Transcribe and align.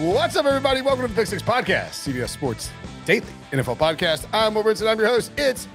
What's 0.00 0.34
up, 0.34 0.46
everybody? 0.46 0.80
Welcome 0.80 1.02
to 1.02 1.08
the 1.08 1.14
Pick 1.14 1.26
Six 1.26 1.42
Podcast, 1.42 1.90
CBS 1.90 2.30
Sports 2.30 2.70
Daily 3.04 3.26
NFL 3.50 3.76
Podcast. 3.76 4.26
I'm 4.32 4.54
Will 4.54 4.64
Brinson. 4.64 4.90
I'm 4.90 4.98
your 4.98 5.08
host. 5.08 5.30
It's 5.36 5.68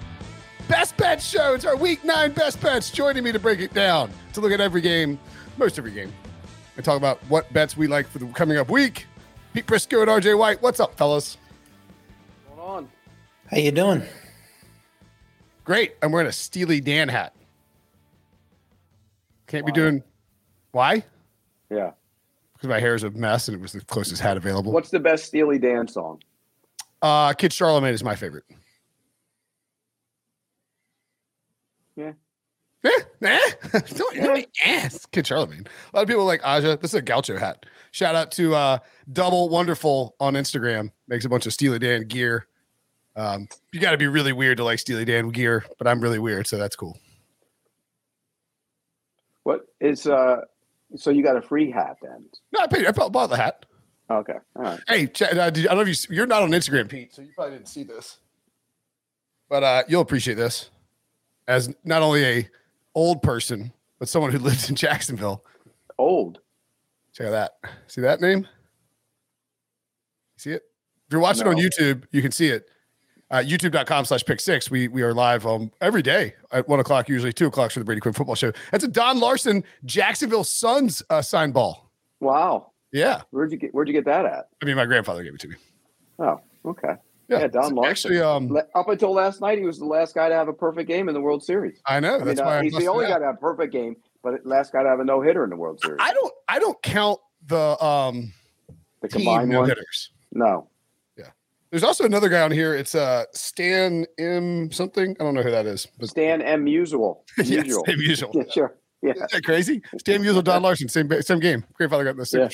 Best 0.68 0.98
Bets 0.98 1.24
Show. 1.24 1.54
It's 1.54 1.64
our 1.64 1.76
Week 1.76 2.04
Nine 2.04 2.32
Best 2.32 2.60
Bets. 2.60 2.90
Joining 2.90 3.24
me 3.24 3.32
to 3.32 3.38
break 3.38 3.60
it 3.60 3.72
down, 3.76 4.10
to 4.34 4.42
look 4.42 4.52
at 4.52 4.60
every 4.60 4.82
game, 4.82 5.20
most 5.58 5.78
every 5.78 5.92
game, 5.92 6.12
and 6.76 6.84
talk 6.84 6.98
about 6.98 7.20
what 7.30 7.54
bets 7.54 7.78
we 7.78 7.86
like 7.86 8.08
for 8.08 8.18
the 8.18 8.26
coming 8.30 8.58
up 8.58 8.72
week. 8.72 9.06
Pete 9.54 9.68
Prisco 9.68 10.02
and 10.02 10.10
RJ 10.10 10.40
White. 10.40 10.60
What's 10.60 10.80
up, 10.80 10.98
fellas? 10.98 11.38
What's 12.48 12.60
going 12.60 12.78
on? 12.78 12.90
How 13.52 13.58
you 13.58 13.72
doing? 13.72 14.02
Great. 15.66 15.98
I'm 16.02 16.12
wearing 16.12 16.28
a 16.28 16.32
Steely 16.32 16.82
Dan 16.82 17.10
hat. 17.10 17.36
Can't 19.46 19.68
be 19.68 19.72
doing. 19.72 20.02
Why? 20.72 21.04
Yeah. 21.70 21.92
Because 22.56 22.70
my 22.70 22.80
hair 22.80 22.96
is 22.96 23.04
a 23.04 23.12
mess 23.12 23.48
and 23.48 23.56
it 23.56 23.62
was 23.62 23.74
the 23.74 23.82
closest 23.82 24.22
hat 24.22 24.38
available. 24.38 24.72
What's 24.72 24.90
the 24.90 25.00
best 25.00 25.26
Steely 25.26 25.60
Dan 25.60 25.88
song? 25.88 26.22
Uh, 27.02 27.34
Kid 27.34 27.54
Charlemagne 27.54 27.94
is 27.94 28.04
my 28.04 28.16
favorite. 28.16 28.46
Yeah. 31.96 32.14
Eh, 32.84 32.90
eh. 33.24 33.40
don't, 33.96 34.16
don't 34.16 34.48
ask. 34.66 35.12
Kid 35.12 35.28
Charlemagne. 35.28 35.66
A 35.94 35.98
lot 35.98 36.04
of 36.04 36.08
people 36.08 36.26
like 36.26 36.42
Aja. 36.46 36.78
This 36.78 36.92
is 36.92 36.96
a 36.96 37.02
Gaucho 37.02 37.38
hat. 37.38 37.66
Shout 37.92 38.16
out 38.16 38.32
to 38.34 38.56
uh, 38.56 38.78
Double 39.12 39.50
Wonderful 39.50 40.16
on 40.20 40.34
Instagram. 40.34 40.92
Makes 41.08 41.26
a 41.26 41.30
bunch 41.30 41.46
of 41.46 41.54
Steely 41.54 41.80
Dan 41.80 42.08
gear. 42.08 42.48
Um, 43.16 43.48
you 43.72 43.80
got 43.80 43.92
to 43.92 43.98
be 43.98 44.08
really 44.08 44.34
weird 44.34 44.58
to 44.58 44.64
like 44.64 44.80
Steely 44.80 45.06
Dan 45.06 45.30
gear, 45.30 45.66
but 45.78 45.88
I'm 45.88 46.02
really 46.02 46.20
weird, 46.20 46.48
so 46.48 46.58
that's 46.58 46.76
cool. 46.76 46.98
What 49.44 49.68
is 49.80 50.08
uh 50.08 50.42
so 50.98 51.10
you 51.10 51.24
got 51.24 51.38
a 51.38 51.42
free 51.42 51.72
hat 51.72 51.98
then? 52.02 52.26
No, 52.52 52.62
I 52.62 52.68
paid. 52.68 52.86
I 52.86 52.92
bought 52.92 53.28
the 53.28 53.38
hat. 53.38 53.66
Okay. 54.10 54.38
All 54.56 54.62
right. 54.62 54.80
Hey, 54.88 55.08
Ch- 55.08 55.24
uh, 55.24 55.42
I 55.42 55.50
don't 55.50 55.76
know 55.76 55.82
if 55.82 56.10
you, 56.10 56.16
you're 56.16 56.28
not 56.28 56.44
on 56.44 56.52
Instagram, 56.52 56.88
Pete, 56.90 57.14
so 57.14 57.22
you 57.22 57.30
probably 57.36 57.58
didn't 57.58 57.70
see 57.70 57.84
this, 57.84 58.20
but 59.50 59.64
uh, 59.64 59.84
you'll 59.88 60.02
appreciate 60.02 60.36
this 60.36 60.70
as 61.48 61.74
not 61.84 62.02
only 62.02 62.24
a 62.24 62.50
old 62.94 63.22
person, 63.24 63.74
but 64.00 64.08
someone 64.10 64.32
who 64.32 64.40
lives 64.40 64.70
in 64.70 64.76
Jacksonville. 64.76 65.44
Old. 65.98 66.40
Check 67.14 67.28
out 67.28 67.32
that. 67.32 67.72
See 67.88 68.02
that 68.02 68.22
name? 68.22 68.48
See 70.38 70.52
it? 70.52 70.64
If 71.08 71.14
you're 71.14 71.22
watching 71.22 71.48
on 71.48 71.56
YouTube, 71.56 72.04
you 72.12 72.22
can 72.22 72.32
see 72.32 72.48
it. 72.50 72.70
Uh, 73.32 73.38
YouTube.com 73.38 74.06
slash 74.06 74.24
pick 74.24 74.40
six. 74.40 74.70
We 74.70 74.88
we 74.88 75.02
are 75.02 75.14
live 75.14 75.48
um, 75.48 75.72
every 75.82 76.04
day 76.04 76.36
at 76.52 76.68
one 76.68 76.80
o'clock, 76.80 77.10
usually 77.10 77.34
two 77.34 77.48
o'clock 77.48 77.72
for 77.72 77.80
the 77.80 77.86
Brady 77.86 78.02
Quinn 78.02 78.14
football 78.14 78.36
show. 78.36 78.52
That's 78.72 78.84
a 78.84 78.88
Don 78.88 79.20
Larsen 79.20 79.64
Jacksonville 79.84 80.44
Suns 80.44 81.02
uh, 81.10 81.22
sign 81.24 81.52
ball. 81.52 81.90
Wow. 82.20 82.72
Yeah. 82.92 83.24
Where'd 83.32 83.52
you 83.52 83.58
get 83.58 83.74
where'd 83.74 83.88
you 83.88 83.94
get 83.94 84.06
that 84.06 84.26
at? 84.26 84.50
I 84.62 84.66
mean, 84.66 84.76
my 84.76 84.86
grandfather 84.86 85.24
gave 85.24 85.34
it 85.34 85.42
to 85.42 85.48
me. 85.48 85.56
Oh, 86.20 86.40
okay. 86.66 86.96
Yeah, 87.28 87.48
Don 87.48 87.74
Larsen. 87.74 88.12
Actually, 88.14 88.22
um, 88.22 88.56
Up 88.76 88.88
until 88.88 89.12
last 89.12 89.42
night, 89.42 89.58
he 89.58 89.66
was 89.66 89.80
the 89.80 89.86
last 89.86 90.14
guy 90.14 90.30
to 90.30 90.36
have 90.36 90.48
a 90.48 90.54
perfect 90.54 90.88
game 90.88 91.10
in 91.10 91.16
the 91.16 91.22
World 91.22 91.44
Series. 91.44 91.82
I 91.88 92.00
know. 92.00 92.16
I 92.16 92.18
mean, 92.20 92.28
That's 92.28 92.40
uh, 92.40 92.44
why 92.44 92.60
I 92.60 92.64
he's 92.64 92.78
the 92.78 92.88
only 92.88 93.08
guy 93.08 93.18
to 93.18 93.26
have 93.26 93.36
a 93.36 93.40
perfect 93.40 93.74
game, 93.74 93.96
but 94.22 94.46
last 94.46 94.72
guy 94.72 94.84
to 94.84 94.90
have 94.90 95.00
a 95.00 95.04
no 95.04 95.22
hitter 95.22 95.44
in 95.44 95.50
the 95.50 95.56
World 95.56 95.82
Series. 95.82 95.98
I 96.00 96.14
don't 96.14 96.34
I 96.48 96.60
don't 96.60 96.80
count 96.84 97.20
the 97.48 97.84
um 97.84 98.32
the 99.02 99.08
combined 99.08 99.50
no 99.50 99.64
hitters. 99.64 100.12
No. 100.32 100.70
There's 101.72 101.84
also 101.84 102.06
another 102.06 102.30
guy 102.30 102.42
on 102.42 102.52
here. 102.52 102.76
It's 102.76 102.96
uh 102.96 103.26
Stan 103.34 104.06
M 104.18 104.72
something. 104.72 105.16
I 105.20 105.24
don't 105.24 105.34
know 105.34 105.44
who 105.44 105.52
that 105.52 105.66
is. 105.66 105.88
But 106.00 106.10
Stan 106.10 106.42
M. 106.42 106.66
Musial. 106.66 107.18
yes, 107.38 107.66
Musial. 107.66 107.86
same 107.86 108.00
usual. 108.00 108.32
Yeah, 108.34 108.44
sure. 108.52 108.76
Yeah. 109.02 109.12
Isn't 109.12 109.32
that 109.32 109.44
crazy? 109.44 109.82
Stan 110.00 110.22
Musial, 110.22 110.44
Don 110.44 110.62
Larsen, 110.62 110.88
same 110.90 111.10
same 111.22 111.40
game. 111.40 111.66
Grandfather 111.74 112.04
got 112.04 112.16
the 112.16 112.50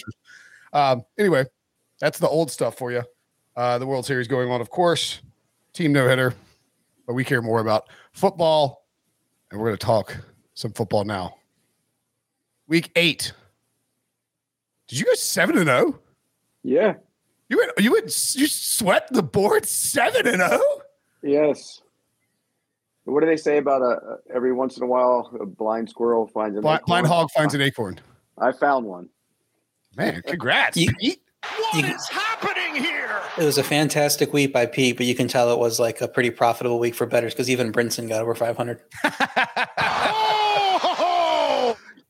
Yeah. 0.74 0.90
Um, 0.92 1.04
anyway, 1.18 1.46
that's 2.00 2.20
the 2.20 2.28
old 2.28 2.52
stuff 2.52 2.78
for 2.78 2.92
you. 2.92 3.04
Uh, 3.56 3.78
the 3.78 3.86
World 3.86 4.06
Series 4.06 4.28
going 4.28 4.50
on, 4.50 4.62
of 4.62 4.70
course. 4.70 5.22
Team 5.74 5.94
no 5.94 6.08
hitter, 6.08 6.34
but 7.06 7.14
we 7.14 7.24
care 7.24 7.42
more 7.42 7.60
about 7.62 7.88
football, 8.12 8.86
and 9.50 9.60
we're 9.60 9.68
going 9.68 9.78
to 9.78 9.86
talk 9.86 10.18
some 10.54 10.72
football 10.72 11.06
now. 11.06 11.36
Week 12.68 12.92
eight. 12.96 13.34
Did 14.88 15.00
you 15.00 15.06
go 15.06 15.14
seven 15.14 15.58
and 15.58 15.68
zero? 15.68 16.00
Yeah. 16.64 16.96
You 17.51 17.57
went. 17.57 17.72
You 17.79 17.91
went. 17.91 18.06
You 18.35 18.47
swept 18.47 19.12
the 19.12 19.22
board 19.22 19.66
seven 19.66 20.25
and 20.25 20.41
oh? 20.41 20.47
zero. 20.47 20.62
Yes. 21.22 21.81
What 23.03 23.19
do 23.19 23.25
they 23.28 23.35
say 23.35 23.57
about 23.57 23.81
a, 23.81 24.19
every 24.34 24.53
once 24.53 24.78
in 24.78 24.84
a 24.84 24.85
while 24.85 25.29
a 25.41 25.45
blind 25.45 25.89
squirrel 25.89 26.28
finds 26.28 26.57
a 26.57 26.62
Blind, 26.62 26.84
blind 26.88 27.07
hog 27.07 27.29
finds 27.35 27.53
an 27.53 27.59
acorn. 27.59 28.00
I 28.38 28.53
found 28.53 28.85
one. 28.85 29.09
Man, 29.97 30.22
congrats, 30.25 30.78
You- 30.78 30.94
Pete. 30.94 31.22
You- 31.73 31.84
It 33.38 33.44
was 33.44 33.57
a 33.57 33.63
fantastic 33.63 34.31
week 34.31 34.54
by 34.54 34.65
Pete, 34.65 34.95
but 34.95 35.06
you 35.06 35.15
can 35.15 35.27
tell 35.27 35.51
it 35.51 35.59
was 35.59 35.77
like 35.77 36.00
a 36.00 36.07
pretty 36.07 36.30
profitable 36.30 36.80
week 36.80 36.95
for 36.95 37.06
betters 37.06 37.33
because 37.33 37.50
even 37.50 37.74
Brinson 37.74 38.07
got 38.07 38.21
over 38.21 38.33
500. 38.33 38.80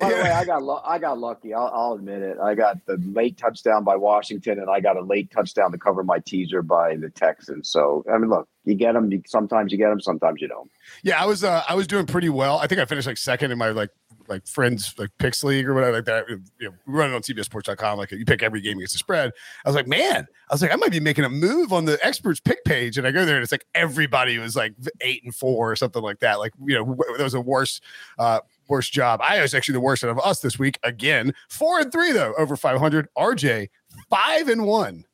By 0.01 0.09
the 0.09 0.15
way, 0.15 0.31
I 0.31 0.45
got 0.45 0.63
lu- 0.63 0.80
I 0.83 1.00
got 1.00 1.19
lucky. 1.19 1.53
I'll, 1.53 1.71
I'll 1.74 1.94
admit 1.94 2.21
it. 2.21 2.38
I 2.39 2.56
got 2.56 2.77
the 2.86 2.98
late 3.13 3.38
touchdown 3.38 3.83
by 3.83 3.95
Washington, 3.95 4.59
and 4.59 4.69
I 4.69 4.80
got 4.80 4.98
a 4.98 5.01
late 5.01 5.31
touchdown 5.31 5.71
to 5.71 5.77
cover 5.77 6.03
my 6.03 6.19
teaser 6.19 6.62
by 6.62 6.95
the 6.95 7.09
Texans. 7.09 7.69
So 7.69 8.03
I 8.12 8.18
mean, 8.18 8.30
look, 8.30 8.48
you 8.65 8.75
get 8.75 8.94
them. 8.94 9.12
You, 9.12 9.21
sometimes 9.25 9.71
you 9.71 9.77
get 9.77 9.89
them. 9.89 10.01
Sometimes 10.01 10.42
you 10.42 10.48
don't. 10.48 10.69
Yeah, 11.03 11.21
I 11.21 11.25
was 11.25 11.44
uh, 11.44 11.63
I 11.68 11.75
was 11.75 11.88
doing 11.88 12.06
pretty 12.06 12.30
well. 12.30 12.57
I 12.57 12.68
think 12.68 12.81
I 12.81 12.86
finished 12.86 13.07
like 13.07 13.18
second 13.18 13.51
in 13.51 13.57
my 13.57 13.69
like 13.69 13.89
like 14.31 14.48
friends 14.48 14.94
like 14.98 15.09
picks 15.18 15.44
league 15.44 15.68
or 15.68 15.74
whatever 15.74 15.98
like 15.98 16.06
that. 16.06 16.25
You 16.30 16.42
know, 16.59 16.71
we 16.88 16.94
run 16.94 17.12
it 17.12 17.15
on 17.15 17.21
CBSSports.com. 17.21 17.97
Like 17.97 18.12
you 18.12 18.25
pick 18.25 18.42
every 18.42 18.62
game 18.62 18.77
against 18.77 18.94
the 18.94 19.00
spread. 19.00 19.31
I 19.65 19.69
was 19.69 19.75
like, 19.75 19.88
man, 19.88 20.25
I 20.50 20.54
was 20.54 20.62
like, 20.62 20.71
I 20.71 20.75
might 20.77 20.92
be 20.92 21.00
making 21.00 21.25
a 21.25 21.30
move 21.30 21.74
on 21.74 21.86
the 21.86 22.00
experts 22.04 22.39
pick 22.39 22.63
page, 22.63 22.97
and 22.97 23.06
I 23.06 23.12
go 23.12 23.25
there 23.25 23.36
and 23.36 23.44
it's 23.44 23.51
like 23.51 23.65
everybody 23.75 24.38
was 24.38 24.56
like 24.56 24.74
eight 25.01 25.24
and 25.24 25.36
four 25.36 25.71
or 25.71 25.75
something 25.75 26.01
like 26.01 26.19
that. 26.19 26.39
Like 26.39 26.54
you 26.65 26.75
know, 26.75 26.97
that 27.18 27.24
was 27.24 27.33
the 27.33 27.42
worst 27.42 27.83
uh 28.18 28.39
worst 28.67 28.93
job. 28.93 29.19
I 29.23 29.41
was 29.41 29.53
actually 29.53 29.73
the 29.73 29.81
worst 29.81 30.03
out 30.03 30.09
of 30.09 30.19
us 30.19 30.39
this 30.39 30.57
week 30.57 30.79
again. 30.83 31.33
Four 31.49 31.79
and 31.79 31.91
three 31.91 32.11
though, 32.11 32.33
over 32.37 32.55
five 32.55 32.79
hundred. 32.79 33.07
RJ 33.17 33.69
five 34.09 34.47
and 34.47 34.65
one. 34.65 35.05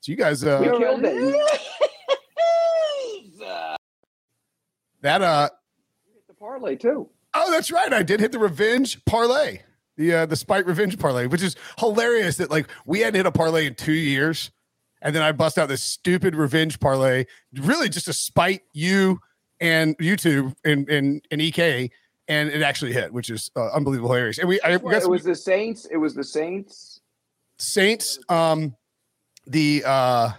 So 0.00 0.12
you 0.12 0.16
guys, 0.16 0.42
uh, 0.44 0.58
we 0.60 0.78
killed 0.78 1.00
it. 1.04 1.60
that 5.02 5.22
uh, 5.22 5.50
the 6.28 6.34
parlay 6.34 6.76
too. 6.76 7.08
Oh, 7.34 7.50
that's 7.50 7.70
right. 7.70 7.92
I 7.92 8.02
did 8.02 8.20
hit 8.20 8.32
the 8.32 8.38
revenge 8.38 9.04
parlay, 9.04 9.60
the 9.96 10.14
uh, 10.14 10.26
the 10.26 10.36
spite 10.36 10.66
revenge 10.66 10.98
parlay, 10.98 11.26
which 11.26 11.42
is 11.42 11.56
hilarious. 11.78 12.36
That 12.36 12.50
like 12.50 12.68
we 12.86 13.00
hadn't 13.00 13.16
hit 13.16 13.26
a 13.26 13.32
parlay 13.32 13.66
in 13.66 13.74
two 13.74 13.92
years, 13.92 14.50
and 15.02 15.14
then 15.14 15.22
I 15.22 15.32
bust 15.32 15.58
out 15.58 15.68
this 15.68 15.84
stupid 15.84 16.34
revenge 16.34 16.80
parlay, 16.80 17.26
really 17.54 17.88
just 17.88 18.06
to 18.06 18.12
spite 18.12 18.62
you 18.72 19.20
and 19.60 19.96
YouTube 19.98 20.54
and 20.64 20.88
and, 20.88 21.24
and 21.30 21.42
EK, 21.42 21.90
and 22.30 22.48
it 22.48 22.62
actually 22.62 22.92
hit, 22.92 23.12
which 23.12 23.28
is 23.28 23.50
uh, 23.56 23.70
unbelievable 23.72 24.08
hilarious. 24.08 24.38
And 24.38 24.48
we, 24.48 24.60
I 24.60 24.76
well, 24.76 24.92
guess 24.92 25.04
it 25.04 25.10
was 25.10 25.24
we, 25.24 25.32
the 25.32 25.36
Saints. 25.36 25.86
It 25.90 25.96
was 25.96 26.14
the 26.14 26.22
Saints. 26.22 27.00
Saints. 27.58 28.20
Um, 28.28 28.76
the 29.46 29.82
uh, 29.84 30.30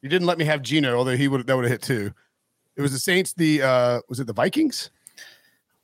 you 0.00 0.08
didn't 0.08 0.26
let 0.26 0.38
me 0.38 0.46
have 0.46 0.62
Geno, 0.62 0.96
although 0.96 1.16
he 1.16 1.28
would 1.28 1.46
that 1.46 1.54
would 1.54 1.66
have 1.66 1.70
hit 1.70 1.82
too. 1.82 2.12
It 2.76 2.82
was 2.82 2.92
the 2.92 2.98
Saints. 2.98 3.34
The 3.34 3.62
uh, 3.62 4.00
was 4.08 4.20
it 4.20 4.26
the 4.26 4.32
Vikings? 4.32 4.90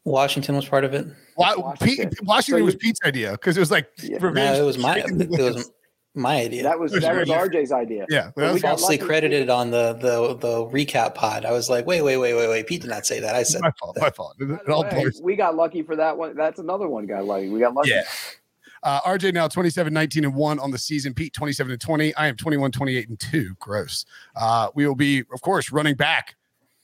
Washington 0.05 0.57
was 0.57 0.67
part 0.67 0.85
of 0.85 0.95
it. 0.95 1.07
Washington, 1.37 2.11
Washington 2.23 2.63
so 2.63 2.65
was 2.65 2.75
Pete's 2.77 3.01
idea 3.05 3.33
because 3.33 3.59
it 3.59 3.61
was 3.61 3.71
like 3.71 3.91
yeah. 4.03 4.17
no, 4.19 4.55
it 4.55 4.65
was 4.65 4.79
my 4.79 5.05
it 5.07 5.29
was 5.29 5.71
my 6.19 6.37
idea. 6.37 6.63
That 6.63 6.79
was 6.79 6.93
that 6.93 7.15
was 7.15 7.29
RJ's 7.29 7.73
idea. 7.73 8.07
Yeah, 8.11 8.31
well, 8.37 8.55
we 8.55 8.61
falsely 8.61 8.99
credited 8.99 9.49
on 9.49 9.71
the 9.71 9.95
the 9.95 10.35
the 10.37 10.67
recap 10.67 11.15
pod. 11.15 11.45
I 11.45 11.53
was 11.53 11.71
like, 11.71 11.87
wait, 11.87 12.03
wait, 12.03 12.17
wait, 12.17 12.35
wait, 12.35 12.49
wait. 12.49 12.67
Pete 12.67 12.83
did 12.83 12.91
not 12.91 13.07
say 13.07 13.21
that. 13.21 13.35
I 13.35 13.43
said 13.43 13.63
my 13.63 13.73
fault. 13.79 13.97
My 14.01 14.11
fault. 14.11 14.37
Way, 14.39 15.11
we 15.23 15.37
got 15.37 15.57
lucky 15.57 15.83
for 15.83 15.97
that 15.97 16.17
one. 16.17 16.37
That's 16.37 16.59
another 16.59 16.89
one 16.89 17.07
got 17.07 17.25
lucky. 17.25 17.49
We 17.49 17.61
got 17.61 17.75
lucky. 17.75 17.91
Yeah. 17.91 18.03
Uh, 18.83 19.01
RJ 19.01 19.35
now 19.35 19.49
27, 19.49 19.93
19, 19.93 20.25
and 20.25 20.35
1 20.35 20.59
on 20.61 20.71
the 20.71 20.79
season. 20.79 21.13
Pete 21.13 21.33
27 21.33 21.73
and 21.73 21.81
20. 21.81 22.15
I 22.15 22.29
am 22.29 22.37
21, 22.37 22.71
28, 22.71 23.09
and 23.09 23.19
2. 23.19 23.57
Gross. 23.59 24.05
Uh, 24.37 24.69
we 24.75 24.87
will 24.87 24.95
be, 24.95 25.25
of 25.33 25.41
course, 25.41 25.73
running 25.73 25.97
back 25.97 26.37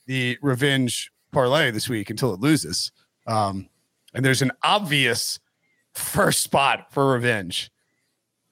the 0.05 0.37
revenge 0.41 1.11
parlay 1.31 1.71
this 1.71 1.87
week 1.89 2.09
until 2.09 2.33
it 2.33 2.39
loses. 2.39 2.91
Um, 3.27 3.69
and 4.13 4.23
there's 4.23 4.41
an 4.41 4.51
obvious 4.63 5.39
first 5.93 6.41
spot 6.41 6.87
for 6.91 7.11
revenge 7.11 7.71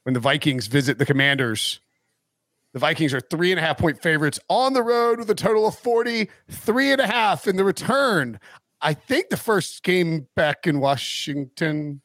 when 0.03 0.13
the 0.13 0.19
Vikings 0.19 0.67
visit 0.67 0.97
the 0.97 1.05
Commanders. 1.05 1.79
The 2.73 2.79
Vikings 2.79 3.13
are 3.13 3.21
three 3.21 3.51
and 3.51 3.59
a 3.59 3.63
half 3.63 3.77
point 3.77 4.01
favorites 4.01 4.39
on 4.49 4.73
the 4.73 4.81
road 4.81 5.19
with 5.19 5.29
a 5.29 5.35
total 5.35 5.67
of 5.67 5.77
40, 5.77 6.29
three 6.49 6.91
and 6.91 6.99
a 6.99 7.07
half 7.07 7.47
in 7.47 7.55
the 7.55 7.63
return. 7.63 8.39
I 8.81 8.93
think 8.93 9.29
the 9.29 9.37
first 9.37 9.83
game 9.83 10.27
back 10.35 10.67
in 10.67 10.79
Washington 10.79 12.01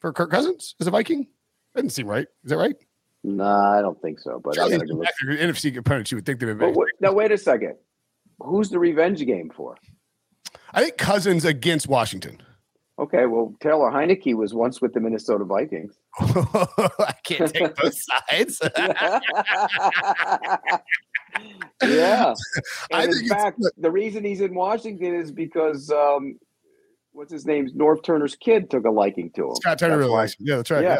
for 0.00 0.12
Kirk 0.12 0.30
Cousins 0.30 0.74
as 0.80 0.86
a 0.86 0.90
Viking. 0.90 1.26
Doesn't 1.74 1.90
seem 1.90 2.06
right. 2.06 2.26
Is 2.44 2.50
that 2.50 2.56
right? 2.56 2.76
No, 3.24 3.44
nah, 3.44 3.78
I 3.78 3.82
don't 3.82 4.00
think 4.00 4.18
so. 4.18 4.40
But 4.42 4.58
I 4.58 4.68
gotta 4.68 4.86
go 4.86 5.02
NFC 5.22 5.76
opponents, 5.76 6.10
you 6.10 6.16
would 6.16 6.26
think 6.26 6.40
they'd 6.40 6.58
be. 6.58 6.72
Now 7.00 7.12
wait 7.12 7.32
a 7.32 7.38
second. 7.38 7.76
Who's 8.40 8.70
the 8.70 8.78
revenge 8.78 9.24
game 9.24 9.50
for? 9.54 9.76
I 10.72 10.82
think 10.82 10.98
Cousins 10.98 11.44
against 11.44 11.88
Washington. 11.88 12.40
Okay, 12.98 13.26
well, 13.26 13.54
Taylor 13.60 13.90
Heinicke 13.90 14.34
was 14.34 14.52
once 14.52 14.82
with 14.82 14.92
the 14.92 15.00
Minnesota 15.00 15.44
Vikings. 15.44 15.94
I 16.20 17.14
can't 17.24 17.52
take 17.52 17.74
both 17.74 17.96
sides. 17.96 18.60
yeah. 21.82 22.34
And 22.90 23.12
in 23.12 23.28
fact, 23.28 23.62
the 23.78 23.90
reason 23.90 24.24
he's 24.24 24.42
in 24.42 24.54
Washington 24.54 25.14
is 25.14 25.32
because 25.32 25.90
um, 25.90 26.38
what's 27.12 27.32
his 27.32 27.46
name? 27.46 27.70
Norv 27.70 28.04
Turner's 28.04 28.36
kid 28.36 28.70
took 28.70 28.84
a 28.84 28.90
liking 28.90 29.30
to 29.36 29.48
him. 29.48 29.56
Scott 29.56 29.78
Turner 29.78 29.96
really 29.96 30.10
likes 30.10 30.34
him. 30.34 30.46
Yeah, 30.46 30.56
that's 30.56 30.70
right. 30.70 30.82
Yeah. 30.82 30.98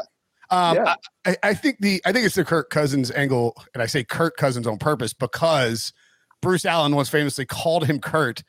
yeah. 0.51 0.69
Um, 0.71 0.77
yeah. 0.77 0.95
I, 1.27 1.37
I, 1.43 1.55
think 1.55 1.79
the 1.81 2.03
I 2.07 2.13
think 2.13 2.25
it's 2.25 2.35
the 2.35 2.45
Kirk 2.45 2.71
Cousins 2.71 3.11
angle, 3.11 3.55
and 3.75 3.83
I 3.83 3.87
say 3.87 4.03
Kirk 4.03 4.37
Cousins 4.37 4.67
on 4.67 4.79
purpose 4.79 5.13
because 5.13 5.93
Bruce 6.41 6.65
Allen 6.65 6.95
once 6.95 7.09
famously 7.09 7.47
called 7.47 7.87
him 7.87 8.01
Kurt 8.01 8.43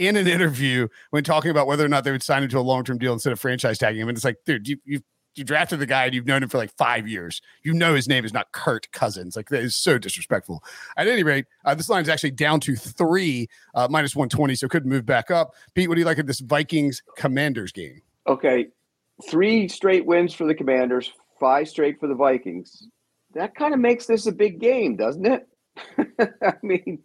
in 0.00 0.16
an 0.16 0.26
interview 0.26 0.88
when 1.10 1.22
talking 1.22 1.50
about 1.50 1.66
whether 1.66 1.84
or 1.84 1.88
not 1.88 2.04
they 2.04 2.10
would 2.10 2.22
sign 2.22 2.42
him 2.42 2.48
to 2.48 2.58
a 2.58 2.60
long 2.60 2.82
term 2.82 2.98
deal 2.98 3.12
instead 3.12 3.32
of 3.32 3.38
franchise 3.38 3.78
tagging 3.78 4.00
him. 4.00 4.08
And 4.08 4.16
it's 4.16 4.24
like, 4.24 4.38
dude, 4.46 4.66
you 4.66 4.78
you 4.84 5.00
you 5.36 5.44
drafted 5.44 5.78
the 5.78 5.86
guy 5.86 6.06
and 6.06 6.14
you've 6.14 6.26
known 6.26 6.42
him 6.42 6.48
for 6.48 6.58
like 6.58 6.72
five 6.76 7.06
years. 7.06 7.40
You 7.62 7.74
know 7.74 7.94
his 7.94 8.08
name 8.08 8.24
is 8.24 8.32
not 8.32 8.50
Kurt 8.52 8.90
Cousins. 8.92 9.36
Like 9.36 9.50
that 9.50 9.62
is 9.62 9.76
so 9.76 9.98
disrespectful. 9.98 10.64
At 10.96 11.06
any 11.06 11.22
rate, 11.22 11.44
uh, 11.64 11.74
this 11.74 11.88
line 11.88 12.02
is 12.02 12.08
actually 12.08 12.32
down 12.32 12.60
to 12.60 12.74
three, 12.74 13.48
uh, 13.74 13.86
minus 13.88 14.16
120, 14.16 14.56
so 14.56 14.66
could 14.66 14.86
move 14.86 15.06
back 15.06 15.30
up. 15.30 15.54
Pete, 15.74 15.88
what 15.88 15.94
do 15.94 16.00
you 16.00 16.06
like 16.06 16.18
of 16.18 16.26
this 16.26 16.40
Vikings 16.40 17.02
Commanders 17.16 17.70
game? 17.70 18.00
Okay. 18.26 18.68
Three 19.28 19.68
straight 19.68 20.06
wins 20.06 20.34
for 20.34 20.46
the 20.46 20.54
Commanders, 20.54 21.12
five 21.38 21.68
straight 21.68 22.00
for 22.00 22.08
the 22.08 22.14
Vikings. 22.14 22.88
That 23.34 23.54
kind 23.54 23.74
of 23.74 23.78
makes 23.78 24.06
this 24.06 24.26
a 24.26 24.32
big 24.32 24.58
game, 24.58 24.96
doesn't 24.96 25.26
it? 25.26 25.46
I 26.42 26.54
mean, 26.62 27.02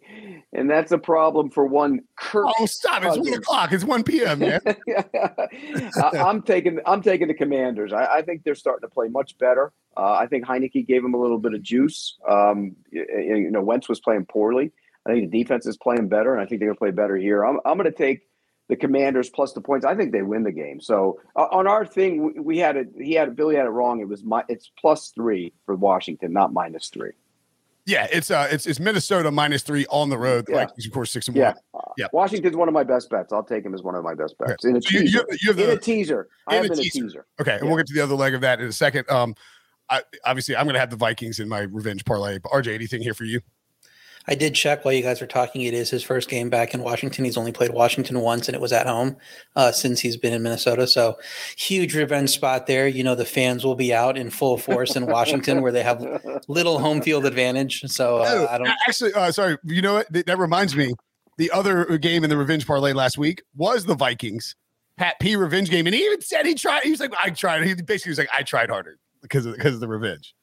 and 0.52 0.70
that's 0.70 0.92
a 0.92 0.98
problem 0.98 1.50
for 1.50 1.66
one. 1.66 2.00
Kirk 2.18 2.46
oh, 2.58 2.66
stop! 2.66 3.04
It's 3.04 3.18
one 3.18 3.34
o'clock. 3.34 3.72
It's 3.72 3.84
one 3.84 4.02
p.m. 4.02 4.40
Man, 4.40 4.60
I'm 6.12 6.42
taking 6.42 6.80
I'm 6.86 7.02
taking 7.02 7.28
the 7.28 7.34
Commanders. 7.34 7.92
I, 7.92 8.06
I, 8.06 8.22
think 8.22 8.44
they're 8.44 8.54
starting 8.54 8.88
to 8.88 8.92
play 8.92 9.08
much 9.08 9.38
better. 9.38 9.72
Uh, 9.96 10.12
I 10.12 10.26
think 10.26 10.46
Heinicke 10.46 10.86
gave 10.86 11.02
them 11.02 11.14
a 11.14 11.20
little 11.20 11.38
bit 11.38 11.54
of 11.54 11.62
juice. 11.62 12.16
Um, 12.28 12.76
you, 12.90 13.06
you, 13.08 13.50
know, 13.50 13.62
Wentz 13.62 13.88
was 13.88 14.00
playing 14.00 14.26
poorly. 14.26 14.72
I 15.06 15.12
think 15.12 15.30
the 15.30 15.42
defense 15.42 15.66
is 15.66 15.76
playing 15.76 16.08
better, 16.08 16.32
and 16.32 16.42
I 16.42 16.46
think 16.46 16.60
they're 16.60 16.68
going 16.68 16.76
to 16.76 16.78
play 16.78 16.90
better 16.90 17.16
here. 17.16 17.44
I'm 17.44 17.58
I'm 17.64 17.78
going 17.78 17.90
to 17.90 17.96
take 17.96 18.22
the 18.68 18.76
Commanders 18.76 19.30
plus 19.30 19.52
the 19.52 19.60
points. 19.60 19.86
I 19.86 19.94
think 19.94 20.12
they 20.12 20.22
win 20.22 20.42
the 20.42 20.52
game. 20.52 20.80
So 20.80 21.20
uh, 21.36 21.46
on 21.52 21.66
our 21.66 21.86
thing, 21.86 22.34
we, 22.34 22.40
we 22.40 22.58
had 22.58 22.76
it. 22.76 22.88
He 22.98 23.14
had 23.14 23.36
Billy 23.36 23.56
had 23.56 23.66
it 23.66 23.70
wrong. 23.70 24.00
It 24.00 24.08
was 24.08 24.24
my 24.24 24.42
it's 24.48 24.70
plus 24.78 25.12
three 25.14 25.52
for 25.64 25.76
Washington, 25.76 26.32
not 26.32 26.52
minus 26.52 26.88
three. 26.88 27.12
Yeah, 27.86 28.08
it's 28.10 28.32
uh, 28.32 28.48
it's 28.50 28.66
it's 28.66 28.80
Minnesota 28.80 29.30
minus 29.30 29.62
three 29.62 29.86
on 29.90 30.08
the 30.08 30.18
road. 30.18 30.46
Yeah. 30.48 30.66
Vikings, 30.66 30.86
of 30.86 30.92
course, 30.92 31.12
six 31.12 31.28
and 31.28 31.36
yeah. 31.36 31.54
one. 31.70 31.84
Yeah, 31.96 32.06
Washington's 32.12 32.56
one 32.56 32.66
of 32.66 32.74
my 32.74 32.82
best 32.82 33.08
bets. 33.08 33.32
I'll 33.32 33.44
take 33.44 33.64
him 33.64 33.74
as 33.74 33.82
one 33.82 33.94
of 33.94 34.02
my 34.02 34.14
best 34.14 34.36
bets 34.38 34.64
okay. 34.64 34.70
in 34.70 34.76
a 34.76 34.82
so 34.82 34.88
teaser. 34.90 35.04
You, 35.04 35.18
have, 35.18 35.26
you 35.40 35.48
have 35.48 35.56
the, 35.56 35.70
in 35.70 35.78
a 35.78 35.80
teaser. 35.80 36.28
I 36.48 36.56
have 36.56 36.64
a 36.64 36.74
teaser. 36.74 37.00
teaser. 37.00 37.26
Okay, 37.40 37.52
yeah. 37.52 37.58
and 37.58 37.68
we'll 37.68 37.76
get 37.76 37.86
to 37.86 37.94
the 37.94 38.00
other 38.00 38.16
leg 38.16 38.34
of 38.34 38.40
that 38.40 38.60
in 38.60 38.66
a 38.66 38.72
second. 38.72 39.08
Um, 39.08 39.36
I, 39.88 40.02
obviously, 40.24 40.56
I'm 40.56 40.64
going 40.64 40.74
to 40.74 40.80
have 40.80 40.90
the 40.90 40.96
Vikings 40.96 41.38
in 41.38 41.48
my 41.48 41.60
revenge 41.60 42.04
parlay. 42.04 42.38
But 42.38 42.50
RJ, 42.50 42.74
anything 42.74 43.02
here 43.02 43.14
for 43.14 43.24
you? 43.24 43.40
I 44.28 44.34
did 44.34 44.54
check 44.54 44.84
while 44.84 44.94
you 44.94 45.02
guys 45.02 45.20
were 45.20 45.26
talking. 45.26 45.62
It 45.62 45.74
is 45.74 45.90
his 45.90 46.02
first 46.02 46.28
game 46.28 46.50
back 46.50 46.74
in 46.74 46.82
Washington. 46.82 47.24
He's 47.24 47.36
only 47.36 47.52
played 47.52 47.70
Washington 47.70 48.20
once, 48.20 48.48
and 48.48 48.54
it 48.54 48.60
was 48.60 48.72
at 48.72 48.86
home 48.86 49.16
uh, 49.54 49.72
since 49.72 50.00
he's 50.00 50.16
been 50.16 50.32
in 50.32 50.42
Minnesota. 50.42 50.86
So, 50.86 51.16
huge 51.56 51.94
revenge 51.94 52.30
spot 52.30 52.66
there. 52.66 52.88
You 52.88 53.04
know, 53.04 53.14
the 53.14 53.24
fans 53.24 53.64
will 53.64 53.76
be 53.76 53.94
out 53.94 54.16
in 54.16 54.30
full 54.30 54.58
force 54.58 54.96
in 54.96 55.06
Washington, 55.06 55.62
where 55.62 55.72
they 55.72 55.82
have 55.82 56.04
little 56.48 56.78
home 56.78 57.02
field 57.02 57.24
advantage. 57.24 57.82
So, 57.86 58.18
uh, 58.18 58.48
I 58.50 58.58
don't 58.58 58.68
actually. 58.88 59.12
Uh, 59.12 59.30
sorry, 59.32 59.58
you 59.64 59.82
know 59.82 59.94
what? 59.94 60.12
That 60.12 60.38
reminds 60.38 60.74
me. 60.74 60.94
The 61.38 61.50
other 61.50 61.98
game 61.98 62.24
in 62.24 62.30
the 62.30 62.36
revenge 62.36 62.66
parlay 62.66 62.94
last 62.94 63.18
week 63.18 63.42
was 63.54 63.84
the 63.84 63.94
Vikings 63.94 64.56
Pat 64.96 65.16
P 65.20 65.36
revenge 65.36 65.70
game, 65.70 65.86
and 65.86 65.94
he 65.94 66.04
even 66.04 66.20
said 66.22 66.46
he 66.46 66.54
tried. 66.54 66.82
He 66.82 66.90
was 66.90 67.00
like, 67.00 67.12
"I 67.22 67.30
tried." 67.30 67.64
He 67.64 67.74
basically 67.74 68.10
was 68.10 68.18
like, 68.18 68.30
"I 68.36 68.42
tried 68.42 68.70
harder 68.70 68.98
because 69.22 69.44
of 69.46 69.54
because 69.54 69.74
of 69.74 69.80
the 69.80 69.88
revenge." 69.88 70.34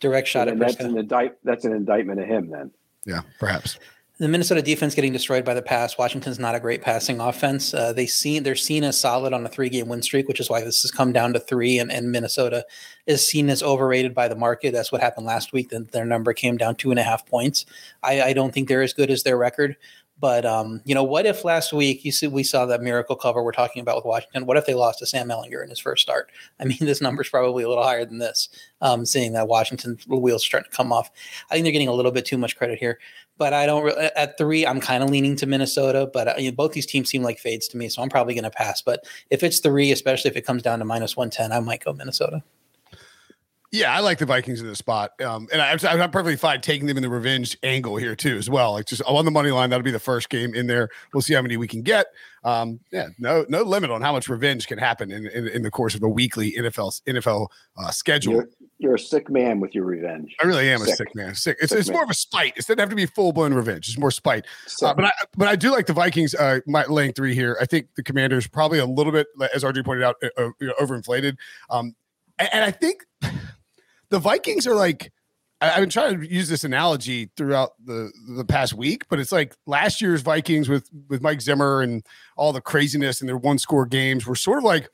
Direct 0.00 0.28
shot 0.28 0.48
at 0.48 0.58
that's 0.58 0.76
an 0.76 0.96
indict 0.96 1.36
that's 1.44 1.64
an 1.64 1.72
indictment 1.72 2.20
of 2.20 2.26
him 2.26 2.50
then. 2.50 2.70
Yeah, 3.06 3.22
perhaps. 3.38 3.78
The 4.20 4.26
Minnesota 4.26 4.62
defense 4.62 4.96
getting 4.96 5.12
destroyed 5.12 5.44
by 5.44 5.54
the 5.54 5.62
pass. 5.62 5.96
Washington's 5.96 6.40
not 6.40 6.56
a 6.56 6.60
great 6.60 6.82
passing 6.82 7.20
offense. 7.20 7.72
Uh, 7.72 7.92
they 7.92 8.06
see 8.06 8.40
they're 8.40 8.56
seen 8.56 8.82
as 8.82 8.98
solid 8.98 9.32
on 9.32 9.46
a 9.46 9.48
three 9.48 9.68
game 9.68 9.86
win 9.86 10.02
streak, 10.02 10.26
which 10.26 10.40
is 10.40 10.50
why 10.50 10.60
this 10.60 10.82
has 10.82 10.90
come 10.90 11.12
down 11.12 11.32
to 11.34 11.38
three. 11.38 11.78
And, 11.78 11.92
and 11.92 12.10
Minnesota 12.10 12.66
is 13.06 13.24
seen 13.24 13.48
as 13.48 13.62
overrated 13.62 14.16
by 14.16 14.26
the 14.26 14.34
market. 14.34 14.72
That's 14.72 14.90
what 14.90 15.00
happened 15.00 15.26
last 15.26 15.52
week. 15.52 15.70
Then 15.70 15.88
their 15.92 16.04
number 16.04 16.32
came 16.32 16.56
down 16.56 16.74
two 16.74 16.90
and 16.90 16.98
a 16.98 17.04
half 17.04 17.26
points. 17.26 17.64
I, 18.02 18.20
I 18.20 18.32
don't 18.32 18.52
think 18.52 18.66
they're 18.66 18.82
as 18.82 18.92
good 18.92 19.08
as 19.08 19.22
their 19.22 19.38
record. 19.38 19.76
But 20.20 20.44
um, 20.44 20.80
you 20.84 20.94
know, 20.94 21.04
what 21.04 21.26
if 21.26 21.44
last 21.44 21.72
week 21.72 22.04
you 22.04 22.10
see 22.10 22.26
we 22.26 22.42
saw 22.42 22.66
that 22.66 22.82
miracle 22.82 23.14
cover 23.14 23.42
we're 23.42 23.52
talking 23.52 23.80
about 23.80 23.96
with 23.96 24.04
Washington? 24.04 24.46
What 24.46 24.56
if 24.56 24.66
they 24.66 24.74
lost 24.74 24.98
to 24.98 25.06
Sam 25.06 25.28
Ehlinger 25.28 25.62
in 25.62 25.70
his 25.70 25.78
first 25.78 26.02
start? 26.02 26.30
I 26.58 26.64
mean, 26.64 26.78
this 26.80 27.00
number's 27.00 27.28
probably 27.28 27.64
a 27.64 27.68
little 27.68 27.84
higher 27.84 28.04
than 28.04 28.18
this. 28.18 28.48
Um, 28.80 29.06
seeing 29.06 29.32
that 29.32 29.48
Washington 29.48 29.98
wheels 30.06 30.44
starting 30.44 30.70
to 30.70 30.76
come 30.76 30.92
off, 30.92 31.10
I 31.50 31.54
think 31.54 31.64
they're 31.64 31.72
getting 31.72 31.88
a 31.88 31.92
little 31.92 32.12
bit 32.12 32.24
too 32.24 32.38
much 32.38 32.56
credit 32.56 32.78
here. 32.78 32.98
But 33.36 33.52
I 33.52 33.66
don't 33.66 33.88
at 34.16 34.36
three. 34.36 34.66
I'm 34.66 34.80
kind 34.80 35.02
of 35.04 35.10
leaning 35.10 35.36
to 35.36 35.46
Minnesota, 35.46 36.10
but 36.12 36.28
uh, 36.28 36.34
you 36.38 36.50
know, 36.50 36.56
both 36.56 36.72
these 36.72 36.86
teams 36.86 37.08
seem 37.08 37.22
like 37.22 37.38
fades 37.38 37.68
to 37.68 37.76
me, 37.76 37.88
so 37.88 38.02
I'm 38.02 38.08
probably 38.08 38.34
going 38.34 38.44
to 38.44 38.50
pass. 38.50 38.82
But 38.82 39.06
if 39.30 39.44
it's 39.44 39.60
three, 39.60 39.92
especially 39.92 40.30
if 40.30 40.36
it 40.36 40.46
comes 40.46 40.62
down 40.62 40.80
to 40.80 40.84
minus 40.84 41.16
one 41.16 41.30
ten, 41.30 41.52
I 41.52 41.60
might 41.60 41.84
go 41.84 41.92
Minnesota. 41.92 42.42
Yeah, 43.70 43.94
I 43.94 44.00
like 44.00 44.16
the 44.16 44.24
Vikings 44.24 44.62
in 44.62 44.66
this 44.66 44.78
spot, 44.78 45.20
um, 45.20 45.46
and 45.52 45.60
I, 45.60 45.72
am 45.72 46.10
perfectly 46.10 46.36
fine 46.36 46.62
taking 46.62 46.86
them 46.86 46.96
in 46.96 47.02
the 47.02 47.10
revenge 47.10 47.58
angle 47.62 47.96
here 47.96 48.16
too, 48.16 48.38
as 48.38 48.48
well. 48.48 48.72
Like 48.72 48.86
just 48.86 49.02
on 49.02 49.26
the 49.26 49.30
money 49.30 49.50
line, 49.50 49.68
that'll 49.68 49.84
be 49.84 49.90
the 49.90 49.98
first 49.98 50.30
game 50.30 50.54
in 50.54 50.66
there. 50.66 50.88
We'll 51.12 51.20
see 51.20 51.34
how 51.34 51.42
many 51.42 51.58
we 51.58 51.68
can 51.68 51.82
get. 51.82 52.06
Um, 52.44 52.80
yeah, 52.90 53.08
no, 53.18 53.44
no 53.50 53.62
limit 53.62 53.90
on 53.90 54.00
how 54.00 54.12
much 54.12 54.30
revenge 54.30 54.68
can 54.68 54.78
happen 54.78 55.10
in, 55.10 55.26
in, 55.26 55.48
in 55.48 55.62
the 55.62 55.70
course 55.70 55.94
of 55.94 56.02
a 56.02 56.08
weekly 56.08 56.52
NFL 56.52 57.02
NFL 57.06 57.48
uh, 57.76 57.90
schedule. 57.90 58.32
You're, 58.32 58.48
you're, 58.78 58.94
a 58.94 58.98
sick 58.98 59.28
man 59.28 59.60
with 59.60 59.74
your 59.74 59.84
revenge. 59.84 60.34
I 60.42 60.46
really 60.46 60.70
am 60.70 60.78
sick. 60.78 60.88
a 60.88 60.96
sick 60.96 61.14
man. 61.14 61.34
Sick. 61.34 61.58
It's, 61.60 61.68
sick 61.68 61.80
it's 61.80 61.88
man. 61.88 61.96
more 61.96 62.04
of 62.04 62.10
a 62.10 62.14
spite. 62.14 62.54
It 62.56 62.66
doesn't 62.66 62.78
have 62.78 62.88
to 62.88 62.96
be 62.96 63.04
full 63.04 63.32
blown 63.32 63.52
revenge. 63.52 63.88
It's 63.88 63.98
more 63.98 64.10
spite. 64.10 64.46
Uh, 64.82 64.94
but 64.94 65.04
I 65.04 65.10
but 65.36 65.46
I 65.46 65.56
do 65.56 65.72
like 65.72 65.84
the 65.84 65.92
Vikings 65.92 66.34
uh, 66.34 66.60
laying 66.66 67.12
three 67.12 67.34
here. 67.34 67.58
I 67.60 67.66
think 67.66 67.94
the 67.96 68.02
Commanders 68.02 68.46
probably 68.46 68.78
a 68.78 68.86
little 68.86 69.12
bit, 69.12 69.26
as 69.54 69.62
RJ 69.62 69.84
pointed 69.84 70.04
out, 70.04 70.16
uh, 70.22 70.28
uh, 70.38 70.72
overinflated. 70.80 71.36
Um, 71.68 71.94
and, 72.38 72.48
and 72.52 72.64
I 72.64 72.70
think 72.70 73.04
the 74.10 74.18
Vikings 74.18 74.66
are 74.66 74.74
like 74.74 75.12
I, 75.60 75.70
I've 75.70 75.80
been 75.80 75.90
trying 75.90 76.20
to 76.20 76.32
use 76.32 76.48
this 76.48 76.64
analogy 76.64 77.30
throughout 77.36 77.72
the 77.84 78.10
the 78.36 78.44
past 78.44 78.74
week, 78.74 79.04
but 79.08 79.18
it's 79.18 79.32
like 79.32 79.54
last 79.66 80.00
year's 80.00 80.22
Vikings 80.22 80.68
with 80.68 80.88
with 81.08 81.22
Mike 81.22 81.40
Zimmer 81.40 81.82
and 81.82 82.04
all 82.36 82.52
the 82.52 82.60
craziness 82.60 83.20
and 83.20 83.28
their 83.28 83.38
one 83.38 83.58
score 83.58 83.86
games 83.86 84.26
were 84.26 84.36
sort 84.36 84.58
of 84.58 84.64
like 84.64 84.88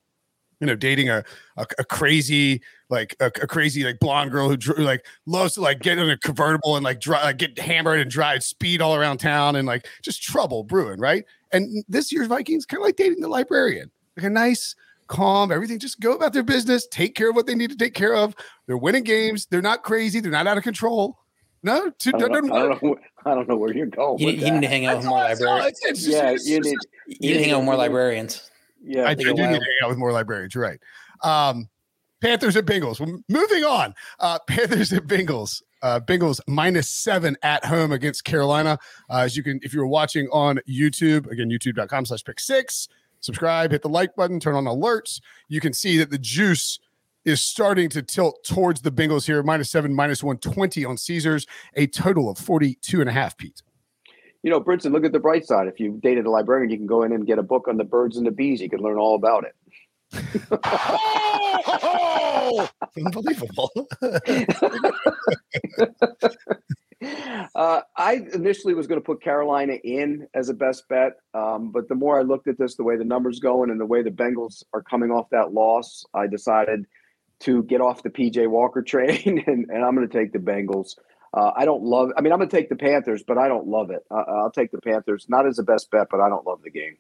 you 0.61 0.67
know, 0.67 0.77
dating 0.77 1.11
a 1.11 1.25
a, 1.57 1.67
a 1.79 1.85
crazy 1.85 2.63
like 2.89 3.17
a, 3.21 3.27
a, 3.27 3.47
crazy 3.47 3.83
like 3.85 3.99
blonde 3.99 4.31
girl 4.31 4.49
who 4.49 4.57
drew, 4.57 4.77
like 4.77 5.05
loves 5.27 5.55
to 5.55 5.61
like 5.61 5.81
get 5.81 5.99
in 5.99 6.09
a 6.09 6.17
convertible 6.19 6.77
and 6.77 6.85
like, 6.85 7.01
dry, 7.01 7.23
like 7.23 7.39
get 7.39 7.59
hammered 7.59 7.99
and 7.99 8.11
drive 8.11 8.43
speed 8.43 8.81
all 8.81 8.95
around 8.95 9.19
town 9.19 9.57
and 9.57 9.67
like 9.67 9.87
just 10.03 10.23
trouble 10.23 10.63
brewing, 10.63 11.01
right? 11.01 11.25
And 11.53 11.85
this 11.89 12.13
year's 12.13 12.29
Vikings 12.29 12.67
kind 12.67 12.81
of 12.81 12.85
like 12.85 12.97
dating 12.97 13.21
the 13.21 13.29
librarian, 13.29 13.91
like 14.17 14.27
a 14.27 14.31
nice, 14.31 14.77
calm, 15.07 15.53
everything. 15.53 15.79
Just 15.79 16.01
go 16.01 16.15
about 16.15 16.33
their 16.33 16.43
business, 16.43 16.87
take 16.87 17.15
care 17.15 17.31
of 17.31 17.37
what 17.37 17.47
they 17.47 17.55
need 17.55 17.71
to 17.71 17.77
take 17.77 17.95
care 17.95 18.15
of. 18.15 18.35
They're 18.67 18.77
winning 18.77 19.05
games. 19.05 19.47
They're 19.47 19.63
not 19.63 19.83
crazy. 19.83 20.21
They're 20.21 20.33
not 20.33 20.47
out 20.47 20.59
of 20.59 20.65
control. 20.65 21.19
No, 21.63 21.91
to, 21.91 22.13
I, 22.15 22.19
don't 22.19 22.47
know, 22.47 22.55
I, 22.55 22.59
don't 22.59 22.83
know, 22.83 22.97
I 23.25 23.35
don't 23.35 23.49
know 23.49 23.57
where 23.57 23.73
you're 23.73 23.87
going. 23.87 24.19
You, 24.19 24.29
you 24.29 24.51
need 24.51 24.61
to 24.61 24.69
hang 24.69 24.85
out 24.85 24.99
with 24.99 25.07
more 25.07 25.21
librarians. 25.21 26.07
yeah, 26.07 26.37
you 26.43 26.61
need, 26.61 26.77
you 27.07 27.35
to 27.35 27.41
hang 27.43 27.53
out 27.53 27.59
with 27.61 27.65
more 27.65 27.77
librarians. 27.77 28.51
Yeah, 28.83 29.09
I, 29.09 29.15
do 29.15 29.33
need 29.33 29.37
to 29.37 29.43
hang 29.45 29.61
out 29.83 29.89
with 29.89 29.97
more 29.97 30.13
librarians. 30.13 30.55
You're 30.55 30.63
right. 30.63 30.81
Um, 31.23 31.71
Panthers 32.21 32.57
and 32.57 32.67
Bengals. 32.67 33.01
moving 33.29 33.65
on. 33.65 33.95
Uh, 34.21 34.39
Panthers 34.47 34.93
and 34.93 35.03
Bengals. 35.09 35.63
Uh, 35.83 36.01
Bengals 36.01 36.41
minus 36.47 36.89
seven 36.89 37.37
at 37.43 37.65
home 37.65 37.93
against 37.93 38.25
Carolina. 38.25 38.79
Uh, 39.11 39.19
as 39.21 39.37
you 39.37 39.43
can, 39.43 39.61
if 39.63 39.75
you're 39.75 39.87
watching 39.87 40.29
on 40.33 40.59
YouTube, 40.69 41.31
again, 41.31 41.51
youtube.com 41.51 42.07
slash 42.07 42.25
pick 42.25 42.41
six, 42.41 42.89
subscribe, 43.25 43.73
hit 43.73 43.83
the 43.83 43.89
like 43.89 44.15
button, 44.15 44.39
turn 44.39 44.55
on 44.55 44.65
alerts. 44.65 45.21
You 45.49 45.61
can 45.61 45.73
see 45.73 45.99
that 45.99 46.11
the 46.11 46.19
juice 46.19 46.79
is 47.25 47.41
starting 47.41 47.89
to 47.89 48.03
tilt 48.03 48.45
towards 48.45 48.83
the 48.83 48.93
Bengals 48.93 49.27
here, 49.27 49.43
minus 49.43 49.71
seven, 49.71 49.95
minus 49.95 50.23
120 50.23 50.85
on 50.85 50.97
Caesars, 50.97 51.47
a 51.75 51.87
total 51.87 52.29
of 52.29 52.39
42 52.39 53.01
and 53.01 53.09
a 53.09 53.13
half, 53.13 53.37
Pete 53.37 53.63
you 54.45 54.51
know, 54.51 54.61
Brinson, 54.61 54.93
look 54.93 55.05
at 55.07 55.13
the 55.13 55.19
bright 55.19 55.47
side. 55.47 55.69
If 55.69 55.81
you 55.81 55.99
dated 56.03 56.27
a 56.27 56.31
librarian, 56.31 56.71
you 56.71 56.77
can 56.77 56.87
go 56.87 57.03
in 57.03 57.13
and 57.13 57.27
get 57.27 57.39
a 57.39 57.43
book 57.43 57.67
on 57.67 57.79
the 57.79 57.85
birds 57.85 58.19
and 58.19 58.27
the 58.27 58.31
bees. 58.31 58.61
You 58.61 58.69
can 58.69 58.81
learn 58.81 58.99
all 58.99 59.15
about 59.15 59.45
it. 59.45 59.55
oh, 61.73 62.69
unbelievable. 62.99 63.71
uh, 67.55 67.81
I 67.97 68.23
initially 68.33 68.75
was 68.75 68.87
going 68.87 69.01
to 69.01 69.05
put 69.05 69.23
Carolina 69.23 69.75
in 69.75 70.27
as 70.35 70.49
a 70.49 70.55
best 70.55 70.89
bet, 70.89 71.13
um, 71.35 71.71
but 71.73 71.89
the 71.89 71.95
more 71.95 72.19
I 72.19 72.23
looked 72.23 72.49
at 72.49 72.59
this, 72.59 72.77
the 72.77 72.85
way 72.85 72.97
the 72.97 73.05
numbers 73.05 73.41
going 73.41 73.71
and 73.71 73.81
the 73.81 73.87
way 73.87 74.03
the 74.03 74.11
Bengals 74.11 74.65
are 74.73 74.83
coming 74.83 75.11
off 75.11 75.31
that 75.31 75.53
loss, 75.53 76.05
I 76.15 76.27
decided 76.27 76.87
to 77.41 77.63
get 77.65 77.81
off 77.81 78.03
the 78.03 78.11
PJ 78.11 78.49
Walker 78.49 78.83
train, 78.87 79.43
and, 79.47 79.71
and 79.71 79.85
I'm 79.85 79.95
going 79.95 80.09
to 80.09 80.19
take 80.19 80.33
the 80.33 80.39
Bengals. 80.39 80.97
Uh, 81.33 81.51
I 81.57 81.65
don't 81.65 81.83
love. 81.83 82.11
I 82.17 82.21
mean, 82.21 82.33
I'm 82.33 82.39
going 82.39 82.49
to 82.49 82.57
take 82.57 82.69
the 82.69 82.77
Panthers, 82.77 83.25
but 83.27 83.39
I 83.39 83.49
don't 83.49 83.67
love 83.67 83.91
it. 83.91 84.05
Uh, 84.11 84.23
I'll 84.29 84.53
take 84.53 84.71
the 84.71 84.81
Panthers, 84.81 85.27
not 85.29 85.47
as 85.47 85.59
a 85.59 85.65
best 85.65 85.91
bet, 85.91 86.07
but 86.11 86.21
I 86.21 86.29
don't 86.29 86.47
love 86.47 86.63
the 86.63 86.71
game. 86.71 86.97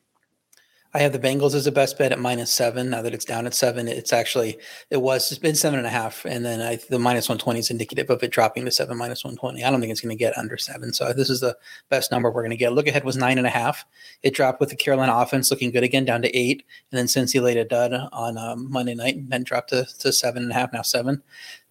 I 0.97 1.01
have 1.01 1.13
the 1.13 1.19
Bengals 1.19 1.57
as 1.57 1.67
a 1.67 1.73
best 1.73 1.99
bet 1.99 2.13
at 2.13 2.21
minus 2.21 2.53
seven. 2.53 2.91
Now 2.91 3.03
that 3.03 3.13
it's 3.13 3.25
down 3.25 3.47
at 3.47 3.55
seven, 3.55 3.89
it's 3.89 4.13
actually 4.13 4.59
it 4.91 4.99
was 4.99 5.33
it's 5.33 5.41
been 5.41 5.57
seven 5.57 5.81
and 5.81 5.89
a 5.89 5.91
half, 5.91 6.25
and 6.25 6.45
then 6.45 6.61
I, 6.61 6.79
the 6.89 7.01
minus 7.01 7.29
one 7.29 7.37
twenty 7.39 7.59
is 7.59 7.69
indicative 7.69 8.11
of 8.11 8.23
it 8.23 8.31
dropping 8.31 8.65
to 8.65 8.71
seven 8.71 8.97
minus 8.97 9.25
one 9.25 9.35
twenty. 9.35 9.65
I 9.65 9.71
don't 9.73 9.81
think 9.81 9.91
it's 9.91 10.01
going 10.01 10.17
to 10.17 10.25
get 10.25 10.39
under 10.39 10.57
seven, 10.57 10.93
so 10.93 11.13
this 11.13 11.31
is 11.31 11.41
the 11.41 11.57
best 11.89 12.13
number 12.13 12.31
we're 12.31 12.43
going 12.43 12.51
to 12.51 12.57
get. 12.57 12.75
Look 12.75 12.87
ahead 12.87 13.03
was 13.03 13.17
nine 13.17 13.39
and 13.39 13.47
a 13.47 13.51
half. 13.51 13.85
It 14.23 14.35
dropped 14.35 14.61
with 14.61 14.69
the 14.69 14.77
Carolina 14.77 15.13
offense 15.17 15.51
looking 15.51 15.73
good 15.73 15.83
again, 15.83 16.05
down 16.05 16.23
to 16.23 16.37
eight, 16.37 16.65
and 16.93 16.99
then 16.99 17.09
since 17.09 17.33
he 17.33 17.41
laid 17.41 17.57
a 17.57 17.65
dud 17.65 17.93
on 18.13 18.39
um, 18.39 18.71
Monday 18.71 18.95
night, 18.95 19.17
and 19.17 19.31
then 19.31 19.43
dropped 19.43 19.71
to, 19.71 19.87
to 19.99 20.13
seven 20.13 20.45
and 20.45 20.53
a 20.53 20.55
half. 20.55 20.73
Now 20.73 20.83
seven. 20.83 21.25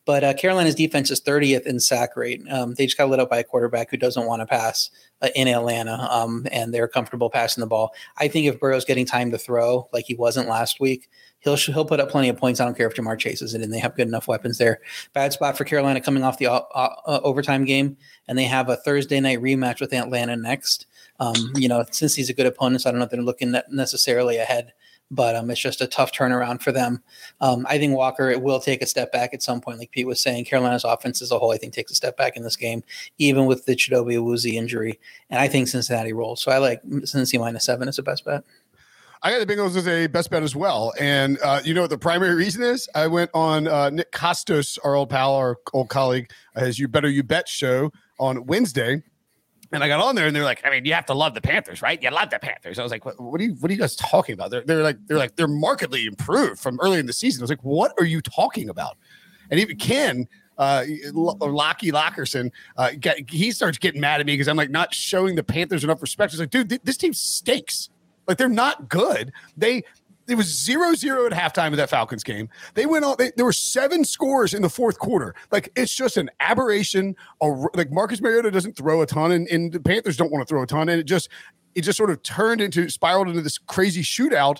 But 0.05 0.23
uh, 0.23 0.33
Carolina's 0.33 0.75
defense 0.75 1.09
is 1.11 1.21
30th 1.21 1.65
in 1.65 1.79
sack 1.79 2.17
rate. 2.17 2.41
Um, 2.49 2.73
they 2.73 2.85
just 2.85 2.97
got 2.97 3.09
lit 3.09 3.19
up 3.19 3.29
by 3.29 3.39
a 3.39 3.43
quarterback 3.43 3.89
who 3.89 3.97
doesn't 3.97 4.25
want 4.25 4.41
to 4.41 4.45
pass 4.45 4.89
uh, 5.21 5.29
in 5.35 5.47
Atlanta, 5.47 6.07
um, 6.11 6.45
and 6.51 6.73
they're 6.73 6.89
comfortable 6.89 7.29
passing 7.29 7.61
the 7.61 7.67
ball. 7.67 7.93
I 8.17 8.27
think 8.27 8.45
if 8.45 8.59
Burrow's 8.59 8.83
getting 8.83 9.05
time 9.05 9.31
to 9.31 9.37
throw 9.37 9.87
like 9.93 10.05
he 10.05 10.15
wasn't 10.15 10.49
last 10.49 10.81
week, 10.81 11.09
he'll 11.39 11.55
he'll 11.55 11.85
put 11.85 12.01
up 12.01 12.09
plenty 12.09 12.27
of 12.27 12.37
points. 12.37 12.59
I 12.59 12.65
don't 12.65 12.75
care 12.75 12.87
if 12.87 12.95
Ja'Marr 12.95 13.17
chases 13.17 13.53
it, 13.53 13.61
and 13.61 13.71
they 13.71 13.79
have 13.79 13.95
good 13.95 14.07
enough 14.07 14.27
weapons 14.27 14.57
there. 14.57 14.81
Bad 15.13 15.31
spot 15.31 15.57
for 15.57 15.63
Carolina 15.63 16.01
coming 16.01 16.23
off 16.23 16.37
the 16.37 16.47
uh, 16.47 16.61
uh, 16.73 17.19
overtime 17.23 17.63
game, 17.63 17.95
and 18.27 18.37
they 18.37 18.45
have 18.45 18.67
a 18.67 18.75
Thursday 18.75 19.21
night 19.21 19.41
rematch 19.41 19.79
with 19.79 19.93
Atlanta 19.93 20.35
next. 20.35 20.87
Um, 21.19 21.53
you 21.55 21.69
know, 21.69 21.85
since 21.91 22.15
he's 22.15 22.29
a 22.29 22.33
good 22.33 22.47
opponent, 22.47 22.81
so 22.81 22.89
I 22.89 22.91
don't 22.91 22.99
know 22.99 23.05
if 23.05 23.11
they're 23.11 23.21
looking 23.21 23.55
necessarily 23.69 24.37
ahead 24.37 24.73
but 25.13 25.35
um, 25.35 25.49
it's 25.49 25.59
just 25.59 25.81
a 25.81 25.87
tough 25.87 26.11
turnaround 26.11 26.61
for 26.61 26.71
them. 26.71 27.01
Um, 27.41 27.65
I 27.69 27.77
think 27.77 27.95
Walker 27.95 28.29
it 28.29 28.41
will 28.41 28.59
take 28.59 28.81
a 28.81 28.85
step 28.85 29.11
back 29.11 29.33
at 29.33 29.43
some 29.43 29.61
point, 29.61 29.79
like 29.79 29.91
Pete 29.91 30.07
was 30.07 30.21
saying. 30.21 30.45
Carolina's 30.45 30.83
offense 30.83 31.21
as 31.21 31.31
a 31.31 31.39
whole, 31.39 31.51
I 31.51 31.57
think, 31.57 31.73
takes 31.73 31.91
a 31.91 31.95
step 31.95 32.17
back 32.17 32.35
in 32.35 32.43
this 32.43 32.55
game, 32.55 32.83
even 33.17 33.45
with 33.45 33.65
the 33.65 33.75
Chidobe 33.75 34.15
Awuzie 34.15 34.53
injury. 34.53 34.99
And 35.29 35.39
I 35.39 35.47
think 35.47 35.67
Cincinnati 35.67 36.13
rolls. 36.13 36.41
So 36.41 36.51
I 36.51 36.57
like 36.57 36.81
Cincinnati 37.03 37.37
minus 37.37 37.65
seven 37.65 37.87
as 37.87 37.99
a 37.99 38.03
best 38.03 38.25
bet. 38.25 38.43
I 39.25 39.31
got 39.31 39.47
the 39.47 39.53
Bengals 39.53 39.77
as 39.77 39.87
a 39.87 40.07
best 40.07 40.29
bet 40.29 40.43
as 40.43 40.53
well. 40.53 40.93
And 40.99 41.39
uh, 41.41 41.61
you 41.63 41.73
know 41.73 41.81
what 41.81 41.89
the 41.89 41.97
primary 41.97 42.35
reason 42.35 42.61
is? 42.61 42.89
I 42.93 43.07
went 43.07 43.31
on 43.33 43.67
uh, 43.67 43.89
Nick 43.89 44.11
Kostos, 44.11 44.77
our 44.83 44.95
old 44.95 45.09
pal, 45.09 45.33
our 45.35 45.57
old 45.73 45.87
colleague, 45.87 46.29
as 46.55 46.77
You 46.77 46.89
Better 46.89 47.09
You 47.09 47.23
Bet 47.23 47.47
show 47.47 47.91
on 48.19 48.45
Wednesday 48.45 49.01
and 49.73 49.83
I 49.83 49.87
got 49.87 49.99
on 49.99 50.15
there, 50.15 50.27
and 50.27 50.35
they're 50.35 50.43
like, 50.43 50.61
"I 50.63 50.69
mean, 50.69 50.85
you 50.85 50.93
have 50.93 51.05
to 51.07 51.13
love 51.13 51.33
the 51.33 51.41
Panthers, 51.41 51.81
right? 51.81 52.01
You 52.01 52.09
love 52.11 52.29
the 52.29 52.39
Panthers." 52.39 52.79
I 52.79 52.83
was 52.83 52.91
like, 52.91 53.05
"What, 53.05 53.19
what 53.19 53.41
are 53.41 53.43
you? 53.43 53.53
What 53.55 53.69
are 53.69 53.73
you 53.73 53.79
guys 53.79 53.95
talking 53.95 54.33
about?" 54.33 54.51
They're, 54.51 54.61
they're 54.61 54.83
like, 54.83 54.97
they're 55.07 55.17
like, 55.17 55.35
they're 55.35 55.47
markedly 55.47 56.05
improved 56.05 56.59
from 56.59 56.79
early 56.81 56.99
in 56.99 57.05
the 57.05 57.13
season. 57.13 57.41
I 57.41 57.43
was 57.43 57.49
like, 57.49 57.63
"What 57.63 57.93
are 57.99 58.05
you 58.05 58.21
talking 58.21 58.69
about?" 58.69 58.97
And 59.49 59.59
even 59.59 59.77
Ken, 59.77 60.27
uh, 60.57 60.85
Locky 61.11 61.91
Lockerson, 61.91 62.51
uh, 62.77 62.91
get, 62.99 63.29
he 63.29 63.51
starts 63.51 63.77
getting 63.77 63.99
mad 63.99 64.19
at 64.19 64.25
me 64.25 64.33
because 64.33 64.47
I'm 64.47 64.57
like 64.57 64.69
not 64.69 64.93
showing 64.93 65.35
the 65.35 65.43
Panthers 65.43 65.83
enough 65.83 66.01
respect. 66.01 66.31
He's 66.31 66.39
like, 66.39 66.51
"Dude, 66.51 66.69
th- 66.69 66.81
this 66.83 66.97
team 66.97 67.13
stinks. 67.13 67.89
Like 68.27 68.37
they're 68.37 68.47
not 68.47 68.87
good. 68.87 69.33
They 69.57 69.83
it 70.33 70.37
was 70.37 70.47
zero 70.47 70.95
zero 70.95 71.27
at 71.27 71.31
halftime 71.31 71.67
of 71.67 71.77
that 71.77 71.89
Falcons 71.89 72.23
game. 72.23 72.49
They 72.73 72.87
went 72.87 73.05
on. 73.05 73.15
They, 73.19 73.31
there 73.35 73.45
were 73.45 73.53
seven 73.53 74.03
scores 74.03 74.55
in 74.55 74.63
the 74.63 74.69
fourth 74.69 74.97
quarter. 74.97 75.35
Like 75.51 75.71
it's 75.75 75.95
just 75.95 76.17
an 76.17 76.31
aberration. 76.39 77.15
A, 77.41 77.47
like 77.75 77.91
Marcus 77.91 78.19
Mariota 78.19 78.49
doesn't 78.49 78.75
throw 78.75 79.03
a 79.03 79.05
ton, 79.05 79.31
and, 79.31 79.47
and 79.47 79.71
the 79.71 79.79
Panthers 79.79 80.17
don't 80.17 80.31
want 80.31 80.45
to 80.45 80.51
throw 80.51 80.63
a 80.63 80.67
ton, 80.67 80.89
and 80.89 80.99
it 80.99 81.03
just 81.03 81.29
it 81.75 81.81
just 81.81 81.97
sort 81.97 82.09
of 82.09 82.23
turned 82.23 82.61
into 82.61 82.89
spiraled 82.89 83.29
into 83.29 83.41
this 83.41 83.59
crazy 83.59 84.01
shootout. 84.01 84.57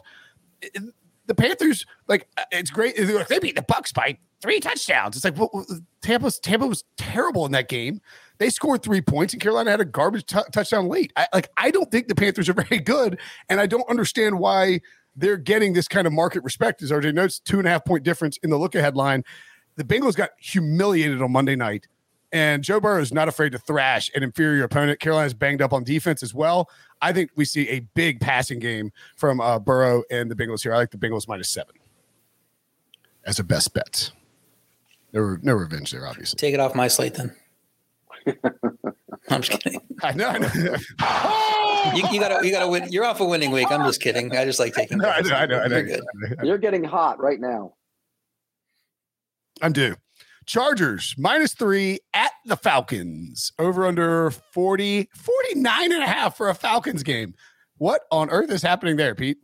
It, 0.62 0.78
the 1.26 1.34
Panthers, 1.36 1.86
like 2.08 2.28
uh, 2.38 2.44
it's 2.52 2.70
great. 2.70 3.00
Like, 3.00 3.28
they 3.28 3.40
beat 3.40 3.56
the 3.56 3.64
Bucs 3.64 3.94
by 3.94 4.18
three 4.42 4.60
touchdowns. 4.60 5.16
It's 5.16 5.26
like 5.26 5.38
well, 5.38 5.66
Tampa. 6.04 6.32
Tampa 6.32 6.68
was 6.68 6.84
terrible 6.98 7.48
in 7.48 7.52
that 7.54 7.68
game. 7.68 8.00
They 8.38 8.52
scored 8.52 8.84
three 8.84 9.02
points, 9.02 9.34
and 9.34 9.42
Carolina 9.42 9.72
had 9.72 9.82
a 9.82 9.86
garbage 9.86 10.28
t- 10.28 10.38
touchdown 10.52 10.88
late. 10.88 11.12
I, 11.16 11.28
like 11.34 11.50
I 11.58 11.72
don't 11.72 11.90
think 11.90 12.10
the 12.10 12.16
Panthers 12.16 12.48
are 12.48 12.54
very 12.70 12.80
good, 12.80 13.20
and 13.50 13.60
I 13.60 13.66
don't 13.66 13.90
understand 13.90 14.38
why 14.38 14.82
they're 15.16 15.38
getting 15.38 15.74
this 15.74 15.88
kind 15.88 16.08
of 16.08 16.14
market 16.14 16.44
respect. 16.44 16.82
As 16.82 16.92
RJ 16.92 17.14
notes, 17.14 17.40
two 17.40 17.60
and 17.60 17.68
a 17.68 17.72
half 17.72 17.86
point 17.86 18.04
difference 18.04 18.38
in 18.38 18.50
the 18.50 18.58
look 18.58 18.76
ahead 18.76 18.96
line. 18.96 19.24
The 19.76 19.84
Bengals 19.84 20.16
got 20.16 20.32
humiliated 20.38 21.22
on 21.22 21.32
Monday 21.32 21.56
night, 21.56 21.88
and 22.32 22.64
Joe 22.64 22.80
Burrow 22.80 23.02
is 23.02 23.12
not 23.12 23.28
afraid 23.28 23.52
to 23.54 23.58
thrash 23.58 24.12
an 24.16 24.24
inferior 24.24 24.64
opponent. 24.64 25.00
Carolina's 25.00 25.34
banged 25.34 25.62
up 25.62 25.74
on 25.74 25.84
defense 25.84 26.22
as 26.22 26.34
well. 26.34 26.70
I 27.02 27.12
think 27.12 27.32
we 27.36 27.46
see 27.46 27.68
a 27.70 27.80
big 27.96 28.20
passing 28.20 28.60
game 28.60 28.92
from 29.16 29.42
uh, 29.42 29.60
Burrow 29.60 30.04
and 30.12 30.30
the 30.30 30.36
Bengals 30.36 30.62
here. 30.62 30.74
I 30.74 30.78
like 30.78 30.92
the 30.92 30.98
Bengals 30.98 31.28
minus 31.28 31.50
seven 31.50 31.76
as 33.26 33.40
a 33.40 33.44
best 33.44 33.74
bet. 33.74 34.12
No, 35.12 35.38
no 35.42 35.54
revenge 35.54 35.92
there, 35.92 36.08
obviously. 36.08 36.38
Take 36.38 36.54
it 36.54 36.60
off 36.60 36.76
my 36.76 36.88
slate 36.88 37.16
then. 37.16 37.36
I'm 39.30 39.42
just 39.42 39.62
kidding. 39.62 39.82
I 40.04 40.12
know. 40.14 40.28
I 40.28 40.38
know. 40.38 40.48
you, 41.96 42.04
you, 42.12 42.20
gotta, 42.20 42.46
you 42.46 42.52
gotta 42.52 42.68
win. 42.68 42.92
You're 42.92 43.06
off 43.06 43.20
a 43.20 43.26
winning 43.26 43.52
week. 43.52 43.72
I'm 43.72 43.86
just 43.86 44.02
kidding. 44.02 44.36
I 44.36 44.46
just 44.46 44.60
like 44.60 44.74
taking. 44.74 44.98
No, 44.98 45.10
I 45.10 45.22
know, 45.22 45.36
I 45.36 45.46
know, 45.46 45.60
I 45.60 45.68
know. 45.68 45.78
You're, 45.78 45.86
good. 45.88 46.04
You're 46.44 46.58
getting 46.58 46.84
hot 46.84 47.20
right 47.22 47.40
now. 47.40 47.74
I'm 49.62 49.74
due. 49.74 49.96
Chargers 50.46 51.16
minus 51.18 51.54
three 51.54 52.00
at 52.14 52.32
the 52.46 52.58
Falcons. 52.58 53.52
Over 53.58 53.86
under 53.86 54.32
40, 54.32 55.10
49 55.16 55.92
and 55.94 56.04
a 56.04 56.08
half 56.08 56.36
for 56.36 56.50
a 56.50 56.56
Falcons 56.56 57.04
game. 57.04 57.34
What 57.78 58.02
on 58.12 58.30
earth 58.30 58.52
is 58.52 58.62
happening 58.62 58.98
there, 58.98 59.16
Pete? 59.16 59.38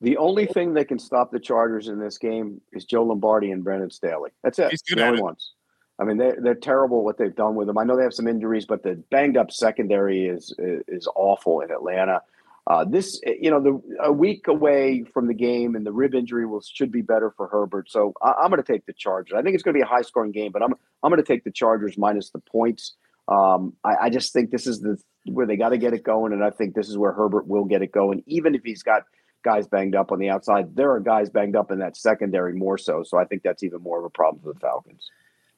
The 0.00 0.16
only 0.18 0.44
thing 0.46 0.74
that 0.74 0.88
can 0.88 0.98
stop 0.98 1.30
the 1.30 1.40
Chargers 1.40 1.88
in 1.88 1.98
this 1.98 2.18
game 2.18 2.60
is 2.72 2.84
Joe 2.84 3.04
Lombardi 3.04 3.52
and 3.52 3.64
Brandon 3.64 3.90
Staley. 3.90 4.30
That's 4.42 4.58
it. 4.58 4.70
He's 4.70 4.82
good 4.82 4.98
the 4.98 5.06
only 5.06 5.18
it. 5.18 5.22
ones. 5.22 5.53
I 5.98 6.04
mean, 6.04 6.16
they're, 6.18 6.36
they're 6.40 6.54
terrible 6.54 7.04
what 7.04 7.18
they've 7.18 7.34
done 7.34 7.54
with 7.54 7.68
them. 7.68 7.78
I 7.78 7.84
know 7.84 7.96
they 7.96 8.02
have 8.02 8.14
some 8.14 8.26
injuries, 8.26 8.66
but 8.66 8.82
the 8.82 9.02
banged 9.10 9.36
up 9.36 9.52
secondary 9.52 10.26
is 10.26 10.54
is 10.58 11.08
awful 11.14 11.60
in 11.60 11.70
Atlanta. 11.70 12.22
Uh, 12.66 12.84
this, 12.84 13.20
you 13.26 13.50
know, 13.50 13.60
the 13.60 13.80
a 14.02 14.12
week 14.12 14.48
away 14.48 15.04
from 15.12 15.26
the 15.26 15.34
game 15.34 15.74
and 15.74 15.84
the 15.84 15.92
rib 15.92 16.14
injury 16.14 16.46
will 16.46 16.62
should 16.62 16.90
be 16.90 17.02
better 17.02 17.30
for 17.36 17.46
Herbert. 17.46 17.90
So 17.90 18.14
I, 18.22 18.44
am 18.44 18.50
going 18.50 18.62
to 18.62 18.72
take 18.72 18.86
the 18.86 18.94
Chargers. 18.94 19.34
I 19.38 19.42
think 19.42 19.54
it's 19.54 19.62
going 19.62 19.74
to 19.74 19.78
be 19.78 19.82
a 19.82 19.86
high 19.86 20.02
scoring 20.02 20.32
game, 20.32 20.50
but 20.50 20.62
I'm 20.62 20.72
I'm 21.02 21.10
going 21.10 21.22
to 21.22 21.26
take 21.26 21.44
the 21.44 21.52
Chargers 21.52 21.98
minus 21.98 22.30
the 22.30 22.38
points. 22.38 22.94
Um, 23.28 23.74
I, 23.84 23.94
I 24.02 24.10
just 24.10 24.32
think 24.32 24.50
this 24.50 24.66
is 24.66 24.80
the 24.80 24.98
where 25.26 25.46
they 25.46 25.56
got 25.56 25.70
to 25.70 25.78
get 25.78 25.92
it 25.92 26.04
going, 26.04 26.32
and 26.32 26.42
I 26.42 26.50
think 26.50 26.74
this 26.74 26.88
is 26.88 26.96
where 26.98 27.12
Herbert 27.12 27.46
will 27.46 27.64
get 27.64 27.82
it 27.82 27.92
going, 27.92 28.22
even 28.26 28.54
if 28.54 28.62
he's 28.64 28.82
got 28.82 29.02
guys 29.44 29.66
banged 29.68 29.94
up 29.94 30.10
on 30.10 30.18
the 30.18 30.30
outside. 30.30 30.74
There 30.74 30.90
are 30.92 31.00
guys 31.00 31.28
banged 31.30 31.56
up 31.56 31.70
in 31.70 31.78
that 31.80 31.96
secondary 31.96 32.54
more 32.54 32.78
so. 32.78 33.02
So 33.04 33.18
I 33.18 33.26
think 33.26 33.42
that's 33.42 33.62
even 33.62 33.82
more 33.82 33.98
of 33.98 34.04
a 34.06 34.10
problem 34.10 34.42
for 34.42 34.54
the 34.54 34.58
Falcons. 34.58 35.10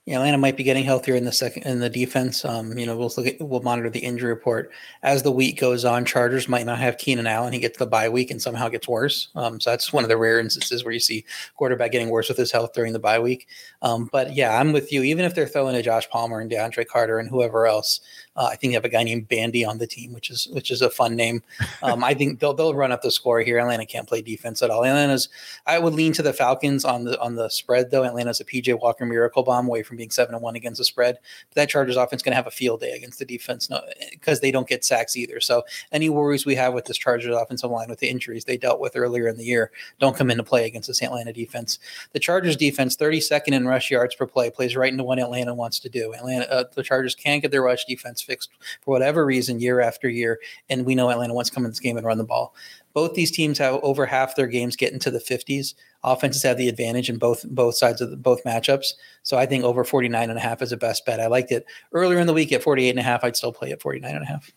Yeah, 0.06 0.18
Atlanta 0.18 0.38
might 0.38 0.56
be 0.56 0.62
getting 0.62 0.84
healthier 0.84 1.16
in 1.16 1.24
the 1.24 1.32
second 1.32 1.64
in 1.64 1.80
the 1.80 1.90
defense. 1.90 2.44
Um, 2.44 2.78
you 2.78 2.86
know, 2.86 2.96
we'll 2.96 3.12
look 3.16 3.26
at, 3.26 3.40
we'll 3.40 3.62
monitor 3.62 3.90
the 3.90 3.98
injury 3.98 4.28
report 4.28 4.70
as 5.02 5.24
the 5.24 5.32
week 5.32 5.58
goes 5.58 5.84
on. 5.84 6.04
Chargers 6.04 6.48
might 6.48 6.64
not 6.64 6.78
have 6.78 6.96
Keenan 6.96 7.26
Allen. 7.26 7.52
He 7.52 7.58
gets 7.58 7.76
the 7.76 7.88
bye 7.88 8.08
week 8.08 8.30
and 8.30 8.40
somehow 8.40 8.68
gets 8.68 8.86
worse. 8.86 9.30
Um, 9.34 9.58
so 9.58 9.70
that's 9.70 9.92
one 9.92 10.04
of 10.04 10.08
the 10.08 10.16
rare 10.16 10.38
instances 10.38 10.84
where 10.84 10.94
you 10.94 11.00
see 11.00 11.24
quarterback 11.56 11.90
getting 11.90 12.08
worse 12.08 12.28
with 12.28 12.38
his 12.38 12.52
health 12.52 12.72
during 12.72 12.92
the 12.92 13.00
bye 13.00 13.18
week. 13.18 13.48
Um, 13.82 14.08
but 14.12 14.32
yeah, 14.32 14.60
I'm 14.60 14.72
with 14.72 14.92
you. 14.92 15.02
Even 15.02 15.24
if 15.24 15.34
they're 15.34 15.48
throwing 15.48 15.74
to 15.74 15.82
Josh 15.82 16.08
Palmer 16.08 16.38
and 16.38 16.48
DeAndre 16.48 16.86
Carter 16.86 17.18
and 17.18 17.28
whoever 17.28 17.66
else, 17.66 18.00
uh, 18.36 18.46
I 18.46 18.56
think 18.56 18.70
they 18.70 18.74
have 18.74 18.84
a 18.84 18.88
guy 18.88 19.02
named 19.02 19.28
Bandy 19.28 19.64
on 19.64 19.78
the 19.78 19.86
team, 19.86 20.12
which 20.12 20.30
is 20.30 20.48
which 20.52 20.70
is 20.70 20.82
a 20.82 20.90
fun 20.90 21.16
name. 21.16 21.42
Um, 21.82 22.04
I 22.04 22.14
think 22.14 22.40
they'll 22.40 22.54
they'll 22.54 22.74
run 22.74 22.92
up 22.92 23.02
the 23.02 23.10
score 23.10 23.40
here. 23.40 23.58
Atlanta 23.58 23.86
can't 23.86 24.08
play 24.08 24.22
defense 24.22 24.62
at 24.62 24.70
all. 24.70 24.84
Atlanta's 24.84 25.28
I 25.66 25.78
would 25.78 25.94
lean 25.94 26.12
to 26.14 26.22
the 26.22 26.32
Falcons 26.32 26.84
on 26.84 27.04
the 27.04 27.20
on 27.20 27.34
the 27.34 27.48
spread 27.48 27.90
though. 27.90 28.04
Atlanta's 28.04 28.40
a 28.40 28.44
PJ 28.44 28.78
Walker 28.80 29.06
miracle 29.06 29.42
bomb 29.42 29.66
away 29.66 29.82
from 29.82 29.96
being 29.96 30.10
seven 30.10 30.34
and 30.34 30.42
one 30.42 30.56
against 30.56 30.78
the 30.78 30.84
spread. 30.84 31.18
But 31.48 31.54
that 31.54 31.68
Chargers 31.68 31.96
offense 31.96 32.22
going 32.22 32.32
to 32.32 32.36
have 32.36 32.46
a 32.46 32.50
field 32.50 32.80
day 32.80 32.92
against 32.92 33.18
the 33.18 33.24
defense 33.24 33.68
because 34.10 34.40
they 34.40 34.50
don't 34.50 34.68
get 34.68 34.84
sacks 34.84 35.16
either. 35.16 35.40
So 35.40 35.64
any 35.92 36.08
worries 36.08 36.46
we 36.46 36.54
have 36.56 36.74
with 36.74 36.84
this 36.84 36.98
Chargers 36.98 37.34
offensive 37.34 37.70
line 37.70 37.88
with 37.88 38.00
the 38.00 38.08
injuries 38.08 38.44
they 38.44 38.56
dealt 38.56 38.80
with 38.80 38.96
earlier 38.96 39.28
in 39.28 39.36
the 39.36 39.44
year 39.44 39.70
don't 39.98 40.16
come 40.16 40.30
into 40.30 40.42
play 40.44 40.66
against 40.66 40.88
this 40.88 41.02
Atlanta 41.02 41.32
defense. 41.32 41.78
The 42.12 42.20
Chargers 42.20 42.56
defense, 42.56 42.96
32nd 42.96 43.52
in 43.52 43.66
rush 43.66 43.90
yards 43.90 44.14
per 44.14 44.26
play, 44.26 44.50
plays 44.50 44.76
right 44.76 44.90
into 44.90 45.04
what 45.04 45.18
Atlanta 45.18 45.54
wants 45.54 45.78
to 45.80 45.88
do. 45.88 46.12
Atlanta, 46.12 46.50
uh, 46.50 46.64
the 46.74 46.82
Chargers 46.82 47.14
can't 47.14 47.42
get 47.42 47.50
their 47.50 47.62
rush 47.62 47.84
defense 47.84 48.25
fixed 48.26 48.50
for 48.82 48.90
whatever 48.90 49.24
reason 49.24 49.60
year 49.60 49.80
after 49.80 50.08
year, 50.08 50.38
and 50.68 50.84
we 50.84 50.94
know 50.94 51.10
Atlanta 51.10 51.32
wants 51.32 51.50
to 51.50 51.54
come 51.54 51.64
in 51.64 51.70
this 51.70 51.80
game 51.80 51.96
and 51.96 52.06
run 52.06 52.18
the 52.18 52.24
ball. 52.24 52.54
Both 52.92 53.14
these 53.14 53.30
teams 53.30 53.58
have 53.58 53.80
over 53.82 54.06
half 54.06 54.36
their 54.36 54.46
games 54.46 54.76
get 54.76 54.92
into 54.92 55.10
the 55.10 55.18
50s. 55.18 55.74
Offenses 56.02 56.42
have 56.42 56.56
the 56.56 56.68
advantage 56.68 57.08
in 57.08 57.18
both 57.18 57.44
both 57.48 57.76
sides 57.76 58.00
of 58.00 58.10
the, 58.10 58.16
both 58.16 58.44
matchups. 58.44 58.94
So 59.22 59.36
I 59.36 59.46
think 59.46 59.64
over 59.64 59.84
49 59.84 60.30
and 60.30 60.38
a 60.38 60.42
half 60.42 60.62
is 60.62 60.72
a 60.72 60.76
best 60.76 61.04
bet. 61.06 61.20
I 61.20 61.26
liked 61.26 61.52
it 61.52 61.66
earlier 61.92 62.18
in 62.18 62.26
the 62.26 62.32
week 62.32 62.52
at 62.52 62.62
48 62.62 62.90
and 62.90 62.98
a 62.98 63.02
half. 63.02 63.24
I'd 63.24 63.36
still 63.36 63.52
play 63.52 63.70
at 63.70 63.82
49 63.82 64.14
and 64.14 64.22
a 64.22 64.26
half. 64.26 64.50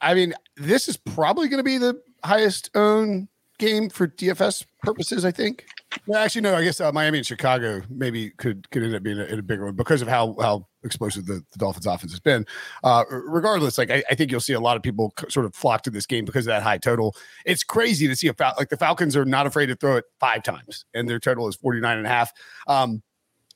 I 0.00 0.14
mean, 0.14 0.34
this 0.56 0.88
is 0.88 0.96
probably 0.96 1.48
going 1.48 1.58
to 1.58 1.64
be 1.64 1.78
the 1.78 2.00
highest 2.22 2.70
owned 2.74 3.28
game 3.58 3.88
for 3.88 4.06
DFS 4.06 4.66
purposes, 4.82 5.24
I 5.24 5.30
think. 5.30 5.64
Well, 6.06 6.22
actually, 6.22 6.42
no. 6.42 6.54
I 6.54 6.64
guess 6.64 6.80
uh, 6.80 6.92
Miami 6.92 7.18
and 7.18 7.26
Chicago 7.26 7.82
maybe 7.88 8.30
could 8.30 8.70
could 8.70 8.82
end 8.82 8.94
up 8.94 9.02
being 9.02 9.18
a, 9.18 9.24
a 9.24 9.42
bigger 9.42 9.66
one 9.66 9.74
because 9.74 10.02
of 10.02 10.08
how 10.08 10.36
how 10.40 10.66
explosive 10.82 11.26
the, 11.26 11.42
the 11.52 11.58
Dolphins' 11.58 11.86
offense 11.86 12.12
has 12.12 12.20
been. 12.20 12.46
Uh, 12.82 13.04
regardless, 13.10 13.78
like 13.78 13.90
I, 13.90 14.02
I, 14.10 14.14
think 14.14 14.30
you'll 14.30 14.40
see 14.40 14.52
a 14.52 14.60
lot 14.60 14.76
of 14.76 14.82
people 14.82 15.14
sort 15.28 15.46
of 15.46 15.54
flock 15.54 15.82
to 15.82 15.90
this 15.90 16.06
game 16.06 16.24
because 16.24 16.46
of 16.46 16.50
that 16.50 16.62
high 16.62 16.78
total. 16.78 17.16
It's 17.44 17.64
crazy 17.64 18.06
to 18.06 18.16
see 18.16 18.28
a 18.28 18.34
like 18.58 18.68
the 18.68 18.76
Falcons 18.76 19.16
are 19.16 19.24
not 19.24 19.46
afraid 19.46 19.66
to 19.66 19.76
throw 19.76 19.96
it 19.96 20.04
five 20.20 20.42
times, 20.42 20.84
and 20.94 21.08
their 21.08 21.18
total 21.18 21.48
is 21.48 21.56
49 21.56 21.96
and 21.96 22.06
a 22.06 22.10
half. 22.10 22.32
Um, 22.66 23.02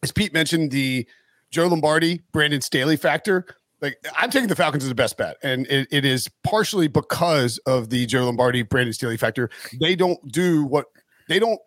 as 0.02 0.12
Pete 0.12 0.32
mentioned, 0.32 0.70
the 0.70 1.06
Joe 1.50 1.66
Lombardi, 1.66 2.22
Brandon 2.32 2.60
Staley 2.60 2.96
factor. 2.96 3.46
Like 3.80 3.96
I'm 4.16 4.30
taking 4.30 4.48
the 4.48 4.56
Falcons 4.56 4.84
as 4.84 4.88
the 4.88 4.94
best 4.94 5.16
bet, 5.16 5.36
and 5.42 5.66
it, 5.66 5.86
it 5.90 6.04
is 6.04 6.28
partially 6.42 6.88
because 6.88 7.58
of 7.58 7.90
the 7.90 8.06
Joe 8.06 8.24
Lombardi, 8.24 8.62
Brandon 8.62 8.92
Staley 8.92 9.16
factor. 9.16 9.50
They 9.78 9.94
don't 9.94 10.18
do 10.32 10.64
what 10.64 10.86
they 11.28 11.38
don't 11.38 11.60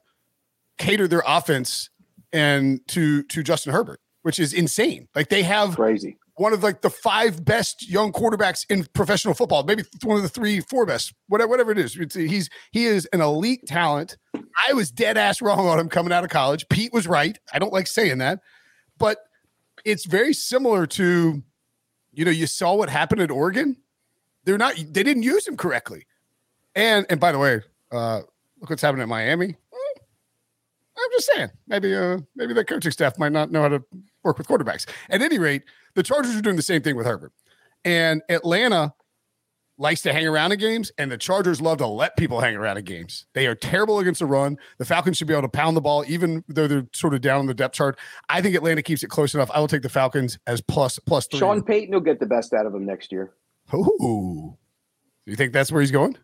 cater 0.81 1.07
their 1.07 1.23
offense 1.25 1.89
and 2.33 2.85
to 2.89 3.23
to 3.23 3.43
Justin 3.43 3.73
Herbert, 3.73 3.99
which 4.23 4.39
is 4.39 4.53
insane. 4.53 5.07
Like 5.15 5.29
they 5.29 5.43
have 5.43 5.75
crazy 5.75 6.17
one 6.41 6.53
of 6.53 6.63
like 6.63 6.81
the 6.81 6.89
five 6.89 7.45
best 7.45 7.87
young 7.87 8.11
quarterbacks 8.11 8.65
in 8.67 8.85
professional 8.93 9.35
football, 9.35 9.63
maybe 9.63 9.83
one 10.03 10.17
of 10.17 10.23
the 10.23 10.29
three, 10.29 10.59
four 10.61 10.87
best, 10.87 11.13
whatever, 11.27 11.49
whatever 11.49 11.71
it 11.71 11.77
is. 11.77 11.95
It's, 11.95 12.15
he's 12.15 12.49
he 12.71 12.85
is 12.85 13.07
an 13.13 13.21
elite 13.21 13.67
talent. 13.67 14.17
I 14.67 14.73
was 14.73 14.89
dead 14.89 15.17
ass 15.17 15.41
wrong 15.41 15.67
on 15.67 15.79
him 15.79 15.87
coming 15.87 16.11
out 16.11 16.23
of 16.23 16.31
college. 16.31 16.67
Pete 16.69 16.93
was 16.93 17.07
right. 17.07 17.37
I 17.53 17.59
don't 17.59 17.71
like 17.71 17.85
saying 17.85 18.17
that, 18.19 18.39
but 18.97 19.19
it's 19.85 20.05
very 20.05 20.33
similar 20.33 20.87
to, 20.87 21.43
you 22.11 22.25
know, 22.25 22.31
you 22.31 22.47
saw 22.47 22.73
what 22.75 22.89
happened 22.89 23.21
at 23.21 23.29
Oregon. 23.29 23.77
They're 24.43 24.57
not. 24.57 24.75
They 24.75 25.03
didn't 25.03 25.23
use 25.23 25.47
him 25.47 25.57
correctly. 25.57 26.07
And 26.75 27.05
and 27.09 27.19
by 27.19 27.33
the 27.33 27.39
way, 27.39 27.61
uh, 27.91 28.21
look 28.59 28.69
what's 28.69 28.81
happening 28.81 29.03
at 29.03 29.09
Miami. 29.09 29.57
I'm 31.03 31.11
just 31.11 31.31
saying, 31.33 31.49
maybe 31.67 31.95
uh 31.95 32.19
maybe 32.35 32.53
the 32.53 32.65
coaching 32.65 32.91
staff 32.91 33.17
might 33.17 33.31
not 33.31 33.51
know 33.51 33.61
how 33.61 33.69
to 33.69 33.83
work 34.23 34.37
with 34.37 34.47
quarterbacks. 34.47 34.87
At 35.09 35.21
any 35.21 35.39
rate, 35.39 35.63
the 35.95 36.03
Chargers 36.03 36.35
are 36.35 36.41
doing 36.41 36.55
the 36.55 36.61
same 36.61 36.81
thing 36.81 36.95
with 36.95 37.05
Herbert. 37.05 37.33
And 37.83 38.21
Atlanta 38.29 38.93
likes 39.77 40.01
to 40.03 40.13
hang 40.13 40.27
around 40.27 40.51
in 40.51 40.59
games, 40.59 40.91
and 40.99 41.11
the 41.11 41.17
Chargers 41.17 41.59
love 41.59 41.79
to 41.79 41.87
let 41.87 42.15
people 42.15 42.39
hang 42.39 42.55
around 42.55 42.77
in 42.77 42.85
games. 42.85 43.25
They 43.33 43.47
are 43.47 43.55
terrible 43.55 43.97
against 43.99 44.19
the 44.19 44.27
run. 44.27 44.57
The 44.77 44.85
Falcons 44.85 45.17
should 45.17 45.27
be 45.27 45.33
able 45.33 45.41
to 45.43 45.49
pound 45.49 45.75
the 45.75 45.81
ball, 45.81 46.05
even 46.07 46.43
though 46.47 46.67
they're 46.67 46.87
sort 46.93 47.15
of 47.15 47.21
down 47.21 47.39
on 47.39 47.45
the 47.47 47.55
depth 47.55 47.73
chart. 47.73 47.97
I 48.29 48.41
think 48.41 48.55
Atlanta 48.55 48.83
keeps 48.83 49.03
it 49.03 49.07
close 49.07 49.33
enough. 49.33 49.49
I 49.51 49.59
will 49.59 49.67
take 49.67 49.81
the 49.81 49.89
Falcons 49.89 50.37
as 50.45 50.61
plus 50.61 50.99
plus 50.99 51.25
three. 51.25 51.39
Sean 51.39 51.63
Payton 51.63 51.93
will 51.93 52.01
get 52.01 52.19
the 52.19 52.27
best 52.27 52.53
out 52.53 52.67
of 52.67 52.75
him 52.75 52.85
next 52.85 53.11
year. 53.11 53.33
Ooh. 53.73 54.57
You 55.25 55.35
think 55.35 55.53
that's 55.53 55.71
where 55.71 55.81
he's 55.81 55.91
going? 55.91 56.17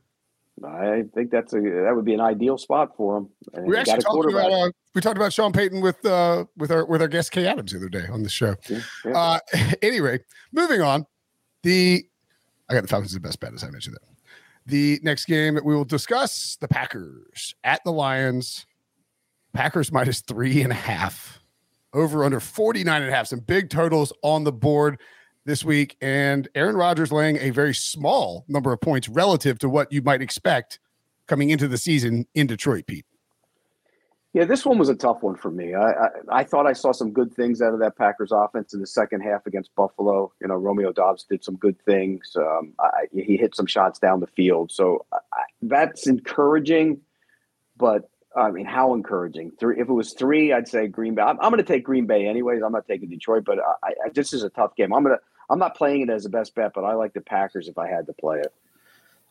I 0.65 1.03
think 1.13 1.29
that's 1.29 1.53
a 1.53 1.59
that 1.59 1.91
would 1.95 2.05
be 2.05 2.13
an 2.13 2.21
ideal 2.21 2.57
spot 2.57 2.95
for 2.97 3.17
him. 3.17 3.29
And 3.53 3.67
we 3.67 3.77
actually 3.77 3.99
talked 3.99 4.29
about 4.29 4.51
uh, 4.51 4.71
we 4.95 5.01
talked 5.01 5.17
about 5.17 5.31
Sean 5.31 5.53
Payton 5.53 5.81
with 5.81 6.03
uh 6.05 6.45
with 6.57 6.71
our 6.71 6.85
with 6.85 7.01
our 7.01 7.07
guest 7.07 7.31
Kay 7.31 7.45
Adams 7.45 7.71
the 7.71 7.77
other 7.77 7.89
day 7.89 8.05
on 8.11 8.23
the 8.23 8.29
show. 8.29 8.55
Yeah, 8.67 8.79
yeah. 9.05 9.17
Uh, 9.17 9.39
anyway, 9.81 10.19
moving 10.51 10.81
on. 10.81 11.05
The 11.63 12.03
I 12.69 12.73
got 12.73 12.81
the 12.81 12.87
Falcons 12.87 13.13
the 13.13 13.19
best 13.19 13.39
bet 13.39 13.53
as 13.53 13.63
I 13.63 13.69
mentioned 13.69 13.95
that. 13.95 14.07
The 14.65 14.99
next 15.03 15.25
game 15.25 15.55
that 15.55 15.63
we 15.63 15.75
will 15.75 15.85
discuss 15.85 16.57
the 16.59 16.67
Packers 16.67 17.55
at 17.63 17.83
the 17.85 17.91
Lions. 17.91 18.65
Packers 19.53 19.91
minus 19.91 20.21
three 20.21 20.61
and 20.61 20.71
a 20.71 20.75
half. 20.75 21.39
Over 21.93 22.25
under 22.25 22.39
49 22.39 23.01
and 23.01 23.09
a 23.09 23.13
half. 23.15 23.27
Some 23.27 23.39
big 23.39 23.69
totals 23.69 24.11
on 24.21 24.43
the 24.43 24.51
board 24.51 24.99
this 25.47 25.63
week, 25.63 25.97
and 26.01 26.47
Aaron 26.53 26.75
Rodgers 26.75 27.11
laying 27.11 27.37
a 27.37 27.49
very 27.49 27.73
small 27.73 28.45
number 28.47 28.71
of 28.71 28.81
points 28.81 29.09
relative 29.09 29.57
to 29.59 29.69
what 29.69 29.91
you 29.91 30.03
might 30.03 30.21
expect 30.21 30.79
coming 31.25 31.49
into 31.49 31.67
the 31.67 31.77
season 31.77 32.27
in 32.35 32.45
Detroit, 32.45 32.85
Pete. 32.85 33.05
Yeah, 34.33 34.45
this 34.45 34.65
one 34.65 34.77
was 34.77 34.89
a 34.89 34.95
tough 34.95 35.23
one 35.23 35.35
for 35.35 35.49
me. 35.49 35.73
I, 35.73 35.89
I, 35.89 36.07
I 36.31 36.43
thought 36.43 36.67
I 36.67 36.73
saw 36.73 36.91
some 36.91 37.11
good 37.11 37.33
things 37.33 37.61
out 37.61 37.73
of 37.73 37.79
that 37.79 37.97
Packers 37.97 38.31
offense 38.31 38.73
in 38.73 38.81
the 38.81 38.85
second 38.85 39.21
half 39.21 39.47
against 39.47 39.73
Buffalo. 39.73 40.31
You 40.41 40.49
know, 40.49 40.55
Romeo 40.55 40.91
Doubs 40.91 41.23
did 41.23 41.43
some 41.43 41.55
good 41.55 41.81
things. 41.81 42.35
Um, 42.35 42.73
I, 42.79 43.07
he 43.11 43.37
hit 43.37 43.55
some 43.55 43.65
shots 43.65 43.97
down 43.97 44.19
the 44.19 44.27
field, 44.27 44.71
so 44.71 45.05
that's 45.63 46.07
encouraging. 46.07 46.99
But 47.77 48.09
I 48.35 48.51
mean, 48.51 48.65
how 48.65 48.93
encouraging? 48.93 49.51
Three. 49.59 49.79
If 49.79 49.87
it 49.89 49.93
was 49.93 50.13
three, 50.13 50.53
I'd 50.53 50.67
say 50.67 50.87
Green 50.87 51.15
Bay. 51.15 51.23
I'm, 51.23 51.39
I'm 51.39 51.51
going 51.51 51.63
to 51.63 51.63
take 51.63 51.83
Green 51.83 52.05
Bay 52.05 52.27
anyways. 52.27 52.61
I'm 52.61 52.73
not 52.73 52.85
taking 52.85 53.09
Detroit, 53.09 53.43
but 53.45 53.57
I, 53.59 53.87
I, 53.87 54.09
this 54.13 54.33
is 54.33 54.43
a 54.43 54.49
tough 54.49 54.75
game. 54.75 54.93
I'm 54.93 55.03
going 55.03 55.17
to 55.17 55.23
I'm 55.49 55.59
not 55.59 55.75
playing 55.75 56.01
it 56.01 56.09
as 56.09 56.25
a 56.25 56.29
best 56.29 56.55
bet, 56.55 56.73
but 56.73 56.83
I 56.83 56.93
like 56.93 57.13
the 57.13 57.21
Packers 57.21 57.67
if 57.67 57.77
I 57.77 57.87
had 57.87 58.05
to 58.07 58.13
play 58.13 58.39
it. 58.39 58.53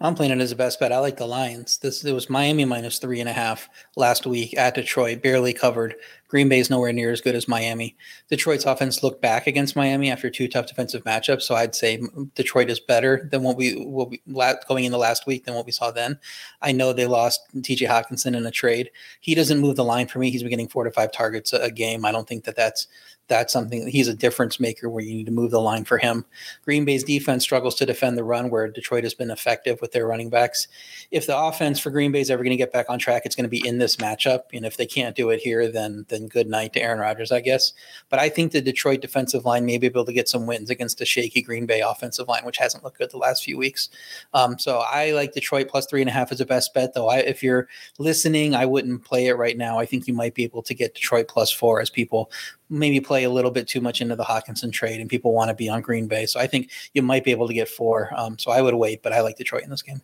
I'm 0.00 0.14
playing 0.14 0.32
it 0.32 0.40
as 0.40 0.52
a 0.52 0.56
best 0.56 0.78
bet. 0.78 0.92
I 0.92 0.98
like 0.98 1.16
the 1.16 1.26
Lions. 1.26 1.78
This 1.78 2.04
it 2.04 2.12
was 2.12 2.28
Miami 2.28 2.66
minus 2.66 2.98
three 2.98 3.20
and 3.20 3.28
a 3.28 3.32
half 3.32 3.70
last 3.96 4.26
week 4.26 4.56
at 4.56 4.74
Detroit, 4.74 5.22
barely 5.22 5.54
covered. 5.54 5.94
Green 6.28 6.48
Bay 6.48 6.58
is 6.58 6.70
nowhere 6.70 6.92
near 6.92 7.12
as 7.12 7.20
good 7.20 7.34
as 7.34 7.48
Miami. 7.48 7.96
Detroit's 8.28 8.64
offense 8.64 9.02
looked 9.02 9.22
back 9.22 9.46
against 9.46 9.76
Miami 9.76 10.10
after 10.10 10.30
two 10.30 10.48
tough 10.48 10.66
defensive 10.66 11.04
matchups, 11.04 11.42
so 11.42 11.54
I'd 11.54 11.74
say 11.74 12.00
Detroit 12.34 12.70
is 12.70 12.80
better 12.80 13.28
than 13.30 13.42
what 13.42 13.56
we 13.56 13.74
what 13.74 14.10
we 14.10 14.22
going 14.68 14.84
into 14.84 14.98
last 14.98 15.26
week 15.26 15.44
than 15.44 15.54
what 15.54 15.66
we 15.66 15.72
saw 15.72 15.90
then. 15.90 16.18
I 16.62 16.72
know 16.72 16.92
they 16.92 17.06
lost 17.06 17.40
T.J. 17.62 17.86
Hockenson 17.86 18.36
in 18.36 18.46
a 18.46 18.50
trade. 18.50 18.90
He 19.20 19.34
doesn't 19.34 19.60
move 19.60 19.76
the 19.76 19.84
line 19.84 20.08
for 20.08 20.18
me. 20.18 20.30
He's 20.30 20.42
been 20.42 20.50
getting 20.50 20.68
four 20.68 20.84
to 20.84 20.90
five 20.90 21.12
targets 21.12 21.52
a, 21.52 21.58
a 21.58 21.70
game. 21.70 22.04
I 22.04 22.12
don't 22.12 22.28
think 22.28 22.44
that 22.44 22.56
that's 22.56 22.88
that's 23.28 23.52
something 23.52 23.86
he's 23.86 24.08
a 24.08 24.14
difference 24.14 24.60
maker 24.60 24.88
where 24.88 25.02
you 25.02 25.14
need 25.14 25.26
to 25.26 25.32
move 25.32 25.50
the 25.50 25.60
line 25.60 25.84
for 25.84 25.98
him. 25.98 26.24
Green 26.64 26.84
Bay's 26.84 27.04
defense 27.04 27.42
struggles 27.42 27.74
to 27.76 27.86
defend 27.86 28.16
the 28.16 28.24
run 28.24 28.50
where 28.50 28.68
Detroit 28.68 29.04
has 29.04 29.14
been 29.14 29.30
effective 29.30 29.80
with 29.80 29.92
their 29.92 30.06
running 30.06 30.30
backs. 30.30 30.68
If 31.10 31.26
the 31.26 31.36
offense 31.36 31.80
for 31.80 31.90
Green 31.90 32.12
Bay 32.12 32.20
is 32.20 32.30
ever 32.30 32.42
going 32.42 32.50
to 32.50 32.56
get 32.56 32.72
back 32.72 32.86
on 32.88 32.98
track, 32.98 33.22
it's 33.24 33.34
going 33.34 33.44
to 33.44 33.50
be 33.50 33.66
in 33.66 33.78
this 33.78 33.96
matchup. 33.96 34.44
And 34.52 34.64
if 34.64 34.76
they 34.76 34.86
can't 34.86 35.16
do 35.16 35.30
it 35.30 35.40
here, 35.40 35.70
then 35.70 36.06
then 36.08 36.15
good 36.24 36.48
night 36.48 36.72
to 36.72 36.80
Aaron 36.80 36.98
Rodgers, 36.98 37.30
I 37.30 37.40
guess. 37.40 37.72
But 38.08 38.18
I 38.18 38.28
think 38.28 38.52
the 38.52 38.60
Detroit 38.60 39.00
defensive 39.00 39.44
line 39.44 39.66
may 39.66 39.78
be 39.78 39.86
able 39.86 40.04
to 40.04 40.12
get 40.12 40.28
some 40.28 40.46
wins 40.46 40.70
against 40.70 41.00
a 41.00 41.04
shaky 41.04 41.42
Green 41.42 41.66
Bay 41.66 41.80
offensive 41.80 42.28
line, 42.28 42.44
which 42.44 42.56
hasn't 42.56 42.82
looked 42.84 42.98
good 42.98 43.10
the 43.10 43.18
last 43.18 43.44
few 43.44 43.58
weeks. 43.58 43.88
Um, 44.34 44.58
so 44.58 44.78
I 44.78 45.12
like 45.12 45.32
Detroit 45.32 45.68
plus 45.68 45.86
three 45.86 46.00
and 46.00 46.10
a 46.10 46.12
half 46.12 46.32
as 46.32 46.40
a 46.40 46.46
best 46.46 46.72
bet, 46.74 46.94
though. 46.94 47.08
I, 47.08 47.18
if 47.18 47.42
you're 47.42 47.68
listening, 47.98 48.54
I 48.54 48.66
wouldn't 48.66 49.04
play 49.04 49.26
it 49.26 49.34
right 49.34 49.56
now. 49.56 49.78
I 49.78 49.86
think 49.86 50.06
you 50.06 50.14
might 50.14 50.34
be 50.34 50.44
able 50.44 50.62
to 50.62 50.74
get 50.74 50.94
Detroit 50.94 51.28
plus 51.28 51.50
four 51.50 51.80
as 51.80 51.90
people 51.90 52.30
maybe 52.68 53.00
play 53.00 53.24
a 53.24 53.30
little 53.30 53.50
bit 53.50 53.68
too 53.68 53.80
much 53.80 54.00
into 54.00 54.16
the 54.16 54.24
Hockenson 54.24 54.72
trade 54.72 55.00
and 55.00 55.08
people 55.08 55.32
want 55.32 55.50
to 55.50 55.54
be 55.54 55.68
on 55.68 55.80
Green 55.82 56.08
Bay. 56.08 56.26
So 56.26 56.40
I 56.40 56.46
think 56.46 56.70
you 56.94 57.02
might 57.02 57.24
be 57.24 57.30
able 57.30 57.46
to 57.46 57.54
get 57.54 57.68
four. 57.68 58.10
Um, 58.16 58.38
so 58.38 58.50
I 58.50 58.60
would 58.60 58.74
wait, 58.74 59.02
but 59.02 59.12
I 59.12 59.20
like 59.20 59.36
Detroit 59.36 59.62
in 59.62 59.70
this 59.70 59.82
game. 59.82 60.02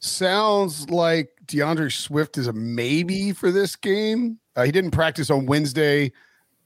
Sounds 0.00 0.90
like 0.90 1.30
D'Andre 1.46 1.88
Swift 1.88 2.36
is 2.36 2.46
a 2.46 2.52
maybe 2.52 3.32
for 3.32 3.50
this 3.50 3.76
game. 3.76 4.38
Uh, 4.56 4.64
he 4.64 4.72
didn't 4.72 4.92
practice 4.92 5.30
on 5.30 5.46
Wednesday. 5.46 6.12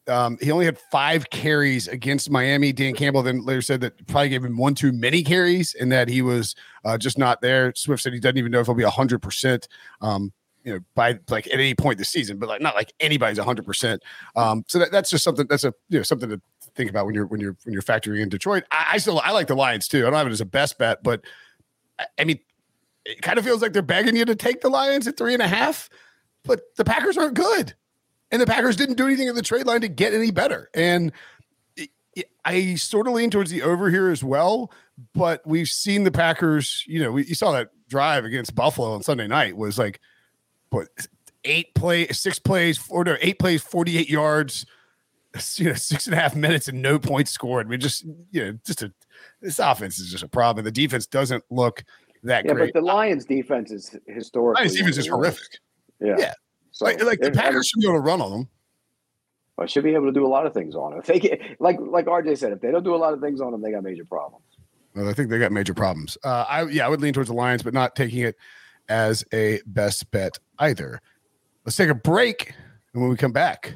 Um, 0.06 0.38
he 0.40 0.50
only 0.50 0.64
had 0.64 0.78
five 0.90 1.28
carries 1.30 1.86
against 1.86 2.30
Miami. 2.30 2.72
Dan 2.72 2.94
Campbell 2.94 3.22
then 3.22 3.44
later 3.44 3.60
said 3.60 3.80
that 3.82 4.06
probably 4.06 4.30
gave 4.30 4.44
him 4.44 4.56
one 4.56 4.74
too 4.74 4.92
many 4.92 5.22
carries 5.22 5.74
and 5.74 5.92
that 5.92 6.08
he 6.08 6.22
was 6.22 6.54
uh, 6.84 6.96
just 6.96 7.18
not 7.18 7.42
there. 7.42 7.74
Swift 7.74 8.02
said 8.02 8.14
he 8.14 8.20
doesn't 8.20 8.38
even 8.38 8.50
know 8.50 8.60
if 8.60 8.66
he'll 8.66 8.74
be 8.74 8.84
100%. 8.84 9.68
Um, 10.00 10.32
you 10.64 10.74
know, 10.74 10.80
by 10.94 11.18
like 11.30 11.46
at 11.46 11.54
any 11.54 11.74
point 11.74 11.98
this 11.98 12.10
season, 12.10 12.38
but 12.38 12.48
like 12.48 12.60
not 12.60 12.74
like 12.74 12.92
anybody's 13.00 13.38
hundred 13.38 13.64
percent. 13.64 14.02
Um, 14.36 14.64
so 14.68 14.78
that, 14.78 14.92
that's 14.92 15.08
just 15.08 15.24
something 15.24 15.46
that's 15.48 15.64
a 15.64 15.72
you 15.88 15.98
know 15.98 16.02
something 16.02 16.28
to 16.28 16.40
think 16.74 16.90
about 16.90 17.06
when 17.06 17.14
you're 17.14 17.26
when 17.26 17.40
you're 17.40 17.56
when 17.64 17.72
you're 17.72 17.80
factoring 17.80 18.20
in 18.20 18.28
Detroit. 18.28 18.64
I, 18.70 18.86
I 18.92 18.98
still 18.98 19.20
I 19.20 19.30
like 19.30 19.46
the 19.46 19.54
Lions 19.54 19.88
too. 19.88 20.00
I 20.06 20.10
don't 20.10 20.18
have 20.18 20.26
it 20.26 20.32
as 20.32 20.42
a 20.42 20.46
best 20.46 20.76
bet, 20.78 21.02
but 21.02 21.22
I, 21.98 22.06
I 22.18 22.24
mean, 22.24 22.38
it 23.06 23.22
kind 23.22 23.38
of 23.38 23.44
feels 23.46 23.62
like 23.62 23.72
they're 23.72 23.80
begging 23.80 24.14
you 24.14 24.26
to 24.26 24.34
take 24.34 24.60
the 24.60 24.68
Lions 24.68 25.06
at 25.08 25.16
three 25.16 25.32
and 25.32 25.42
a 25.42 25.48
half, 25.48 25.88
but 26.44 26.60
the 26.76 26.84
Packers 26.84 27.16
aren't 27.16 27.34
good, 27.34 27.74
and 28.30 28.40
the 28.40 28.46
Packers 28.46 28.76
didn't 28.76 28.96
do 28.96 29.06
anything 29.06 29.28
at 29.28 29.34
the 29.34 29.42
trade 29.42 29.66
line 29.66 29.80
to 29.82 29.88
get 29.88 30.14
any 30.14 30.30
better. 30.30 30.70
And 30.74 31.12
I 32.44 32.74
sort 32.74 33.06
of 33.06 33.14
lean 33.14 33.30
towards 33.30 33.50
the 33.50 33.62
over 33.62 33.90
here 33.90 34.10
as 34.10 34.24
well, 34.24 34.72
but 35.14 35.46
we've 35.46 35.68
seen 35.68 36.04
the 36.04 36.10
Packers. 36.10 36.84
You 36.86 37.00
know, 37.00 37.12
we, 37.12 37.24
you 37.26 37.34
saw 37.34 37.52
that 37.52 37.70
drive 37.88 38.24
against 38.24 38.54
Buffalo 38.54 38.92
on 38.92 39.02
Sunday 39.02 39.26
night 39.26 39.56
was 39.56 39.78
like 39.78 40.00
what 40.70 40.88
eight 41.44 41.74
play, 41.74 42.06
six 42.08 42.38
plays, 42.38 42.80
or 42.88 43.04
no, 43.04 43.16
eight 43.20 43.38
plays, 43.38 43.62
48 43.62 44.08
yards, 44.08 44.66
you 45.56 45.66
know, 45.66 45.74
six 45.74 46.06
and 46.06 46.14
a 46.14 46.18
half 46.18 46.34
minutes 46.34 46.68
and 46.68 46.82
no 46.82 46.98
points 46.98 47.30
scored. 47.30 47.66
I 47.66 47.70
mean, 47.70 47.80
just, 47.80 48.04
you 48.30 48.44
know, 48.44 48.58
just 48.64 48.82
a, 48.82 48.92
this 49.40 49.58
offense 49.58 49.98
is 49.98 50.10
just 50.10 50.24
a 50.24 50.28
problem. 50.28 50.64
The 50.64 50.70
defense 50.70 51.06
doesn't 51.06 51.44
look 51.50 51.84
that 52.24 52.44
yeah, 52.44 52.52
great. 52.52 52.72
but 52.72 52.80
the 52.80 52.84
Lions 52.84 53.24
defense 53.24 53.70
is 53.70 53.96
historically. 54.06 54.62
Lions 54.62 54.76
defense 54.76 54.98
is 54.98 55.06
horrific. 55.06 55.58
Yeah. 56.00 56.16
Yeah. 56.18 56.32
So, 56.70 56.84
like, 56.84 57.02
like 57.02 57.20
the 57.20 57.30
Packers 57.30 57.68
should 57.68 57.80
be 57.80 57.86
able 57.86 57.96
to 57.96 58.00
run 58.00 58.20
on 58.20 58.30
them. 58.30 58.48
I 59.58 59.66
should 59.66 59.82
be 59.82 59.94
able 59.94 60.06
to 60.06 60.12
do 60.12 60.24
a 60.24 60.28
lot 60.28 60.46
of 60.46 60.54
things 60.54 60.76
on 60.76 60.92
them. 60.92 61.00
If 61.00 61.06
they 61.06 61.18
get, 61.18 61.40
like 61.60 61.78
like 61.80 62.06
RJ 62.06 62.38
said, 62.38 62.52
if 62.52 62.60
they 62.60 62.70
don't 62.70 62.84
do 62.84 62.94
a 62.94 62.96
lot 62.96 63.12
of 63.12 63.20
things 63.20 63.40
on 63.40 63.52
them, 63.52 63.60
they 63.60 63.72
got 63.72 63.82
major 63.82 64.04
problems. 64.04 64.44
Well, 64.94 65.08
I 65.08 65.12
think 65.12 65.30
they 65.30 65.38
got 65.38 65.52
major 65.52 65.74
problems. 65.74 66.16
Uh, 66.22 66.44
I 66.48 66.66
yeah, 66.66 66.86
I 66.86 66.88
would 66.88 67.00
lean 67.00 67.12
towards 67.12 67.28
the 67.28 67.34
Lions, 67.34 67.62
but 67.62 67.74
not 67.74 67.96
taking 67.96 68.20
it 68.20 68.36
as 68.88 69.24
a 69.32 69.60
best 69.66 70.10
bet 70.10 70.38
either. 70.58 71.00
Let's 71.64 71.76
take 71.76 71.90
a 71.90 71.94
break, 71.94 72.54
and 72.92 73.02
when 73.02 73.10
we 73.10 73.16
come 73.16 73.32
back, 73.32 73.74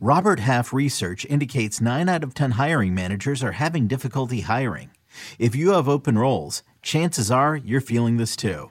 Robert 0.00 0.40
Half 0.40 0.72
research 0.72 1.26
indicates 1.26 1.80
9 1.80 2.08
out 2.08 2.22
of 2.22 2.32
10 2.32 2.52
hiring 2.52 2.94
managers 2.94 3.42
are 3.42 3.52
having 3.52 3.88
difficulty 3.88 4.42
hiring. 4.42 4.90
If 5.38 5.56
you 5.56 5.72
have 5.72 5.88
open 5.88 6.16
roles, 6.16 6.62
chances 6.82 7.30
are 7.30 7.56
you're 7.56 7.80
feeling 7.80 8.16
this 8.16 8.36
too. 8.36 8.70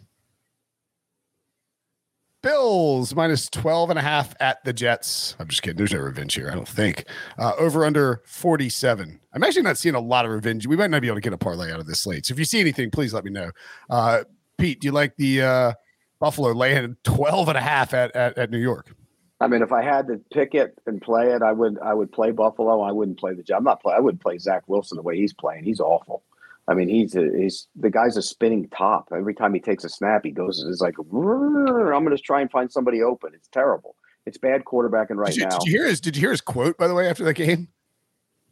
Bills 2.41 3.13
minus 3.13 3.49
12 3.49 3.91
and 3.91 3.99
a 3.99 4.01
half 4.01 4.33
at 4.39 4.63
the 4.63 4.73
Jets. 4.73 5.35
I'm 5.39 5.47
just 5.47 5.61
kidding. 5.61 5.77
There's 5.77 5.93
no 5.93 5.99
revenge 5.99 6.33
here, 6.33 6.49
I 6.49 6.55
don't 6.55 6.67
think. 6.67 7.05
Uh, 7.37 7.53
over 7.57 7.85
under 7.85 8.21
47. 8.25 9.19
I'm 9.33 9.43
actually 9.43 9.61
not 9.61 9.77
seeing 9.77 9.95
a 9.95 9.99
lot 9.99 10.25
of 10.25 10.31
revenge. 10.31 10.65
We 10.65 10.75
might 10.75 10.89
not 10.89 11.01
be 11.01 11.07
able 11.07 11.17
to 11.17 11.21
get 11.21 11.33
a 11.33 11.37
parlay 11.37 11.71
out 11.71 11.79
of 11.79 11.85
this 11.85 11.99
slate. 11.99 12.25
So 12.25 12.33
if 12.33 12.39
you 12.39 12.45
see 12.45 12.59
anything, 12.59 12.89
please 12.89 13.13
let 13.13 13.23
me 13.23 13.31
know. 13.31 13.51
Uh, 13.89 14.23
Pete, 14.57 14.81
do 14.81 14.87
you 14.87 14.91
like 14.91 15.15
the 15.17 15.41
uh, 15.41 15.73
Buffalo 16.19 16.51
laying 16.51 16.97
12 17.03 17.49
and 17.49 17.57
a 17.57 17.61
half 17.61 17.93
at, 17.93 18.15
at, 18.15 18.37
at 18.37 18.49
New 18.49 18.59
York? 18.59 18.91
I 19.39 19.47
mean, 19.47 19.61
if 19.61 19.71
I 19.71 19.83
had 19.83 20.07
to 20.07 20.21
pick 20.31 20.53
it 20.53 20.77
and 20.85 21.01
play 21.01 21.31
it, 21.31 21.41
I 21.41 21.51
would 21.51 21.79
I 21.79 21.95
would 21.95 22.11
play 22.11 22.29
Buffalo. 22.29 22.81
I 22.81 22.91
wouldn't 22.91 23.19
play 23.19 23.33
the. 23.33 23.43
I'm 23.55 23.63
not 23.63 23.81
play. 23.81 23.95
I 23.95 23.99
wouldn't 23.99 24.21
play 24.21 24.37
Zach 24.37 24.61
Wilson 24.67 24.97
the 24.97 25.01
way 25.01 25.17
he's 25.17 25.33
playing. 25.33 25.63
He's 25.63 25.79
awful. 25.79 26.23
I 26.71 26.73
mean, 26.73 26.87
he's 26.87 27.15
a, 27.15 27.29
he's 27.37 27.67
the 27.75 27.89
guy's 27.89 28.15
a 28.15 28.21
spinning 28.21 28.69
top. 28.69 29.09
Every 29.13 29.33
time 29.33 29.53
he 29.53 29.59
takes 29.59 29.83
a 29.83 29.89
snap, 29.89 30.21
he 30.23 30.31
goes 30.31 30.63
it's 30.65 30.79
like 30.79 30.95
I'm 30.97 31.11
going 31.11 32.15
to 32.15 32.17
try 32.17 32.39
and 32.39 32.49
find 32.49 32.71
somebody 32.71 33.03
open. 33.03 33.33
It's 33.35 33.49
terrible. 33.49 33.97
It's 34.25 34.37
bad 34.37 34.63
quarterbacking 34.63 35.17
right 35.17 35.33
did 35.33 35.37
you, 35.37 35.43
now. 35.43 35.57
Did 35.57 35.65
you 35.65 35.71
hear 35.71 35.87
his? 35.87 35.99
Did 35.99 36.15
you 36.15 36.21
hear 36.21 36.31
his 36.31 36.39
quote 36.39 36.77
by 36.77 36.87
the 36.87 36.93
way 36.93 37.09
after 37.09 37.25
the 37.25 37.33
game? 37.33 37.67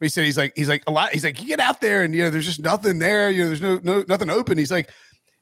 He 0.01 0.09
said 0.09 0.25
he's 0.25 0.37
like 0.37 0.51
he's 0.55 0.67
like 0.67 0.83
a 0.85 0.91
lot. 0.91 1.11
He's 1.11 1.23
like 1.23 1.41
you 1.41 1.47
get 1.47 1.61
out 1.61 1.79
there 1.79 2.03
and 2.03 2.13
you 2.13 2.23
know 2.23 2.29
there's 2.29 2.45
just 2.45 2.59
nothing 2.59 2.99
there. 2.99 3.29
You 3.29 3.43
know 3.43 3.47
there's 3.47 3.61
no 3.61 3.79
no 3.83 4.03
nothing 4.07 4.29
open. 4.29 4.57
He's 4.57 4.71
like, 4.71 4.89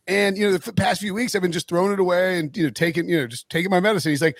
and 0.05 0.37
you 0.37 0.51
know 0.51 0.57
the 0.57 0.73
past 0.73 1.01
few 1.01 1.15
weeks 1.15 1.35
I've 1.35 1.41
been 1.41 1.51
just 1.51 1.67
throwing 1.67 1.93
it 1.93 1.99
away 1.99 2.37
and 2.37 2.55
you 2.55 2.65
know 2.65 2.69
taking 2.69 3.09
you 3.09 3.21
know 3.21 3.27
just 3.27 3.49
taking 3.49 3.71
my 3.71 3.79
medicine. 3.79 4.11
He's 4.11 4.21
like 4.21 4.37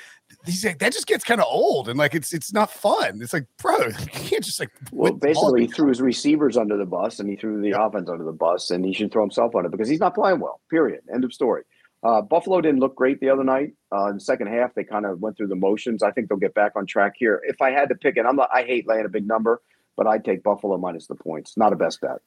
he's 0.48 0.66
like 0.66 0.80
that 0.80 0.94
just 0.94 1.08
gets 1.08 1.24
kind 1.24 1.40
of 1.40 1.48
old 1.50 1.90
and 1.90 1.98
like 1.98 2.16
it's 2.16 2.34
it's 2.34 2.54
not 2.54 2.72
fun. 2.72 3.20
It's 3.22 3.34
like 3.34 3.46
bro 3.62 3.78
you 3.88 3.94
can't 4.12 4.44
just 4.44 4.60
like 4.60 4.72
Well, 4.92 5.14
basically, 5.14 5.62
he 5.62 5.68
threw 5.68 5.90
his 5.90 6.02
receivers 6.02 6.58
under 6.58 6.78
the 6.78 6.86
bus 6.86 7.20
and 7.20 7.30
he 7.30 7.36
threw 7.36 7.62
the 7.62 7.80
offense 7.80 8.10
under 8.10 8.24
the 8.24 8.32
bus, 8.32 8.72
and 8.72 8.86
he 8.86 8.94
should 8.94 9.12
throw 9.12 9.24
himself 9.24 9.56
under 9.56 9.70
because 9.70 9.90
he's 9.90 10.00
not 10.00 10.16
playing 10.16 10.40
well. 10.40 10.62
Period. 10.70 11.02
End 11.14 11.24
of 11.24 11.34
story. 11.34 11.64
Uh, 12.04 12.22
Buffalo 12.22 12.62
didn't 12.62 12.80
look 12.80 12.96
great 12.96 13.20
the 13.20 13.30
other 13.30 13.44
night. 13.44 13.74
Uh, 13.92 14.08
in 14.08 14.16
the 14.16 14.22
second 14.22 14.48
half, 14.48 14.74
they 14.76 14.84
kind 14.84 15.06
of 15.06 15.20
went 15.20 15.36
through 15.36 15.48
the 15.48 15.56
motions. 15.56 16.04
I 16.04 16.12
think 16.12 16.30
they'll 16.30 16.38
get 16.38 16.54
back 16.54 16.74
on 16.76 16.86
track 16.86 17.14
here. 17.18 17.42
If 17.46 17.62
I 17.62 17.72
had 17.72 17.90
to 17.90 17.96
pick 17.96 18.18
it, 18.18 18.26
I'm 18.26 18.36
not, 18.36 18.50
I 18.54 18.64
hate 18.64 18.88
laying 18.88 19.06
a 19.06 19.10
big 19.10 19.28
number, 19.28 19.62
but 19.96 20.06
I'd 20.06 20.24
take 20.24 20.44
Buffalo 20.44 20.78
minus 20.78 21.08
the 21.08 21.16
points. 21.16 21.58
Not 21.58 21.74
a 21.74 21.76
best 21.76 22.00
bet. 22.02 22.20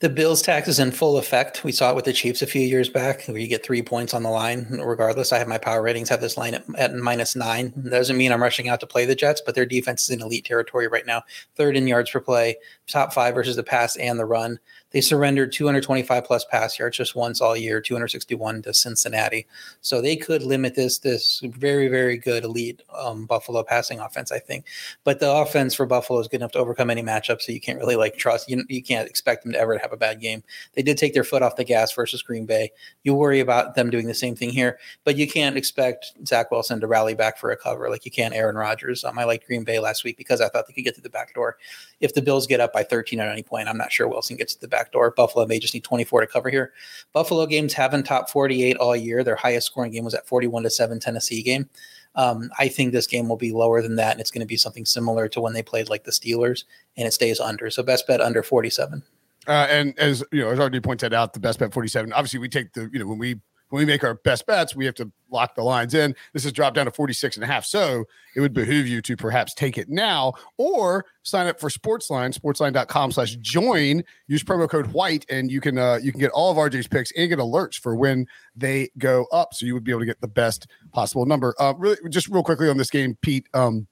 The 0.00 0.08
Bills 0.08 0.40
tax 0.40 0.66
is 0.66 0.78
in 0.78 0.92
full 0.92 1.18
effect. 1.18 1.62
We 1.62 1.72
saw 1.72 1.90
it 1.90 1.96
with 1.96 2.06
the 2.06 2.12
Chiefs 2.14 2.40
a 2.40 2.46
few 2.46 2.62
years 2.62 2.88
back, 2.88 3.26
where 3.26 3.36
you 3.36 3.46
get 3.46 3.62
three 3.62 3.82
points 3.82 4.14
on 4.14 4.22
the 4.22 4.30
line. 4.30 4.66
Regardless, 4.70 5.30
I 5.30 5.38
have 5.38 5.48
my 5.48 5.58
power 5.58 5.82
ratings 5.82 6.08
have 6.08 6.22
this 6.22 6.38
line 6.38 6.54
at, 6.54 6.64
at 6.78 6.94
minus 6.94 7.36
nine. 7.36 7.74
That 7.76 7.90
doesn't 7.90 8.16
mean 8.16 8.32
I'm 8.32 8.42
rushing 8.42 8.68
out 8.70 8.80
to 8.80 8.86
play 8.86 9.04
the 9.04 9.14
Jets, 9.14 9.42
but 9.44 9.54
their 9.54 9.66
defense 9.66 10.04
is 10.04 10.10
in 10.10 10.22
elite 10.22 10.46
territory 10.46 10.88
right 10.88 11.04
now. 11.04 11.22
Third 11.54 11.76
in 11.76 11.86
yards 11.86 12.10
per 12.10 12.20
play, 12.20 12.56
top 12.86 13.12
five 13.12 13.34
versus 13.34 13.56
the 13.56 13.62
pass 13.62 13.96
and 13.96 14.18
the 14.18 14.24
run. 14.24 14.58
They 14.90 15.00
surrendered 15.00 15.52
225 15.52 16.24
plus 16.24 16.44
pass 16.44 16.78
yards 16.78 16.96
just 16.96 17.14
once 17.14 17.40
all 17.40 17.56
year, 17.56 17.80
261 17.80 18.62
to 18.62 18.74
Cincinnati. 18.74 19.46
So 19.80 20.00
they 20.00 20.16
could 20.16 20.42
limit 20.42 20.74
this 20.74 20.98
this 20.98 21.40
very 21.44 21.88
very 21.88 22.16
good 22.16 22.44
elite 22.44 22.82
um, 22.96 23.26
Buffalo 23.26 23.62
passing 23.62 24.00
offense, 24.00 24.32
I 24.32 24.38
think. 24.38 24.66
But 25.04 25.20
the 25.20 25.30
offense 25.30 25.74
for 25.74 25.86
Buffalo 25.86 26.18
is 26.18 26.28
good 26.28 26.40
enough 26.40 26.52
to 26.52 26.58
overcome 26.58 26.90
any 26.90 27.02
matchup, 27.02 27.40
so 27.40 27.52
you 27.52 27.60
can't 27.60 27.78
really 27.78 27.96
like 27.96 28.16
trust. 28.16 28.50
You 28.50 28.64
you 28.68 28.82
can't 28.82 29.08
expect 29.08 29.44
them 29.44 29.52
to 29.52 29.58
ever 29.58 29.78
have 29.78 29.92
a 29.92 29.96
bad 29.96 30.20
game. 30.20 30.42
They 30.74 30.82
did 30.82 30.98
take 30.98 31.14
their 31.14 31.24
foot 31.24 31.42
off 31.42 31.56
the 31.56 31.64
gas 31.64 31.92
versus 31.92 32.22
Green 32.22 32.46
Bay. 32.46 32.70
You 33.04 33.14
worry 33.14 33.40
about 33.40 33.74
them 33.74 33.90
doing 33.90 34.06
the 34.06 34.14
same 34.14 34.34
thing 34.34 34.50
here, 34.50 34.78
but 35.04 35.16
you 35.16 35.28
can't 35.28 35.56
expect 35.56 36.12
Zach 36.26 36.50
Wilson 36.50 36.80
to 36.80 36.86
rally 36.86 37.14
back 37.14 37.38
for 37.38 37.50
a 37.50 37.56
cover 37.56 37.88
like 37.90 38.04
you 38.04 38.10
can't 38.10 38.34
Aaron 38.34 38.56
Rodgers. 38.56 39.04
Um, 39.04 39.18
I 39.18 39.24
liked 39.24 39.46
Green 39.46 39.64
Bay 39.64 39.78
last 39.78 40.04
week 40.04 40.16
because 40.16 40.40
I 40.40 40.48
thought 40.48 40.66
they 40.66 40.72
could 40.72 40.84
get 40.84 40.94
to 40.96 41.00
the 41.00 41.10
back 41.10 41.34
door. 41.34 41.58
If 42.00 42.14
the 42.14 42.22
Bills 42.22 42.46
get 42.46 42.60
up 42.60 42.72
by 42.72 42.82
13 42.82 43.20
at 43.20 43.28
any 43.28 43.42
point, 43.42 43.68
I'm 43.68 43.76
not 43.76 43.92
sure 43.92 44.08
Wilson 44.08 44.36
gets 44.36 44.54
to 44.54 44.60
the 44.60 44.68
back 44.68 44.79
door. 44.92 45.12
Buffalo 45.16 45.46
may 45.46 45.58
just 45.58 45.74
need 45.74 45.84
24 45.84 46.22
to 46.22 46.26
cover 46.26 46.50
here. 46.50 46.72
Buffalo 47.12 47.46
games 47.46 47.72
haven't 47.72 48.04
top 48.04 48.30
48 48.30 48.76
all 48.78 48.96
year. 48.96 49.22
Their 49.22 49.36
highest 49.36 49.66
scoring 49.66 49.92
game 49.92 50.04
was 50.04 50.14
at 50.14 50.26
41 50.26 50.62
to 50.64 50.70
7 50.70 50.98
Tennessee 51.00 51.42
game. 51.42 51.68
Um, 52.16 52.50
I 52.58 52.68
think 52.68 52.92
this 52.92 53.06
game 53.06 53.28
will 53.28 53.36
be 53.36 53.52
lower 53.52 53.82
than 53.82 53.96
that, 53.96 54.12
and 54.12 54.20
it's 54.20 54.30
going 54.30 54.40
to 54.40 54.46
be 54.46 54.56
something 54.56 54.84
similar 54.84 55.28
to 55.28 55.40
when 55.40 55.52
they 55.52 55.62
played 55.62 55.88
like 55.88 56.04
the 56.04 56.10
Steelers, 56.10 56.64
and 56.96 57.06
it 57.06 57.12
stays 57.12 57.38
under. 57.38 57.70
So 57.70 57.82
best 57.82 58.06
bet 58.06 58.20
under 58.20 58.42
47. 58.42 59.02
Uh, 59.46 59.66
and 59.70 59.98
as 59.98 60.24
you 60.32 60.40
know, 60.40 60.50
as 60.50 60.58
already 60.58 60.80
pointed 60.80 61.14
out, 61.14 61.32
the 61.32 61.40
best 61.40 61.58
bet 61.58 61.72
47. 61.72 62.12
Obviously, 62.12 62.38
we 62.38 62.48
take 62.48 62.72
the, 62.72 62.90
you 62.92 62.98
know, 62.98 63.06
when 63.06 63.18
we 63.18 63.40
when 63.70 63.80
we 63.80 63.86
make 63.86 64.04
our 64.04 64.14
best 64.14 64.46
bets, 64.46 64.76
we 64.76 64.84
have 64.84 64.94
to 64.96 65.10
lock 65.30 65.54
the 65.54 65.62
lines 65.62 65.94
in. 65.94 66.14
This 66.32 66.44
has 66.44 66.52
dropped 66.52 66.76
down 66.76 66.86
to 66.86 66.92
46 66.92 67.36
and 67.36 67.44
a 67.44 67.46
half. 67.46 67.64
So 67.64 68.04
it 68.36 68.40
would 68.40 68.52
behoove 68.52 68.86
you 68.86 69.00
to 69.02 69.16
perhaps 69.16 69.54
take 69.54 69.78
it 69.78 69.88
now 69.88 70.34
or 70.56 71.06
sign 71.22 71.46
up 71.46 71.58
for 71.58 71.70
Sportsline, 71.70 72.36
sportsline.com 72.36 73.12
slash 73.12 73.36
join. 73.36 74.02
Use 74.26 74.42
promo 74.42 74.68
code 74.68 74.88
white 74.88 75.24
and 75.30 75.50
you 75.50 75.60
can 75.60 75.78
uh 75.78 75.98
you 76.02 76.12
can 76.12 76.20
get 76.20 76.30
all 76.32 76.50
of 76.50 76.56
RJ's 76.56 76.88
picks 76.88 77.12
and 77.12 77.28
get 77.28 77.38
alerts 77.38 77.78
for 77.78 77.94
when 77.94 78.26
they 78.54 78.90
go 78.98 79.26
up. 79.32 79.54
So 79.54 79.66
you 79.66 79.74
would 79.74 79.84
be 79.84 79.92
able 79.92 80.00
to 80.00 80.06
get 80.06 80.20
the 80.20 80.28
best 80.28 80.66
possible 80.92 81.24
number. 81.26 81.54
Uh 81.58 81.74
really 81.78 81.96
just 82.10 82.28
real 82.28 82.42
quickly 82.42 82.68
on 82.68 82.76
this 82.76 82.90
game, 82.90 83.16
Pete. 83.22 83.46
Um 83.54 83.86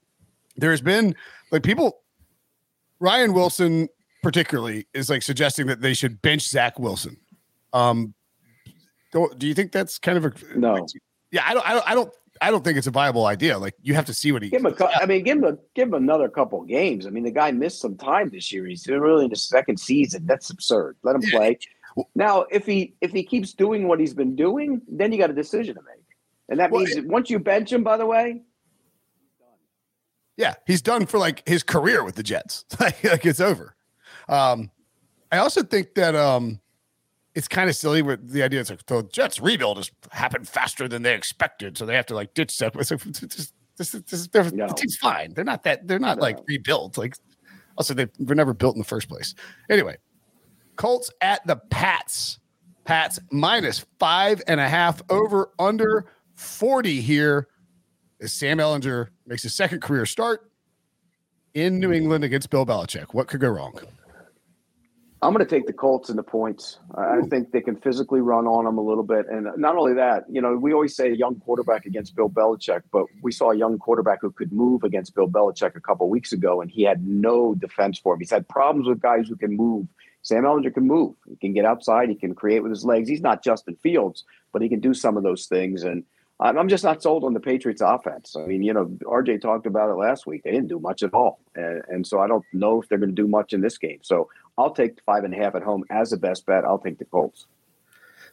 there 0.57 0.71
has 0.71 0.81
been 0.81 1.15
like 1.51 1.63
people 1.63 2.01
Ryan 2.99 3.33
Wilson 3.33 3.87
particularly 4.21 4.87
is 4.93 5.09
like 5.09 5.23
suggesting 5.23 5.67
that 5.67 5.81
they 5.81 5.93
should 5.93 6.21
bench 6.21 6.47
Zach 6.47 6.77
Wilson. 6.79 7.17
Um, 7.73 8.13
do, 9.11 9.47
you 9.47 9.53
think 9.53 9.71
that's 9.71 9.99
kind 9.99 10.17
of 10.17 10.25
a 10.25 10.57
No. 10.57 10.85
Yeah, 11.31 11.43
I 11.45 11.53
don't, 11.53 11.67
I 11.67 11.73
don't, 11.73 11.89
I 11.89 11.95
don't, 11.95 12.13
I 12.41 12.51
don't 12.51 12.63
think 12.63 12.77
it's 12.77 12.87
a 12.87 12.91
viable 12.91 13.25
idea. 13.25 13.57
Like 13.57 13.75
you 13.81 13.93
have 13.93 14.05
to 14.05 14.13
see 14.13 14.31
what 14.31 14.41
he. 14.41 14.49
Give 14.49 14.63
him 14.63 14.73
a 14.79 14.85
I 15.01 15.05
mean, 15.05 15.23
give 15.23 15.37
him 15.37 15.43
a 15.43 15.57
give 15.75 15.89
him 15.89 15.93
another 15.93 16.29
couple 16.29 16.61
games. 16.63 17.05
I 17.05 17.09
mean, 17.09 17.23
the 17.23 17.31
guy 17.31 17.51
missed 17.51 17.81
some 17.81 17.97
time 17.97 18.29
this 18.29 18.51
year. 18.51 18.65
He's 18.65 18.87
really 18.87 19.25
in 19.25 19.29
his 19.29 19.43
second 19.43 19.79
season. 19.79 20.25
That's 20.25 20.49
absurd. 20.49 20.95
Let 21.03 21.15
him 21.15 21.21
play. 21.23 21.59
Now, 22.15 22.45
if 22.51 22.65
he 22.65 22.95
if 23.01 23.11
he 23.11 23.23
keeps 23.23 23.53
doing 23.53 23.87
what 23.87 23.99
he's 23.99 24.13
been 24.13 24.35
doing, 24.35 24.81
then 24.87 25.11
you 25.11 25.17
got 25.17 25.29
a 25.29 25.33
decision 25.33 25.75
to 25.75 25.81
make, 25.81 26.05
and 26.47 26.59
that 26.59 26.71
Well, 26.71 26.81
means 26.81 26.95
that 26.95 27.05
once 27.05 27.29
you 27.29 27.39
bench 27.39 27.73
him, 27.73 27.83
by 27.83 27.97
the 27.97 28.05
way, 28.05 28.41
Yeah, 30.37 30.55
he's 30.65 30.81
done 30.81 31.05
for 31.05 31.17
like 31.19 31.47
his 31.47 31.63
career 31.63 32.03
with 32.03 32.15
the 32.15 32.23
Jets. 32.23 32.65
like, 32.79 33.03
like 33.03 33.25
it's 33.25 33.41
over. 33.41 33.75
Um, 34.29 34.71
I 35.31 35.39
also 35.39 35.63
think 35.63 35.95
that 35.95 36.15
um, 36.15 36.61
it's 37.39 37.47
kind 37.47 37.69
of 37.69 37.75
silly 37.75 38.01
with 38.01 38.29
the 38.31 38.43
idea. 38.43 38.59
It's 38.59 38.69
like 38.69 38.85
the 38.85 39.01
Jets 39.03 39.39
rebuild 39.39 39.77
has 39.77 39.89
happened 40.11 40.47
faster 40.47 40.89
than 40.89 41.03
they 41.03 41.13
expected, 41.15 41.77
so 41.77 41.85
they 41.85 41.95
have 41.95 42.05
to 42.07 42.15
like 42.15 42.33
ditch 42.33 42.51
stuff. 42.51 42.73
It's 42.79 42.91
like, 42.91 43.01
just 43.01 43.53
This 43.77 43.93
is 43.95 44.03
this 44.03 44.27
they're, 44.27 44.43
No. 44.51 44.67
the 44.67 44.73
team's 44.73 44.97
fine. 44.97 45.33
They're 45.33 45.45
not 45.45 45.63
that. 45.63 45.87
They're 45.87 45.99
not 45.99 46.17
No. 46.17 46.23
like 46.23 46.37
rebuilt. 46.47 46.97
Like 46.97 47.15
also 47.77 47.93
they 47.93 48.07
were 48.19 48.35
never 48.35 48.53
built 48.53 48.75
in 48.75 48.79
the 48.79 48.85
first 48.87 49.07
place. 49.07 49.35
Anyway, 49.69 49.95
Colts 50.75 51.09
at 51.21 51.45
the 51.47 51.55
Pats. 51.55 52.39
Pats 52.83 53.19
minus 53.31 53.85
five 53.99 54.41
and 54.47 54.59
a 54.59 54.67
half 54.67 55.01
over 55.09 55.51
under 55.59 56.05
forty 56.35 56.99
here. 57.01 57.47
As 58.21 58.33
Sam 58.33 58.57
Ehlinger 58.57 59.07
makes 59.25 59.43
his 59.43 59.55
second 59.55 59.81
career 59.81 60.05
start 60.05 60.51
in 61.53 61.79
New 61.79 61.93
England 61.93 62.25
against 62.25 62.49
Bill 62.49 62.65
Belichick. 62.65 63.13
What 63.13 63.27
could 63.29 63.39
go 63.39 63.47
wrong? 63.49 63.79
I'm 65.21 65.33
going 65.33 65.45
to 65.45 65.49
take 65.49 65.67
the 65.67 65.73
Colts 65.73 66.07
and 66.09 66.17
the 66.17 66.23
points. 66.23 66.79
I 66.95 67.21
think 67.29 67.51
they 67.51 67.59
can 67.59 67.75
physically 67.75 68.21
run 68.21 68.47
on 68.47 68.63
them 68.63 68.77
a 68.77 68.81
little 68.81 69.03
bit, 69.03 69.27
and 69.27 69.49
not 69.57 69.75
only 69.75 69.93
that, 69.95 70.23
you 70.29 70.41
know, 70.41 70.55
we 70.55 70.71
always 70.71 70.95
say 70.95 71.11
a 71.11 71.15
young 71.15 71.35
quarterback 71.41 71.85
against 71.85 72.15
Bill 72.15 72.29
Belichick, 72.29 72.83
but 72.89 73.05
we 73.21 73.33
saw 73.33 73.51
a 73.51 73.57
young 73.57 73.77
quarterback 73.77 74.19
who 74.21 74.31
could 74.31 74.53
move 74.53 74.83
against 74.83 75.13
Bill 75.15 75.27
Belichick 75.27 75.75
a 75.75 75.81
couple 75.81 76.09
weeks 76.09 76.31
ago, 76.31 76.61
and 76.61 76.71
he 76.71 76.83
had 76.83 77.05
no 77.05 77.53
defense 77.53 77.99
for 77.99 78.13
him. 78.13 78.19
He's 78.21 78.31
had 78.31 78.47
problems 78.47 78.87
with 78.87 79.01
guys 79.01 79.27
who 79.27 79.35
can 79.35 79.57
move. 79.57 79.87
Sam 80.21 80.43
Ehlinger 80.43 80.73
can 80.73 80.87
move. 80.87 81.15
He 81.27 81.35
can 81.35 81.53
get 81.53 81.65
outside. 81.65 82.07
He 82.07 82.15
can 82.15 82.33
create 82.33 82.61
with 82.61 82.71
his 82.71 82.85
legs. 82.85 83.09
He's 83.09 83.21
not 83.21 83.43
Justin 83.43 83.75
Fields, 83.75 84.23
but 84.53 84.61
he 84.61 84.69
can 84.69 84.79
do 84.79 84.93
some 84.93 85.17
of 85.17 85.23
those 85.23 85.47
things. 85.47 85.83
And 85.83 86.05
I'm 86.41 86.69
just 86.69 86.85
not 86.85 87.03
sold 87.03 87.25
on 87.25 87.33
the 87.33 87.39
Patriots 87.39 87.81
offense. 87.81 88.35
I 88.37 88.45
mean, 88.45 88.63
you 88.63 88.73
know, 88.73 88.85
RJ 89.03 89.41
talked 89.41 89.65
about 89.65 89.89
it 89.89 89.95
last 89.95 90.25
week. 90.25 90.43
They 90.43 90.51
didn't 90.51 90.69
do 90.69 90.79
much 90.79 91.03
at 91.03 91.13
all. 91.13 91.39
And, 91.55 91.81
and 91.89 92.07
so 92.07 92.21
I 92.21 92.27
don't 92.27 92.45
know 92.53 92.81
if 92.81 92.87
they're 92.87 92.97
going 92.97 93.13
to 93.13 93.21
do 93.21 93.27
much 93.27 93.51
in 93.51 93.59
this 93.59 93.77
game. 93.77 93.99
So 94.03 94.29
I'll 94.57 94.71
take 94.71 95.01
five 95.05 95.25
and 95.25 95.33
a 95.33 95.37
half 95.37 95.55
at 95.55 95.63
home 95.63 95.83
as 95.89 96.11
the 96.11 96.17
best 96.17 96.45
bet. 96.45 96.63
I'll 96.63 96.79
take 96.79 96.97
the 96.97 97.05
Colts. 97.05 97.45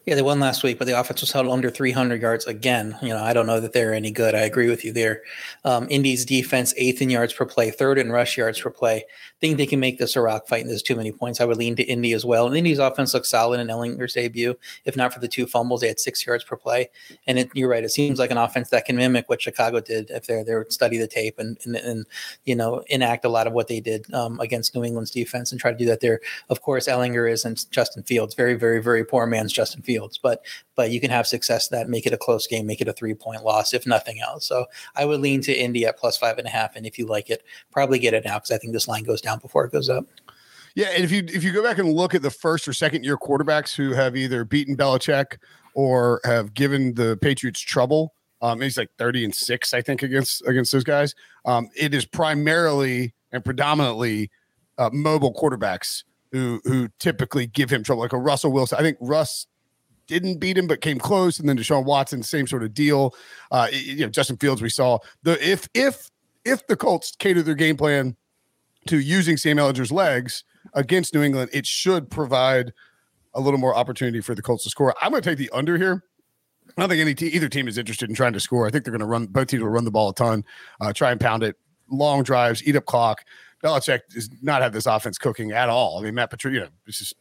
Yeah, 0.07 0.14
they 0.14 0.23
won 0.23 0.38
last 0.38 0.62
week, 0.62 0.79
but 0.79 0.87
the 0.87 0.99
offense 0.99 1.21
was 1.21 1.33
held 1.33 1.49
under 1.49 1.69
300 1.69 2.23
yards 2.23 2.47
again. 2.47 2.97
You 3.03 3.09
know, 3.09 3.25
I 3.25 3.33
don't 3.33 3.47
know 3.49 3.59
that 3.59 3.73
they're 3.73 3.92
any 3.92 4.12
good. 4.12 4.37
I 4.37 4.42
agree 4.42 4.71
with 4.71 4.85
you 4.85 4.92
there. 4.92 5.23
Um, 5.64 5.88
Indy's 5.90 6.25
defense, 6.25 6.73
eighth 6.77 7.03
in 7.03 7.11
yards 7.11 7.33
per 7.33 7.45
play, 7.45 7.73
third 7.73 7.99
in 7.99 8.12
rush 8.12 8.37
yards 8.37 8.61
per 8.61 8.71
play. 8.71 9.05
Think 9.40 9.57
they 9.59 9.66
can 9.66 9.81
make 9.81 9.99
this 9.99 10.16
a 10.16 10.20
rock 10.20 10.49
fight, 10.49 10.62
and 10.62 10.70
there's 10.70 10.83
too 10.83 10.96
many 10.96 11.12
points. 11.12 11.40
I 11.40 11.44
would 11.44 11.59
lean 11.59 11.77
to 11.77 11.83
Indy 11.83 12.12
as 12.12 12.25
well. 12.25 12.46
And 12.46 12.57
Indy's 12.57 12.79
offense 12.79 13.12
looks 13.12 13.29
solid 13.29 13.61
in 13.61 13.68
Ehlinger's 13.68 14.14
debut. 14.14 14.57
If 14.85 14.96
not 14.96 15.12
for 15.12 15.20
the 15.20 15.29
two 15.29 15.46
fumbles, 15.46 15.81
they 15.81 15.88
had 15.88 16.01
six 16.01 16.27
yards 16.27 16.44
per 16.44 16.57
play. 16.57 16.88
And 17.27 17.38
it, 17.38 17.51
you're 17.55 17.68
right, 17.68 17.85
it 17.85 17.90
seems 17.90 18.18
like 18.18 18.31
an 18.31 18.38
offense 18.38 18.70
that 18.70 18.87
can 18.87 18.96
mimic 18.96 19.29
what 19.29 19.42
Chicago 19.42 19.81
did 19.81 20.11
if 20.11 20.27
they're 20.27 20.44
there, 20.44 20.64
study 20.70 20.96
the 20.99 21.07
tape 21.07 21.38
and, 21.38 21.59
and 21.64 21.77
and 21.77 22.07
you 22.44 22.55
know 22.55 22.83
enact 22.88 23.25
a 23.25 23.29
lot 23.29 23.46
of 23.46 23.53
what 23.53 23.68
they 23.68 23.81
did 23.81 24.12
um, 24.14 24.40
against 24.40 24.75
New 24.75 24.85
England's 24.85 25.11
defense 25.11 25.53
and 25.53 25.61
try 25.61 25.70
to 25.70 25.77
do 25.77 25.87
that 25.87 26.01
there. 26.01 26.20
Of 26.49 26.62
course, 26.62 26.88
Ehlinger 26.88 27.31
isn't 27.31 27.70
Justin 27.70 28.03
Fields, 28.03 28.35
very 28.35 28.55
very 28.55 28.83
very 28.83 29.05
poor 29.05 29.27
man's 29.27 29.53
Justin 29.53 29.83
Fields, 29.83 30.18
but 30.18 30.44
but 30.75 30.90
you 30.90 31.01
can 31.01 31.11
have 31.11 31.27
success 31.27 31.68
that 31.68 31.88
make 31.88 32.07
it 32.07 32.12
a 32.12 32.18
close 32.18 32.46
game, 32.46 32.66
make 32.66 32.81
it 32.81 32.88
a 32.88 32.92
three 32.92 33.14
point 33.14 33.44
loss, 33.44 33.72
if 33.75 33.87
nothing 33.87 34.20
else. 34.20 34.46
So 34.46 34.66
I 34.94 35.05
would 35.05 35.20
lean 35.20 35.40
to 35.42 35.53
Indy 35.53 35.87
at 35.87 35.99
plus 35.99 36.16
five 36.16 36.38
and 36.38 36.46
a 36.46 36.51
half, 36.51 36.77
and 36.77 36.87
if 36.87 36.99
you 36.99 37.07
like 37.07 37.31
it, 37.31 37.42
probably 37.70 37.99
get 37.99 38.14
it 38.14 38.25
now 38.25 38.38
because 38.38 38.51
I 38.51 38.59
think 38.59 38.72
this 38.72 38.88
line 38.88 39.05
goes 39.05 39.25
down 39.27 39.39
before 39.41 39.65
it 39.65 39.73
goes 39.73 39.91
up. 39.91 40.07
Yeah, 40.75 40.89
and 40.95 41.03
if 41.05 41.11
you 41.11 41.25
if 41.27 41.43
you 41.43 41.53
go 41.53 41.62
back 41.62 41.79
and 41.79 41.93
look 41.93 42.15
at 42.15 42.23
the 42.23 42.31
first 42.31 42.69
or 42.69 42.73
second 42.73 43.05
year 43.05 43.17
quarterbacks 43.17 43.75
who 43.75 43.93
have 43.93 44.15
either 44.17 44.45
beaten 44.45 44.77
Belichick 44.77 45.39
or 45.75 46.21
have 46.25 46.55
given 46.55 46.95
the 46.95 47.19
Patriots 47.21 47.61
trouble, 47.61 48.12
um, 48.43 48.61
he's 48.61 48.77
like 48.77 48.91
thirty 48.99 49.25
and 49.25 49.35
six, 49.35 49.73
I 49.73 49.81
think, 49.81 50.03
against 50.03 50.47
against 50.47 50.73
those 50.73 50.85
guys. 50.85 51.15
Um, 51.47 51.69
it 51.75 51.95
is 51.95 52.05
primarily 52.05 53.15
and 53.33 53.43
predominantly 53.43 54.31
uh, 54.77 54.91
mobile 54.93 55.33
quarterbacks 55.33 56.05
who 56.31 56.61
who 56.65 56.89
typically 56.99 57.47
give 57.47 57.71
him 57.71 57.83
trouble, 57.83 58.03
like 58.03 58.12
a 58.12 58.19
Russell 58.19 58.53
Wilson. 58.53 58.79
I 58.79 58.83
think 58.83 58.99
Russ 59.01 59.47
didn't 60.07 60.41
beat 60.41 60.59
him, 60.59 60.67
but 60.67 60.83
came 60.83 60.99
close, 60.99 61.41
and 61.41 61.49
then 61.49 61.57
Deshaun 61.57 61.87
Watson, 61.87 62.23
same 62.23 62.47
sort 62.47 62.62
of 62.62 62.75
deal. 62.75 63.15
Uh, 63.51 63.69
you 63.73 64.05
know, 64.05 64.11
Justin 64.11 64.37
Fields, 64.37 64.61
we 64.61 64.69
saw 64.69 64.99
the 65.23 65.43
if 65.43 65.71
if 65.73 66.11
if 66.45 66.67
the 66.67 66.77
Colts 66.77 67.15
cater 67.19 67.43
their 67.43 67.55
game 67.55 67.79
plan 67.79 68.15
to 68.87 68.99
using 68.99 69.37
Sam 69.37 69.57
Ehlinger's 69.57 69.92
legs 69.92 70.44
against 70.75 71.14
New 71.14 71.22
England, 71.22 71.51
it 71.53 71.66
should 71.66 72.11
provide 72.11 72.72
a 73.35 73.40
little 73.40 73.61
more 73.61 73.75
opportunity 73.75 74.20
for 74.20 74.35
the 74.35 74.42
Colts 74.42 74.64
to 74.64 74.70
score. 74.70 74.94
I'm 75.01 75.11
going 75.11 75.22
to 75.22 75.29
take 75.29 75.38
the 75.38 75.51
under 75.51 75.77
here. 75.77 76.03
I 76.77 76.83
don't 76.83 76.88
think 76.88 77.01
any 77.01 77.14
te- 77.14 77.29
either 77.29 77.49
team 77.49 77.68
is 77.68 77.79
interested 77.79 78.09
in 78.09 78.14
trying 78.14 78.33
to 78.33 78.40
score. 78.40 78.66
I 78.66 78.70
think 78.70 78.85
they're 78.85 78.92
going 78.92 79.01
to 79.01 79.07
run. 79.07 79.27
Both 79.27 79.49
teams 79.49 79.62
will 79.62 79.70
run 79.70 79.85
the 79.85 79.90
ball 79.90 80.11
a 80.11 80.14
ton, 80.14 80.44
uh, 80.81 80.92
try 80.92 81.11
and 81.12 81.20
pound 81.20 81.42
it, 81.42 81.57
long 81.90 82.22
drives, 82.22 82.66
eat 82.66 82.77
up 82.77 82.87
clock. 82.87 83.25
Belichick 83.62 84.01
does 84.11 84.31
not 84.42 84.62
have 84.62 84.72
this 84.72 84.87
offense 84.87 85.18
cooking 85.18 85.53
at 85.53 85.68
all. 85.68 85.99
I 85.99 86.03
mean, 86.03 86.14
Matt 86.14 86.31
Patricia, 86.31 86.55
you 86.55 86.61
know, 86.61 86.68
it's 86.87 86.99
just 86.99 87.14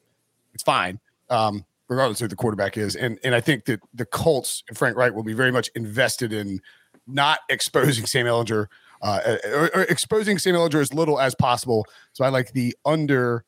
it's 0.53 0.63
fine, 0.63 0.99
um, 1.29 1.65
regardless 1.87 2.19
of 2.19 2.25
who 2.25 2.29
the 2.29 2.35
quarterback 2.35 2.77
is. 2.77 2.95
And 2.95 3.19
and 3.23 3.35
I 3.35 3.41
think 3.41 3.65
that 3.65 3.81
the 3.93 4.05
Colts 4.05 4.63
and 4.67 4.77
Frank 4.77 4.97
Reich 4.97 5.13
will 5.13 5.23
be 5.23 5.33
very 5.33 5.51
much 5.51 5.69
invested 5.75 6.33
in 6.33 6.59
not 7.07 7.39
exposing 7.49 8.05
Sam 8.05 8.25
Ehlinger, 8.25 8.67
uh, 9.01 9.37
or, 9.53 9.75
or 9.75 9.81
exposing 9.83 10.37
Sam 10.37 10.55
Ehlinger 10.55 10.81
as 10.81 10.93
little 10.93 11.19
as 11.19 11.35
possible. 11.35 11.85
So 12.13 12.23
I 12.23 12.29
like 12.29 12.53
the 12.53 12.75
under 12.85 13.45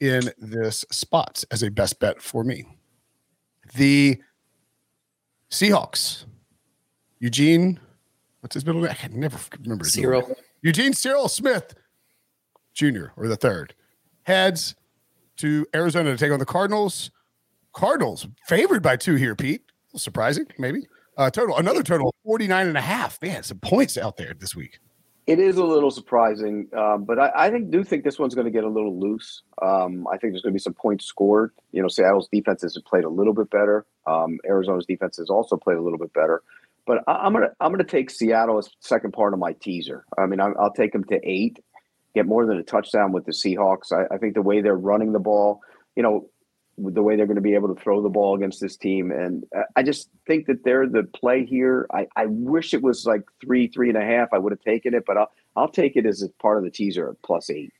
in 0.00 0.32
this 0.38 0.84
spot 0.90 1.44
as 1.50 1.62
a 1.62 1.70
best 1.70 1.98
bet 2.00 2.22
for 2.22 2.44
me. 2.44 2.64
The 3.74 4.20
Seahawks, 5.50 6.24
Eugene, 7.18 7.78
what's 8.40 8.54
his 8.54 8.64
middle 8.64 8.80
name? 8.80 8.90
I 8.90 8.94
can 8.94 9.18
never 9.18 9.38
remember. 9.60 9.84
name. 9.84 10.34
Eugene 10.62 10.92
Cyril 10.92 11.28
Smith 11.28 11.74
Jr. 12.74 13.06
or 13.16 13.28
the 13.28 13.36
third 13.36 13.74
heads 14.22 14.74
to 15.36 15.66
Arizona 15.74 16.10
to 16.10 16.16
take 16.16 16.32
on 16.32 16.38
the 16.38 16.46
Cardinals. 16.46 17.10
Cardinals 17.72 18.26
favored 18.46 18.82
by 18.82 18.96
two 18.96 19.14
here, 19.14 19.34
Pete. 19.34 19.62
Surprising, 19.96 20.46
maybe. 20.58 20.86
Uh, 21.16 21.30
total, 21.30 21.56
another 21.56 21.82
total 21.82 22.08
of 22.08 22.14
49 22.24 22.68
and 22.68 22.78
a 22.78 22.80
half. 22.80 23.20
Man, 23.22 23.42
some 23.42 23.58
points 23.58 23.98
out 23.98 24.16
there 24.16 24.34
this 24.38 24.54
week. 24.54 24.78
It 25.30 25.38
is 25.38 25.58
a 25.58 25.64
little 25.64 25.92
surprising, 25.92 26.66
um, 26.76 27.04
but 27.04 27.20
I, 27.20 27.30
I 27.36 27.50
think 27.50 27.70
do 27.70 27.84
think 27.84 28.02
this 28.02 28.18
one's 28.18 28.34
going 28.34 28.46
to 28.46 28.50
get 28.50 28.64
a 28.64 28.68
little 28.68 28.98
loose. 28.98 29.42
Um, 29.62 30.08
I 30.08 30.16
think 30.16 30.32
there's 30.32 30.42
going 30.42 30.52
to 30.52 30.56
be 30.56 30.58
some 30.58 30.74
points 30.74 31.04
scored. 31.04 31.52
You 31.70 31.82
know, 31.82 31.88
Seattle's 31.88 32.28
defense 32.32 32.62
has 32.62 32.76
played 32.84 33.04
a 33.04 33.08
little 33.08 33.32
bit 33.32 33.48
better. 33.48 33.86
Um, 34.08 34.40
Arizona's 34.44 34.86
defense 34.86 35.18
has 35.18 35.30
also 35.30 35.56
played 35.56 35.76
a 35.76 35.82
little 35.82 36.00
bit 36.00 36.12
better. 36.12 36.42
But 36.84 37.04
I, 37.06 37.12
I'm 37.12 37.32
gonna 37.32 37.50
I'm 37.60 37.70
gonna 37.70 37.84
take 37.84 38.10
Seattle 38.10 38.58
as 38.58 38.70
second 38.80 39.12
part 39.12 39.32
of 39.32 39.38
my 39.38 39.52
teaser. 39.52 40.04
I 40.18 40.26
mean, 40.26 40.40
I, 40.40 40.50
I'll 40.58 40.72
take 40.72 40.92
them 40.92 41.04
to 41.04 41.20
eight, 41.22 41.60
get 42.12 42.26
more 42.26 42.44
than 42.44 42.56
a 42.56 42.64
touchdown 42.64 43.12
with 43.12 43.24
the 43.24 43.32
Seahawks. 43.32 43.92
I, 43.92 44.12
I 44.12 44.18
think 44.18 44.34
the 44.34 44.42
way 44.42 44.62
they're 44.62 44.74
running 44.76 45.12
the 45.12 45.20
ball, 45.20 45.60
you 45.94 46.02
know, 46.02 46.28
the 46.82 47.02
way 47.02 47.16
they're 47.16 47.26
going 47.26 47.36
to 47.36 47.42
be 47.42 47.54
able 47.54 47.74
to 47.74 47.80
throw 47.80 48.02
the 48.02 48.08
ball 48.08 48.34
against 48.34 48.60
this 48.60 48.76
team, 48.76 49.10
and 49.10 49.44
uh, 49.56 49.62
I 49.76 49.82
just 49.82 50.08
think 50.26 50.46
that 50.46 50.64
they're 50.64 50.88
the 50.88 51.04
play 51.04 51.44
here. 51.44 51.86
I, 51.92 52.06
I 52.16 52.26
wish 52.26 52.74
it 52.74 52.82
was 52.82 53.06
like 53.06 53.22
three 53.40 53.68
three 53.68 53.88
and 53.88 53.98
a 53.98 54.04
half. 54.04 54.28
I 54.32 54.38
would 54.38 54.52
have 54.52 54.60
taken 54.60 54.94
it, 54.94 55.04
but 55.06 55.16
I'll 55.16 55.30
I'll 55.56 55.70
take 55.70 55.96
it 55.96 56.06
as 56.06 56.22
a 56.22 56.28
part 56.40 56.58
of 56.58 56.64
the 56.64 56.70
teaser 56.70 57.10
at 57.10 57.22
plus 57.22 57.50
eight. 57.50 57.72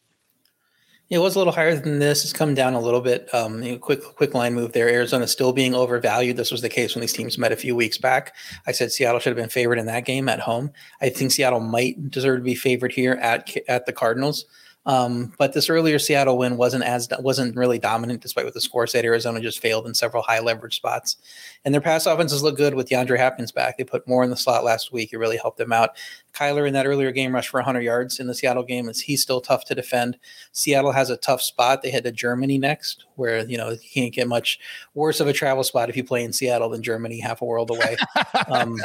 It 1.11 1.19
was 1.19 1.35
a 1.35 1.39
little 1.39 1.53
higher 1.53 1.75
than 1.75 1.99
this. 1.99 2.23
It's 2.23 2.33
come 2.33 2.55
down 2.55 2.75
a 2.75 2.81
little 2.81 3.01
bit. 3.01 3.29
Um, 3.35 3.65
you 3.65 3.73
know, 3.73 3.79
quick, 3.79 4.01
quick 4.15 4.33
line 4.33 4.55
move 4.55 4.73
there. 4.73 4.89
Arizona 4.89 5.27
still 5.27 5.53
being 5.53 5.75
overvalued. 5.75 6.37
This 6.37 6.53
was 6.53 6.63
the 6.63 6.69
case 6.69 6.95
when 6.95 7.01
these 7.01 7.13
teams 7.13 7.37
met 7.37 7.51
a 7.51 7.57
few 7.57 7.75
weeks 7.75 7.99
back. 7.99 8.37
I 8.69 8.71
said 8.71 8.93
Seattle 8.93 9.19
should 9.19 9.31
have 9.31 9.37
been 9.37 9.49
favored 9.49 9.79
in 9.79 9.87
that 9.87 10.05
game 10.05 10.29
at 10.29 10.39
home. 10.39 10.71
I 11.03 11.09
think 11.09 11.33
Seattle 11.33 11.59
might 11.59 12.13
deserve 12.13 12.39
to 12.39 12.45
be 12.45 12.55
favored 12.55 12.93
here 12.93 13.15
at 13.15 13.53
at 13.67 13.87
the 13.87 13.93
Cardinals. 13.93 14.45
Um, 14.91 15.33
but 15.39 15.53
this 15.53 15.71
earlier 15.71 16.01
Seattle 16.01 16.37
win 16.37 16.57
wasn't 16.57 16.83
as 16.83 17.09
wasn't 17.21 17.55
really 17.55 17.79
dominant, 17.79 18.23
despite 18.23 18.45
what 18.45 18.55
the 18.55 18.61
score 18.61 18.89
said. 18.89 19.05
Arizona 19.05 19.41
just 19.41 19.61
failed 19.61 19.87
in 19.87 19.95
several 19.95 20.25
high 20.25 20.41
leverage 20.41 20.75
spots, 20.75 21.17
and 21.65 21.73
their 21.73 21.81
pass 21.81 22.07
offenses 22.07 22.43
look 22.43 22.57
good 22.57 22.75
with 22.75 22.89
DeAndre 22.89 23.17
Hopkins 23.17 23.53
back. 23.53 23.79
They 23.79 23.85
put 23.85 24.09
more 24.09 24.25
in 24.25 24.31
the 24.31 24.37
slot 24.37 24.65
last 24.65 24.93
week. 24.93 25.13
It 25.13 25.19
really 25.19 25.37
helped 25.37 25.59
them 25.59 25.73
out. 25.73 25.91
Kyler 26.33 26.67
in 26.67 26.75
that 26.75 26.87
earlier 26.87 27.13
game 27.13 27.33
rushed 27.33 27.51
for 27.51 27.59
100 27.59 27.83
yards 27.83 28.19
in 28.19 28.27
the 28.27 28.35
Seattle 28.35 28.65
game. 28.65 28.89
Is 28.89 29.01
he's 29.01 29.23
still 29.23 29.41
tough 29.41 29.65
to 29.67 29.77
defend? 29.77 30.19
Seattle 30.51 30.91
has 30.91 31.09
a 31.09 31.17
tough 31.17 31.41
spot. 31.41 31.83
They 31.83 31.91
head 31.93 32.03
to 32.03 32.11
Germany 32.11 32.59
next, 32.59 33.05
where 33.15 33.47
you 33.47 33.59
know 33.59 33.71
you 33.71 33.79
can't 33.95 34.13
get 34.13 34.27
much 34.27 34.59
worse 34.95 35.21
of 35.21 35.29
a 35.29 35.33
travel 35.33 35.63
spot 35.63 35.89
if 35.89 35.97
you 35.97 36.03
play 36.03 36.25
in 36.25 36.33
Seattle 36.33 36.69
than 36.69 36.83
Germany, 36.83 37.21
half 37.21 37.43
a 37.43 37.45
world 37.45 37.71
away. 37.71 37.97
Um, 38.49 38.79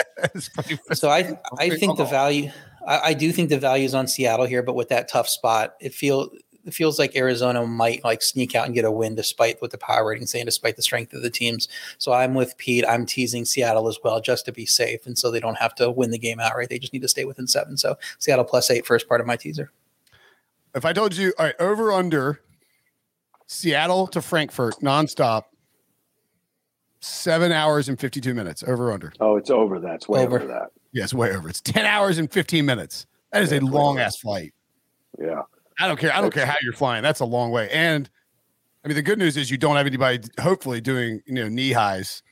so 0.93 1.09
I 1.09 1.39
I 1.57 1.69
think 1.69 1.97
the 1.97 2.05
value 2.05 2.51
I, 2.87 2.99
I 2.99 3.13
do 3.13 3.31
think 3.31 3.49
the 3.49 3.59
value 3.59 3.85
is 3.85 3.95
on 3.95 4.07
Seattle 4.07 4.45
here, 4.45 4.63
but 4.63 4.75
with 4.75 4.89
that 4.89 5.07
tough 5.07 5.27
spot, 5.27 5.75
it 5.79 5.93
feel 5.93 6.29
it 6.65 6.73
feels 6.73 6.97
like 6.97 7.15
Arizona 7.15 7.65
might 7.65 8.03
like 8.03 8.21
sneak 8.21 8.55
out 8.55 8.65
and 8.65 8.73
get 8.73 8.85
a 8.85 8.91
win 8.91 9.15
despite 9.15 9.61
what 9.61 9.71
the 9.71 9.77
power 9.77 10.07
rating 10.07 10.25
saying, 10.25 10.45
despite 10.45 10.75
the 10.75 10.81
strength 10.81 11.13
of 11.13 11.21
the 11.21 11.29
teams. 11.29 11.67
So 11.99 12.11
I'm 12.11 12.33
with 12.33 12.57
Pete. 12.57 12.83
I'm 12.87 13.05
teasing 13.05 13.45
Seattle 13.45 13.87
as 13.87 13.99
well 14.03 14.19
just 14.19 14.45
to 14.45 14.51
be 14.51 14.65
safe. 14.65 15.05
And 15.05 15.17
so 15.17 15.29
they 15.29 15.39
don't 15.39 15.59
have 15.59 15.75
to 15.75 15.91
win 15.91 16.09
the 16.09 16.17
game 16.17 16.39
outright. 16.39 16.69
They 16.69 16.79
just 16.79 16.91
need 16.91 17.03
to 17.03 17.07
stay 17.07 17.25
within 17.25 17.47
seven. 17.47 17.77
So 17.77 17.97
Seattle 18.17 18.45
plus 18.45 18.71
eight, 18.71 18.85
first 18.85 19.07
part 19.07 19.21
of 19.21 19.27
my 19.27 19.35
teaser. 19.35 19.71
If 20.73 20.85
I 20.85 20.91
told 20.91 21.15
you, 21.15 21.33
all 21.37 21.45
right, 21.45 21.55
over 21.59 21.91
under 21.91 22.41
Seattle 23.45 24.07
to 24.07 24.21
Frankfurt 24.21 24.75
nonstop, 24.81 25.43
seven 26.99 27.51
hours 27.51 27.87
and 27.87 27.99
52 27.99 28.33
minutes, 28.33 28.63
over 28.63 28.91
under. 28.91 29.13
Oh, 29.19 29.35
it's 29.37 29.51
over. 29.51 29.79
That's 29.79 30.09
way 30.09 30.21
Over. 30.21 30.37
over, 30.39 30.47
that. 30.47 30.71
Yes, 30.95 31.13
way 31.13 31.35
over. 31.35 31.49
It's 31.49 31.59
10 31.59 31.85
hours 31.85 32.17
and 32.17 32.31
15 32.31 32.65
minutes. 32.65 33.05
That 33.33 33.43
is 33.43 33.51
a 33.51 33.55
Yeah, 33.55 33.63
way 33.65 33.69
long 33.69 33.99
ass 33.99 34.15
flight. 34.17 34.53
Yeah. 35.19 35.41
I 35.77 35.87
don't 35.89 35.99
care. 35.99 36.13
I 36.15 36.21
don't 36.21 36.33
care 36.33 36.45
how 36.45 36.55
you're 36.63 36.71
flying. 36.73 37.03
That's 37.03 37.19
a 37.19 37.25
long 37.25 37.51
way. 37.51 37.69
And 37.69 38.09
I 38.83 38.87
mean, 38.87 38.95
the 38.95 39.01
good 39.01 39.19
news 39.19 39.35
is 39.35 39.51
you 39.51 39.57
don't 39.57 39.75
have 39.75 39.85
anybody 39.85 40.25
hopefully 40.39 40.79
doing, 40.79 41.21
you 41.25 41.33
know, 41.33 41.49
knee 41.49 41.73
highs 41.73 42.23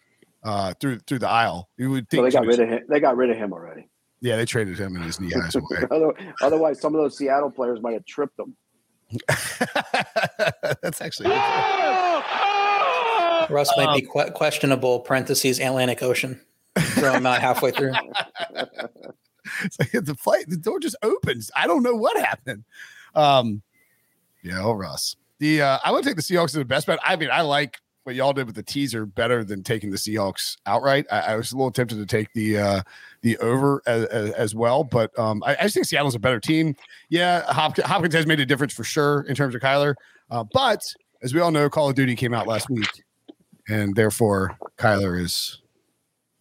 uh 0.44 0.74
through 0.80 1.00
through 1.00 1.20
the 1.20 1.28
aisle. 1.28 1.68
You 1.78 1.90
would 1.92 2.06
So 2.10 2.22
think 2.24 2.24
they 2.26 2.32
got 2.32 2.46
rid 2.46 2.60
would- 2.60 2.68
of 2.68 2.70
him. 2.70 2.84
They 2.88 3.00
got 3.02 3.18
rid 3.18 3.30
of 3.32 3.38
him 3.38 3.52
already. 3.52 3.90
Yeah, 4.22 4.38
they 4.38 4.46
traded 4.46 4.80
him 4.80 4.96
and 4.96 5.04
his 5.04 5.20
knee 5.20 5.34
eyes 5.44 5.56
away. 5.56 5.84
Otherwise, 6.42 6.80
some 6.80 6.96
of 6.96 7.02
those 7.02 7.18
Seattle 7.18 7.52
players 7.52 7.82
might 7.82 7.94
have 7.96 8.06
tripped 8.06 8.38
them. 8.38 8.56
That's 10.82 11.02
actually. 11.02 11.30
Russ 13.54 13.70
might 13.76 13.90
um, 13.90 13.96
be 13.96 14.02
que- 14.04 14.32
questionable. 14.32 15.02
Parentheses 15.02 15.60
Atlantic 15.60 16.02
Ocean. 16.02 16.40
Throw 16.78 17.14
him 17.14 17.26
out 17.26 17.42
halfway 17.42 17.72
through. 17.72 17.94
it's 19.64 19.80
like 19.80 19.92
the 19.92 20.16
flight, 20.16 20.46
the 20.48 20.58
door 20.58 20.80
just 20.80 20.96
opens. 21.04 21.52
I 21.56 21.68
don't 21.68 21.84
know 21.84 21.96
what 21.96 22.18
happened. 22.18 22.64
Um, 23.16 23.62
yeah, 24.44 24.62
oh 24.62 24.74
Russ. 24.74 25.16
The 25.40 25.62
uh, 25.62 25.80
I 25.84 25.92
would 25.92 26.04
take 26.04 26.16
the 26.16 26.22
Seahawks 26.22 26.46
as 26.46 26.54
the 26.54 26.66
best 26.66 26.88
bet. 26.88 27.00
I 27.04 27.16
mean, 27.16 27.30
I 27.32 27.42
like 27.42 27.80
what 28.04 28.16
y'all 28.16 28.34
did 28.34 28.46
with 28.46 28.56
the 28.56 28.64
teaser 28.64 29.06
better 29.06 29.44
than 29.44 29.64
taking 29.64 29.90
the 29.90 29.98
Seahawks 29.98 30.58
outright. 30.66 31.06
I, 31.12 31.20
I 31.20 31.36
was 31.36 31.52
a 31.52 31.58
little 31.58 31.72
tempted 31.72 31.96
to 31.98 32.06
take 32.06 32.32
the 32.34 32.58
uh, 32.58 32.82
the 33.22 33.38
over 33.38 33.82
as, 33.86 34.06
as, 34.06 34.32
as 34.32 34.56
well, 34.56 34.84
but 34.84 35.18
um, 35.18 35.42
I, 35.46 35.56
I, 35.56 35.64
just 35.64 35.76
think 35.76 35.86
Seattle's 35.86 36.16
a 36.16 36.20
better 36.20 36.40
team. 36.40 36.76
Yeah, 37.10 37.42
Hopkins, 37.52 37.88
Hopkins, 37.88 38.14
has 38.16 38.28
made 38.28 38.40
a 38.40 38.46
difference 38.46 38.74
for 38.74 38.84
sure 38.84 39.22
in 39.22 39.36
terms 39.36 39.56
of 39.56 39.62
Kyler, 39.62 39.96
uh, 40.30 40.44
but 40.54 40.82
as 41.22 41.34
we 41.34 41.40
all 41.40 41.52
know, 41.52 41.70
Call 41.70 41.90
of 41.90 41.96
Duty 41.96 42.16
came 42.16 42.34
out 42.34 42.48
last 42.48 42.70
week, 42.70 43.04
and 43.70 43.96
therefore 43.96 44.58
Kyler 44.78 45.20
is 45.20 45.62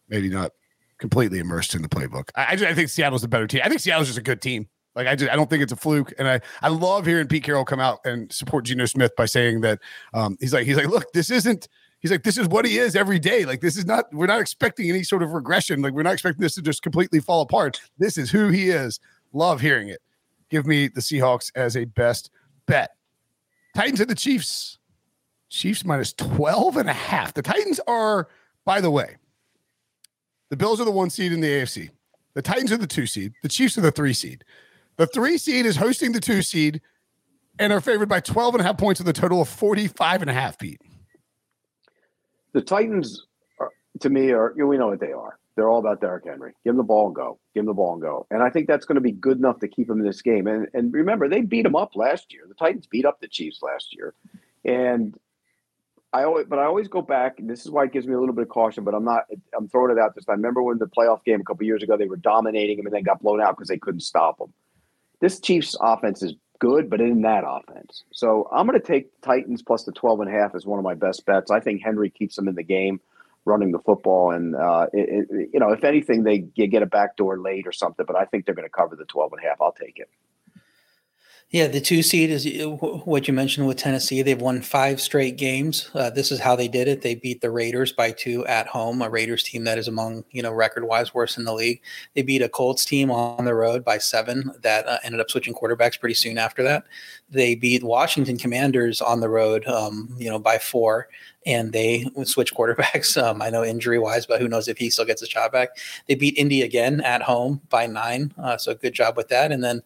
maybe 0.08 0.28
not 0.28 0.52
completely 0.98 1.38
immersed 1.40 1.74
in 1.74 1.82
the 1.82 1.88
playbook. 1.88 2.30
I, 2.36 2.52
I, 2.52 2.56
just, 2.56 2.70
I 2.70 2.74
think 2.74 2.88
Seattle's 2.88 3.24
a 3.24 3.28
better 3.28 3.46
team. 3.46 3.60
I 3.64 3.68
think 3.68 3.80
Seattle's 3.80 4.06
just 4.06 4.18
a 4.18 4.22
good 4.22 4.40
team. 4.40 4.68
Like 4.94 5.06
I 5.06 5.16
just 5.16 5.30
I 5.30 5.36
don't 5.36 5.48
think 5.48 5.62
it's 5.62 5.72
a 5.72 5.76
fluke, 5.76 6.12
and 6.18 6.28
I 6.28 6.40
I 6.60 6.68
love 6.68 7.06
hearing 7.06 7.26
Pete 7.26 7.44
Carroll 7.44 7.64
come 7.64 7.80
out 7.80 8.00
and 8.04 8.30
support 8.32 8.66
Geno 8.66 8.84
Smith 8.84 9.12
by 9.16 9.24
saying 9.24 9.62
that 9.62 9.78
um, 10.12 10.36
he's 10.38 10.52
like 10.52 10.66
he's 10.66 10.76
like 10.76 10.88
look 10.88 11.10
this 11.12 11.30
isn't 11.30 11.66
he's 12.00 12.10
like 12.10 12.24
this 12.24 12.36
is 12.36 12.46
what 12.48 12.66
he 12.66 12.78
is 12.78 12.94
every 12.94 13.18
day. 13.18 13.44
Like 13.44 13.62
this 13.62 13.76
is 13.76 13.86
not 13.86 14.04
we're 14.12 14.26
not 14.26 14.40
expecting 14.40 14.90
any 14.90 15.02
sort 15.02 15.22
of 15.22 15.30
regression. 15.30 15.80
Like 15.80 15.94
we're 15.94 16.02
not 16.02 16.12
expecting 16.12 16.42
this 16.42 16.54
to 16.56 16.62
just 16.62 16.82
completely 16.82 17.20
fall 17.20 17.40
apart. 17.40 17.80
This 17.98 18.18
is 18.18 18.30
who 18.30 18.48
he 18.48 18.68
is. 18.68 19.00
Love 19.32 19.62
hearing 19.62 19.88
it. 19.88 20.00
Give 20.50 20.66
me 20.66 20.88
the 20.88 21.00
Seahawks 21.00 21.50
as 21.54 21.74
a 21.74 21.86
best 21.86 22.30
bet. 22.66 22.90
Titans 23.74 24.00
and 24.00 24.10
the 24.10 24.14
Chiefs. 24.14 24.78
Chiefs 25.48 25.84
minus 25.84 26.12
12 26.14 26.76
and 26.76 26.88
a 26.90 26.94
half. 26.94 27.32
The 27.32 27.42
Titans 27.42 27.80
are 27.86 28.28
by 28.66 28.82
the 28.82 28.90
way 28.90 29.16
the 30.52 30.56
Bills 30.56 30.78
are 30.80 30.84
the 30.84 30.90
one 30.90 31.08
seed 31.08 31.32
in 31.32 31.40
the 31.40 31.48
AFC 31.48 31.88
the 32.34 32.42
Titans 32.42 32.70
are 32.70 32.76
the 32.76 32.86
two 32.86 33.06
seed 33.06 33.32
the 33.42 33.48
Chiefs 33.48 33.78
are 33.78 33.82
the 33.82 33.90
three 33.90 34.12
seed 34.12 34.44
the 34.96 35.06
three 35.06 35.38
seed 35.38 35.64
is 35.64 35.76
hosting 35.76 36.12
the 36.12 36.20
two 36.20 36.42
seed 36.42 36.82
and 37.58 37.72
are 37.72 37.80
favored 37.80 38.08
by 38.08 38.20
12 38.20 38.54
and 38.54 38.60
a 38.60 38.64
half 38.64 38.78
points 38.78 39.00
with 39.00 39.08
a 39.08 39.12
total 39.12 39.40
of 39.42 39.48
45 39.48 40.22
and 40.22 40.30
a 40.30 40.34
half, 40.34 40.58
Pete. 40.58 40.80
The 42.52 42.60
Titans, 42.60 43.26
are, 43.58 43.70
to 44.00 44.10
me, 44.10 44.30
are, 44.30 44.52
you 44.56 44.62
know, 44.62 44.68
we 44.68 44.78
know 44.78 44.88
what 44.88 45.00
they 45.00 45.12
are. 45.12 45.38
They're 45.54 45.68
all 45.68 45.78
about 45.78 46.00
Derrick 46.00 46.24
Henry. 46.26 46.52
Give 46.64 46.72
him 46.72 46.78
the 46.78 46.82
ball 46.82 47.06
and 47.06 47.14
go. 47.14 47.38
Give 47.54 47.62
him 47.62 47.66
the 47.66 47.74
ball 47.74 47.92
and 47.92 48.02
go. 48.02 48.26
And 48.30 48.42
I 48.42 48.48
think 48.48 48.66
that's 48.66 48.86
going 48.86 48.96
to 48.96 49.02
be 49.02 49.12
good 49.12 49.36
enough 49.36 49.58
to 49.60 49.68
keep 49.68 49.88
him 49.88 50.00
in 50.00 50.06
this 50.06 50.22
game. 50.22 50.46
And, 50.46 50.66
and 50.72 50.92
remember, 50.94 51.28
they 51.28 51.42
beat 51.42 51.66
him 51.66 51.76
up 51.76 51.94
last 51.94 52.32
year. 52.32 52.42
The 52.48 52.54
Titans 52.54 52.86
beat 52.86 53.04
up 53.04 53.20
the 53.20 53.28
Chiefs 53.28 53.60
last 53.62 53.94
year. 53.94 54.14
And 54.64 55.14
I 56.12 56.24
always, 56.24 56.46
but 56.46 56.58
I 56.58 56.64
always 56.64 56.88
go 56.88 57.00
back, 57.00 57.38
and 57.38 57.48
this 57.48 57.64
is 57.64 57.70
why 57.70 57.84
it 57.84 57.92
gives 57.92 58.06
me 58.06 58.14
a 58.14 58.20
little 58.20 58.34
bit 58.34 58.42
of 58.42 58.48
caution. 58.48 58.84
But 58.84 58.94
I'm 58.94 59.04
not. 59.04 59.24
I'm 59.56 59.68
throwing 59.68 59.96
it 59.96 60.00
out 60.00 60.14
this 60.14 60.24
time. 60.24 60.36
Remember 60.36 60.62
when 60.62 60.78
the 60.78 60.86
playoff 60.86 61.24
game 61.24 61.40
a 61.40 61.44
couple 61.44 61.64
years 61.64 61.82
ago, 61.82 61.96
they 61.96 62.06
were 62.06 62.16
dominating 62.16 62.78
him 62.78 62.86
and 62.86 62.94
then 62.94 63.02
got 63.02 63.22
blown 63.22 63.40
out 63.40 63.56
because 63.56 63.68
they 63.68 63.78
couldn't 63.78 64.00
stop 64.00 64.40
him 64.40 64.52
this 65.22 65.38
Chiefs 65.38 65.76
offense 65.80 66.20
is 66.22 66.34
good, 66.58 66.90
but 66.90 67.00
in 67.00 67.22
that 67.22 67.44
offense. 67.46 68.02
So 68.12 68.48
I'm 68.52 68.66
going 68.66 68.78
to 68.78 68.86
take 68.86 69.20
Titans 69.22 69.62
plus 69.62 69.84
the 69.84 69.92
12 69.92 70.20
and 70.20 70.28
a 70.28 70.32
half 70.32 70.54
as 70.54 70.66
one 70.66 70.80
of 70.80 70.84
my 70.84 70.94
best 70.94 71.24
bets. 71.24 71.50
I 71.50 71.60
think 71.60 71.80
Henry 71.82 72.10
keeps 72.10 72.34
them 72.34 72.48
in 72.48 72.56
the 72.56 72.64
game 72.64 73.00
running 73.44 73.70
the 73.70 73.78
football. 73.78 74.32
And, 74.32 74.56
uh, 74.56 74.86
it, 74.92 75.26
it, 75.30 75.50
you 75.52 75.60
know, 75.60 75.70
if 75.70 75.84
anything, 75.84 76.24
they 76.24 76.38
get 76.38 76.82
a 76.82 76.86
backdoor 76.86 77.38
late 77.38 77.68
or 77.68 77.72
something, 77.72 78.04
but 78.04 78.16
I 78.16 78.24
think 78.24 78.46
they're 78.46 78.54
going 78.54 78.66
to 78.66 78.70
cover 78.70 78.96
the 78.96 79.04
12 79.04 79.32
and 79.32 79.44
a 79.44 79.48
half. 79.48 79.60
I'll 79.60 79.72
take 79.72 79.98
it. 80.00 80.10
Yeah, 81.52 81.66
the 81.66 81.82
two 81.82 82.02
seed 82.02 82.30
is 82.30 82.46
uh, 82.46 82.70
what 82.70 83.28
you 83.28 83.34
mentioned 83.34 83.66
with 83.66 83.76
Tennessee. 83.76 84.22
They've 84.22 84.40
won 84.40 84.62
five 84.62 85.02
straight 85.02 85.36
games. 85.36 85.90
Uh, 85.92 86.08
this 86.08 86.32
is 86.32 86.40
how 86.40 86.56
they 86.56 86.66
did 86.66 86.88
it. 86.88 87.02
They 87.02 87.14
beat 87.14 87.42
the 87.42 87.50
Raiders 87.50 87.92
by 87.92 88.12
two 88.12 88.46
at 88.46 88.66
home, 88.66 89.02
a 89.02 89.10
Raiders 89.10 89.42
team 89.42 89.64
that 89.64 89.76
is 89.76 89.86
among 89.86 90.24
you 90.30 90.40
know 90.42 90.50
record 90.50 90.84
wise 90.84 91.12
worst 91.12 91.36
in 91.36 91.44
the 91.44 91.52
league. 91.52 91.82
They 92.14 92.22
beat 92.22 92.40
a 92.40 92.48
Colts 92.48 92.86
team 92.86 93.10
on 93.10 93.44
the 93.44 93.54
road 93.54 93.84
by 93.84 93.98
seven 93.98 94.50
that 94.62 94.88
uh, 94.88 94.96
ended 95.04 95.20
up 95.20 95.28
switching 95.30 95.52
quarterbacks 95.52 96.00
pretty 96.00 96.14
soon 96.14 96.38
after 96.38 96.62
that. 96.62 96.84
They 97.28 97.54
beat 97.54 97.84
Washington 97.84 98.38
Commanders 98.38 99.02
on 99.02 99.20
the 99.20 99.28
road, 99.28 99.66
um, 99.66 100.08
you 100.16 100.30
know, 100.30 100.38
by 100.38 100.56
four, 100.56 101.08
and 101.44 101.70
they 101.74 102.06
switch 102.24 102.54
quarterbacks. 102.54 103.12
Um, 103.22 103.42
I 103.42 103.50
know 103.50 103.62
injury 103.62 103.98
wise, 103.98 104.24
but 104.24 104.40
who 104.40 104.48
knows 104.48 104.68
if 104.68 104.78
he 104.78 104.88
still 104.88 105.04
gets 105.04 105.20
his 105.20 105.28
shot 105.28 105.52
back. 105.52 105.76
They 106.08 106.14
beat 106.14 106.38
Indy 106.38 106.62
again 106.62 107.02
at 107.02 107.20
home 107.20 107.60
by 107.68 107.86
nine, 107.86 108.32
uh, 108.42 108.56
so 108.56 108.74
good 108.74 108.94
job 108.94 109.16
with 109.18 109.28
that. 109.28 109.52
And 109.52 109.62
then 109.62 109.82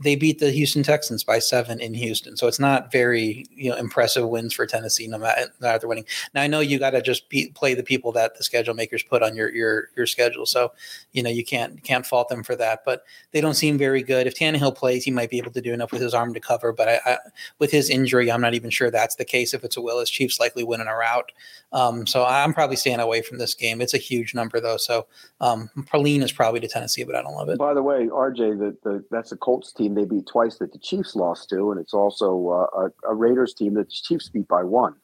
they 0.00 0.14
beat 0.14 0.38
the 0.38 0.50
Houston 0.50 0.82
Texans 0.82 1.24
by 1.24 1.38
seven 1.40 1.80
in 1.80 1.92
Houston. 1.94 2.36
So 2.36 2.46
it's 2.46 2.60
not 2.60 2.92
very 2.92 3.46
you 3.50 3.70
know 3.70 3.76
impressive 3.76 4.28
wins 4.28 4.54
for 4.54 4.66
Tennessee, 4.66 5.08
no 5.08 5.18
matter, 5.18 5.46
no 5.60 5.68
matter 5.68 5.88
winning. 5.88 6.06
Now 6.34 6.42
I 6.42 6.46
know 6.46 6.60
you 6.60 6.78
got 6.78 6.90
to 6.90 7.02
just 7.02 7.28
be, 7.28 7.50
play 7.54 7.74
the 7.74 7.82
people 7.82 8.12
that 8.12 8.36
the 8.36 8.44
schedule 8.44 8.74
makers 8.74 9.02
put 9.02 9.22
on 9.22 9.34
your 9.34 9.52
your 9.54 9.88
your 9.96 10.06
schedule. 10.06 10.46
So 10.46 10.72
you 11.12 11.22
know 11.22 11.30
you 11.30 11.44
can't 11.44 11.82
can't 11.82 12.06
fault 12.06 12.28
them 12.28 12.42
for 12.42 12.54
that. 12.56 12.84
But 12.84 13.04
they 13.32 13.40
don't 13.40 13.54
seem 13.54 13.78
very 13.78 14.02
good. 14.02 14.26
If 14.26 14.36
Tannehill 14.36 14.76
plays, 14.76 15.04
he 15.04 15.10
might 15.10 15.30
be 15.30 15.38
able 15.38 15.52
to 15.52 15.60
do 15.60 15.72
enough 15.72 15.92
with 15.92 16.02
his 16.02 16.14
arm 16.14 16.32
to 16.34 16.40
cover. 16.40 16.72
But 16.72 16.88
I, 16.88 17.00
I, 17.04 17.18
with 17.58 17.70
his 17.70 17.90
injury, 17.90 18.30
I'm 18.30 18.40
not 18.40 18.54
even 18.54 18.70
sure 18.70 18.90
that's 18.90 19.16
the 19.16 19.24
case. 19.24 19.52
If 19.52 19.64
it's 19.64 19.76
a 19.76 19.82
Willis, 19.82 20.10
Chiefs 20.10 20.38
likely 20.38 20.64
winning 20.64 20.86
a 20.86 20.94
route. 20.94 21.32
Um, 21.72 22.06
so 22.06 22.24
I'm 22.24 22.54
probably 22.54 22.76
staying 22.76 23.00
away 23.00 23.22
from 23.22 23.38
this 23.38 23.54
game. 23.54 23.80
It's 23.80 23.94
a 23.94 23.98
huge 23.98 24.34
number 24.34 24.60
though. 24.60 24.76
So 24.76 25.06
um, 25.40 25.70
Praline 25.80 26.22
is 26.22 26.32
probably 26.32 26.60
to 26.60 26.68
Tennessee, 26.68 27.04
but 27.04 27.14
I 27.14 27.22
don't 27.22 27.34
love 27.34 27.48
it. 27.48 27.58
By 27.58 27.74
the 27.74 27.82
way, 27.82 28.06
RJ, 28.06 28.58
the, 28.58 28.76
the 28.82 29.04
that's 29.10 29.32
a 29.32 29.36
Colts 29.36 29.72
team 29.72 29.87
they 29.94 30.04
beat 30.04 30.26
twice 30.26 30.56
that 30.58 30.72
the 30.72 30.78
Chiefs 30.78 31.14
lost 31.14 31.48
to, 31.50 31.70
and 31.70 31.80
it's 31.80 31.94
also 31.94 32.48
uh, 32.48 32.80
a, 32.80 33.10
a, 33.10 33.14
Raiders 33.14 33.54
team 33.54 33.74
that 33.74 33.88
the 33.88 33.94
Chiefs 33.94 34.28
beat 34.28 34.48
by 34.48 34.64
one. 34.64 34.94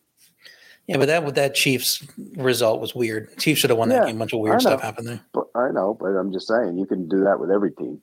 Yeah, 0.86 0.98
but 0.98 1.06
that 1.06 1.34
that 1.34 1.54
Chiefs 1.54 2.06
result 2.36 2.80
was 2.80 2.94
weird. 2.94 3.36
Chiefs 3.38 3.60
should 3.60 3.70
have 3.70 3.78
won 3.78 3.88
that 3.88 4.06
game. 4.06 4.16
A 4.16 4.18
bunch 4.18 4.34
of 4.34 4.40
weird 4.40 4.60
stuff 4.60 4.82
happened 4.82 5.08
there. 5.08 5.20
But 5.32 5.46
I 5.54 5.70
know, 5.70 5.96
but 5.98 6.08
I'm 6.08 6.32
just 6.32 6.46
saying 6.46 6.76
you 6.76 6.86
can 6.86 7.08
do 7.08 7.24
that 7.24 7.40
with 7.40 7.50
every 7.50 7.72
team. 7.72 8.02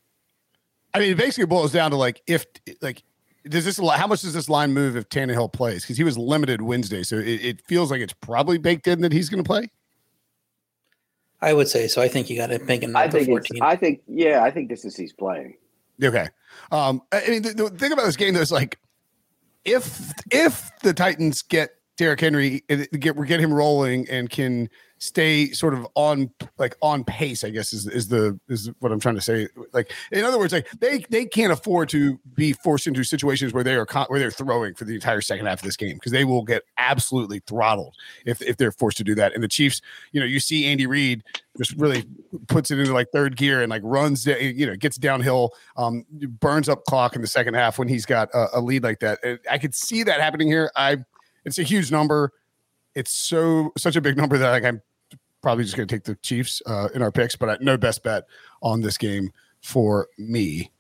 I 0.94 1.00
mean, 1.00 1.12
it 1.12 1.18
basically 1.18 1.46
boils 1.46 1.72
down 1.72 1.92
to 1.92 1.98
like 1.98 2.22
if 2.28 2.46
like 2.82 3.04
does 3.48 3.66
this 3.66 3.78
how 3.78 4.08
much 4.08 4.22
does 4.22 4.34
this 4.34 4.50
line 4.50 4.74
move 4.74 4.96
if 4.96 5.10
Tannehill 5.10 5.54
plays? 5.54 5.84
Because 5.84 5.98
he 5.98 6.04
was 6.04 6.18
limited 6.18 6.62
Wednesday, 6.62 7.04
so 7.04 7.18
it, 7.18 7.28
it, 7.28 7.62
feels 7.66 7.90
like 7.90 8.02
it's 8.02 8.14
probably 8.14 8.58
baked 8.58 8.88
in 8.88 9.02
that 9.02 9.12
he's 9.12 9.30
going 9.30 9.44
to 9.44 9.48
play. 9.48 9.70
I 11.42 11.54
would 11.54 11.68
say 11.68 11.88
so. 11.88 12.02
I 12.02 12.08
think 12.08 12.30
you 12.30 12.38
got 12.38 12.48
to 12.48 12.60
make 12.60 12.84
it. 12.84 12.96
I 12.96 13.10
think 13.10 13.28
14. 13.28 13.62
I 13.62 13.76
think 13.76 14.02
yeah. 14.08 14.44
I 14.44 14.52
think 14.52 14.70
this 14.70 14.86
is 14.86 14.96
he's 14.96 15.14
playing. 15.14 15.56
Okay. 16.04 16.28
Um. 16.72 17.02
I 17.12 17.28
mean, 17.28 17.42
the, 17.42 17.54
the 17.54 17.70
thing 17.70 17.92
about 17.92 18.06
this 18.06 18.16
game 18.16 18.34
though 18.34 18.42
is 18.42 18.52
like, 18.52 18.80
if 19.66 20.12
if 20.32 20.72
the 20.84 20.94
Titans 20.94 21.42
get 21.42 21.72
Derrick 21.98 22.20
Henry, 22.20 22.64
get 22.68 23.16
get 23.26 23.40
him 23.40 23.54
rolling 23.54 24.10
and 24.10 24.30
can 24.30 24.70
stay 25.02 25.52
sort 25.52 25.74
of 25.74 25.86
on 25.96 26.30
like 26.58 26.76
on 26.82 27.04
pace 27.04 27.44
i 27.44 27.50
guess 27.50 27.74
is 27.74 27.88
is 27.88 28.08
the 28.08 28.40
is 28.48 28.70
what 28.80 28.92
i'm 28.92 29.00
trying 29.00 29.16
to 29.16 29.22
say. 29.22 29.48
Like 29.74 29.92
in 30.12 30.24
other 30.24 30.38
words 30.38 30.54
like 30.54 30.70
they 30.80 31.00
they 31.10 31.26
can't 31.26 31.52
afford 31.52 31.90
to 31.90 32.20
be 32.34 32.54
forced 32.54 32.88
into 32.88 33.04
situations 33.04 33.54
where 33.54 33.64
they 33.64 33.76
are 33.76 33.86
con- 33.86 34.06
where 34.08 34.20
they're 34.20 34.32
throwing 34.32 34.76
for 34.76 34.86
the 34.86 34.96
entire 34.96 35.22
second 35.22 35.46
half 35.46 35.60
of 35.60 35.64
this 35.64 35.78
game 35.78 35.96
because 35.96 36.12
they 36.12 36.26
will 36.26 36.44
get 36.44 36.64
absolutely 36.78 37.40
throttled 37.48 37.96
if 38.26 38.42
if 38.42 38.58
they're 38.58 38.72
forced 38.72 38.98
to 38.98 39.04
do 39.04 39.16
that. 39.16 39.34
And 39.34 39.44
the 39.44 39.48
chiefs 39.48 39.82
you 40.12 40.20
know 40.20 40.26
you 40.26 40.40
see 40.40 40.66
andy 40.66 40.86
reid 40.86 41.24
just 41.58 41.74
really 41.74 42.06
puts 42.48 42.72
it 42.72 42.80
into 42.80 42.94
like 42.94 43.08
third 43.12 43.36
gear 43.36 43.62
and 43.62 43.70
like 43.70 43.82
runs 43.84 44.26
you 44.26 44.66
know 44.66 44.76
gets 44.76 44.98
downhill 44.98 45.54
um 45.78 46.06
burns 46.40 46.70
up 46.70 46.84
clock 46.86 47.16
in 47.16 47.22
the 47.22 47.28
second 47.28 47.54
half 47.54 47.78
when 47.80 47.88
he's 47.88 48.06
got 48.06 48.30
a, 48.34 48.60
a 48.60 48.62
lead 48.62 48.84
like 48.84 49.00
that. 49.00 49.20
I 49.50 49.58
could 49.58 49.76
see 49.76 50.04
that 50.04 50.22
happening 50.22 50.48
here. 50.48 50.72
I 50.76 50.98
it's 51.46 51.60
a 51.60 51.64
huge 51.64 51.92
number. 51.92 52.32
It's 52.94 53.12
so 53.12 53.72
such 53.78 53.96
a 53.96 54.02
big 54.02 54.18
number 54.18 54.38
that 54.38 54.52
like 54.52 54.66
I'm 54.66 54.82
probably 55.42 55.64
just 55.64 55.76
going 55.76 55.88
to 55.88 55.96
take 55.96 56.04
the 56.04 56.16
Chiefs 56.16 56.62
uh, 56.66 56.90
in 56.94 57.02
our 57.02 57.12
picks, 57.12 57.36
but 57.36 57.50
I, 57.50 57.58
no 57.62 57.78
best 57.78 58.04
bet 58.04 58.26
on 58.62 58.82
this 58.82 58.98
game 58.98 59.32
for 59.62 60.08
me. 60.18 60.72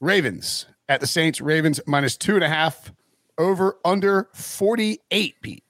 Ravens 0.00 0.66
at 0.88 1.00
the 1.00 1.06
Saints. 1.06 1.40
Ravens 1.40 1.80
minus 1.86 2.16
two 2.16 2.34
and 2.34 2.44
a 2.44 2.48
half 2.48 2.92
over 3.36 3.78
under 3.84 4.28
48, 4.32 5.34
Pete. 5.42 5.64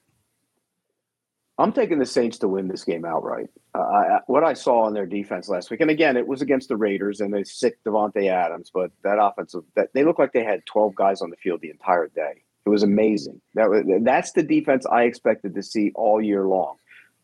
I'm 1.57 1.73
taking 1.73 1.99
the 1.99 2.05
Saints 2.05 2.37
to 2.39 2.47
win 2.47 2.69
this 2.69 2.85
game 2.85 3.03
outright. 3.03 3.49
Uh, 3.75 3.79
I, 3.79 4.19
what 4.27 4.45
I 4.45 4.53
saw 4.53 4.83
on 4.83 4.93
their 4.93 5.05
defense 5.05 5.49
last 5.49 5.69
week, 5.69 5.81
and 5.81 5.91
again, 5.91 6.15
it 6.15 6.25
was 6.25 6.41
against 6.41 6.69
the 6.69 6.77
Raiders, 6.77 7.19
and 7.19 7.33
they 7.33 7.43
sick 7.43 7.83
Davante 7.83 8.29
Adams, 8.29 8.71
but 8.73 8.91
that 9.03 9.17
offensive, 9.19 9.63
that 9.75 9.89
they 9.93 10.05
looked 10.05 10.19
like 10.19 10.31
they 10.31 10.43
had 10.43 10.65
12 10.65 10.95
guys 10.95 11.21
on 11.21 11.29
the 11.29 11.35
field 11.35 11.59
the 11.61 11.69
entire 11.69 12.07
day. 12.07 12.43
It 12.65 12.69
was 12.69 12.83
amazing. 12.83 13.41
That 13.55 13.69
was 13.69 13.83
that's 14.03 14.31
the 14.33 14.43
defense 14.43 14.85
I 14.85 15.03
expected 15.03 15.55
to 15.55 15.63
see 15.63 15.91
all 15.95 16.21
year 16.21 16.45
long. 16.45 16.75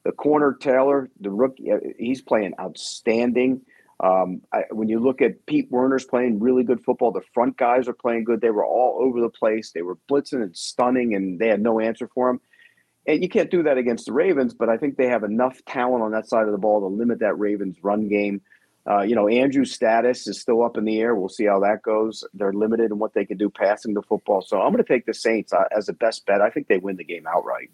The 0.05 0.13
corner 0.13 0.53
Taylor, 0.53 1.09
the 1.19 1.31
rookie, 1.31 1.69
he's 1.97 2.21
playing 2.21 2.53
outstanding. 2.59 3.61
Um, 3.99 4.41
I, 4.53 4.63
when 4.71 4.87
you 4.87 4.99
look 4.99 5.21
at 5.21 5.45
Pete 5.45 5.67
Werner's 5.71 6.05
playing 6.05 6.39
really 6.39 6.63
good 6.63 6.83
football, 6.83 7.11
the 7.11 7.23
front 7.33 7.57
guys 7.57 7.87
are 7.87 7.93
playing 7.93 8.25
good. 8.25 8.39
They 8.39 8.51
were 8.51 8.65
all 8.65 8.99
over 9.01 9.19
the 9.19 9.29
place. 9.29 9.71
They 9.71 9.81
were 9.81 9.97
blitzing 10.09 10.43
and 10.43 10.55
stunning, 10.55 11.15
and 11.15 11.39
they 11.39 11.47
had 11.47 11.61
no 11.61 11.79
answer 11.79 12.07
for 12.13 12.29
him. 12.29 12.39
And 13.07 13.21
you 13.21 13.29
can't 13.29 13.51
do 13.51 13.63
that 13.63 13.77
against 13.77 14.05
the 14.05 14.13
Ravens, 14.13 14.53
but 14.53 14.69
I 14.69 14.77
think 14.77 14.97
they 14.97 15.07
have 15.07 15.23
enough 15.23 15.63
talent 15.65 16.03
on 16.03 16.11
that 16.11 16.27
side 16.27 16.45
of 16.45 16.51
the 16.51 16.57
ball 16.57 16.81
to 16.81 16.87
limit 16.87 17.19
that 17.19 17.37
Ravens 17.39 17.77
run 17.83 18.07
game. 18.07 18.41
Uh, 18.87 19.01
you 19.01 19.15
know, 19.15 19.27
Andrew's 19.27 19.73
status 19.73 20.27
is 20.27 20.39
still 20.39 20.63
up 20.63 20.77
in 20.77 20.85
the 20.85 20.99
air. 20.99 21.15
We'll 21.15 21.29
see 21.29 21.45
how 21.45 21.59
that 21.61 21.81
goes. 21.81 22.23
They're 22.33 22.53
limited 22.53 22.91
in 22.91 22.99
what 22.99 23.13
they 23.13 23.25
can 23.25 23.37
do 23.37 23.49
passing 23.49 23.95
the 23.95 24.03
football. 24.03 24.41
So 24.41 24.61
I'm 24.61 24.71
going 24.71 24.83
to 24.83 24.93
take 24.93 25.07
the 25.07 25.13
Saints 25.13 25.53
uh, 25.53 25.63
as 25.75 25.87
the 25.87 25.93
best 25.93 26.25
bet. 26.27 26.41
I 26.41 26.51
think 26.51 26.67
they 26.67 26.77
win 26.77 26.97
the 26.97 27.03
game 27.03 27.25
outright. 27.25 27.71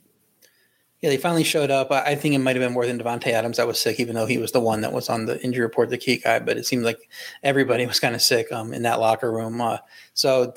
Yeah, 1.01 1.09
they 1.09 1.17
finally 1.17 1.43
showed 1.43 1.71
up. 1.71 1.91
I 1.91 2.13
think 2.13 2.35
it 2.35 2.39
might 2.39 2.55
have 2.55 2.63
been 2.63 2.73
more 2.73 2.85
than 2.85 2.99
Davante 2.99 3.27
Adams 3.27 3.57
that 3.57 3.65
was 3.65 3.79
sick, 3.81 3.99
even 3.99 4.13
though 4.13 4.27
he 4.27 4.37
was 4.37 4.51
the 4.51 4.59
one 4.59 4.81
that 4.81 4.93
was 4.93 5.09
on 5.09 5.25
the 5.25 5.43
injury 5.43 5.63
report, 5.63 5.89
the 5.89 5.97
key 5.97 6.17
guy. 6.17 6.37
But 6.37 6.57
it 6.57 6.67
seemed 6.67 6.83
like 6.83 7.09
everybody 7.41 7.87
was 7.87 7.99
kind 7.99 8.13
of 8.13 8.21
sick 8.21 8.51
um, 8.51 8.71
in 8.71 8.83
that 8.83 8.99
locker 8.99 9.31
room. 9.31 9.59
Uh, 9.59 9.79
so 10.13 10.53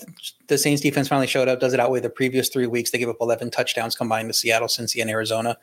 the 0.47 0.59
Saints 0.59 0.83
defense 0.83 1.09
finally 1.09 1.27
showed 1.27 1.49
up. 1.49 1.61
Does 1.61 1.73
it 1.73 1.81
outweigh 1.81 2.01
the 2.01 2.11
previous 2.11 2.49
three 2.49 2.67
weeks? 2.67 2.91
They 2.91 2.99
gave 2.99 3.09
up 3.09 3.17
11 3.21 3.51
touchdowns 3.51 3.97
combined 3.97 4.29
to 4.29 4.35
Seattle, 4.35 4.69
Cincy, 4.69 5.01
and 5.01 5.11
Arizona. 5.11 5.57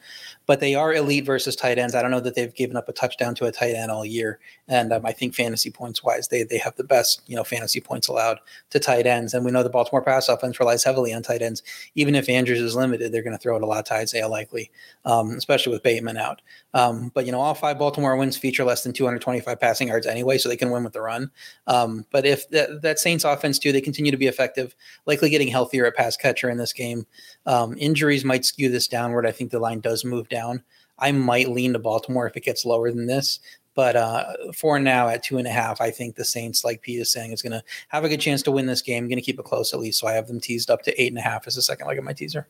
But 0.46 0.60
they 0.60 0.76
are 0.76 0.94
elite 0.94 1.26
versus 1.26 1.56
tight 1.56 1.78
ends. 1.78 1.94
I 1.94 2.02
don't 2.02 2.12
know 2.12 2.20
that 2.20 2.36
they've 2.36 2.54
given 2.54 2.78
up 2.78 2.90
a 2.90 2.94
touchdown 2.94 3.36
to 3.36 3.46
a 3.46 3.52
tight 3.52 3.76
end 3.76 3.92
all 3.92 4.06
year. 4.06 4.40
And 4.68 4.92
um, 4.92 5.06
I 5.06 5.12
think 5.12 5.36
fantasy 5.36 5.70
points 5.70 6.04
wise, 6.04 6.30
they 6.30 6.44
they 6.44 6.58
have 6.58 6.76
the 6.76 6.84
best 6.84 7.22
you 7.28 7.36
know 7.36 7.44
fantasy 7.44 7.80
points 7.80 8.08
allowed 8.08 8.40
to 8.72 8.80
tight 8.80 9.06
ends. 9.06 9.34
And 9.34 9.46
we 9.46 9.52
know 9.52 9.64
the 9.64 9.70
Baltimore 9.70 10.02
pass 10.02 10.30
offense 10.30 10.60
relies 10.60 10.84
heavily 10.84 11.14
on 11.14 11.22
tight 11.22 11.42
ends. 11.42 11.62
Even 11.96 12.16
if 12.16 12.30
Andrews 12.30 12.60
is 12.60 12.76
limited, 12.76 13.12
they're 13.12 13.24
going 13.24 13.38
to 13.38 13.42
throw 13.42 13.56
it 13.56 13.64
a 13.64 13.68
lot 13.68 13.86
to 13.88 13.94
Isaiah 13.94 14.28
Likely, 14.28 14.72
um, 15.06 15.32
especially 15.32 15.74
with 15.74 15.84
Bateman 15.84 16.18
out. 16.18 16.42
Um, 16.74 17.12
but 17.14 17.26
you 17.26 17.32
know, 17.32 17.42
all 17.42 17.54
five 17.54 17.78
Baltimore 17.78 18.16
wins 18.16 18.38
feature 18.38 18.64
less 18.64 18.84
than 18.84 18.94
225 18.94 19.60
passing 19.60 19.90
yards 19.90 20.08
anyway, 20.08 20.38
so 20.38 20.50
they 20.50 20.58
can 20.58 20.72
win 20.72 20.84
with 20.84 20.94
the 20.94 21.02
run. 21.02 21.32
Um, 21.68 22.06
but 22.12 22.26
if 22.26 22.50
that, 22.50 22.82
that 22.82 23.00
Saints 23.00 23.24
offense 23.24 23.60
too, 23.60 23.72
they 23.72 23.82
continue 23.82 24.12
to 24.12 24.18
be 24.18 24.28
effective, 24.28 24.71
likely 25.06 25.30
getting 25.30 25.48
healthier 25.48 25.86
at 25.86 25.96
pass 25.96 26.18
catcher 26.18 26.50
in 26.50 26.58
this 26.58 26.74
game. 26.74 27.06
Um, 27.46 27.76
injuries 27.78 28.26
might 28.26 28.46
skew 28.46 28.70
this 28.70 28.88
downward. 28.88 29.26
I 29.26 29.32
think 29.32 29.52
the 29.52 29.60
line 29.60 29.80
does 29.80 30.06
move 30.06 30.30
down. 30.30 30.64
I 31.00 31.12
might 31.12 31.50
lean 31.50 31.74
to 31.74 31.80
Baltimore 31.80 32.28
if 32.28 32.38
it 32.38 32.44
gets 32.44 32.66
lower 32.66 32.92
than 32.92 33.08
this. 33.08 33.40
But 33.74 33.96
uh, 33.96 34.34
for 34.54 34.80
now, 34.80 35.08
at 35.08 35.24
two 35.24 35.38
and 35.38 35.48
a 35.48 35.52
half, 35.52 35.80
I 35.80 35.92
think 35.92 36.16
the 36.16 36.26
Saints, 36.26 36.66
like 36.66 36.82
Pete 36.82 37.00
is 37.00 37.12
saying, 37.12 37.32
is 37.32 37.42
going 37.42 37.54
to 37.54 37.64
have 37.88 38.04
a 38.04 38.10
good 38.10 38.20
chance 38.20 38.42
to 38.44 38.52
win 38.52 38.66
this 38.66 38.82
game. 38.82 39.08
going 39.08 39.16
to 39.16 39.22
keep 39.24 39.40
it 39.40 39.46
close 39.46 39.74
at 39.74 39.80
least. 39.80 40.00
So 40.00 40.08
I 40.08 40.14
have 40.14 40.28
them 40.28 40.42
teased 40.42 40.70
up 40.70 40.84
to 40.84 41.02
eight 41.02 41.12
and 41.12 41.18
a 41.18 41.22
half 41.22 41.48
as 41.48 41.56
the 41.56 41.62
second 41.62 41.88
leg 41.88 41.98
of 41.98 42.04
my 42.04 42.14
teaser. 42.14 42.48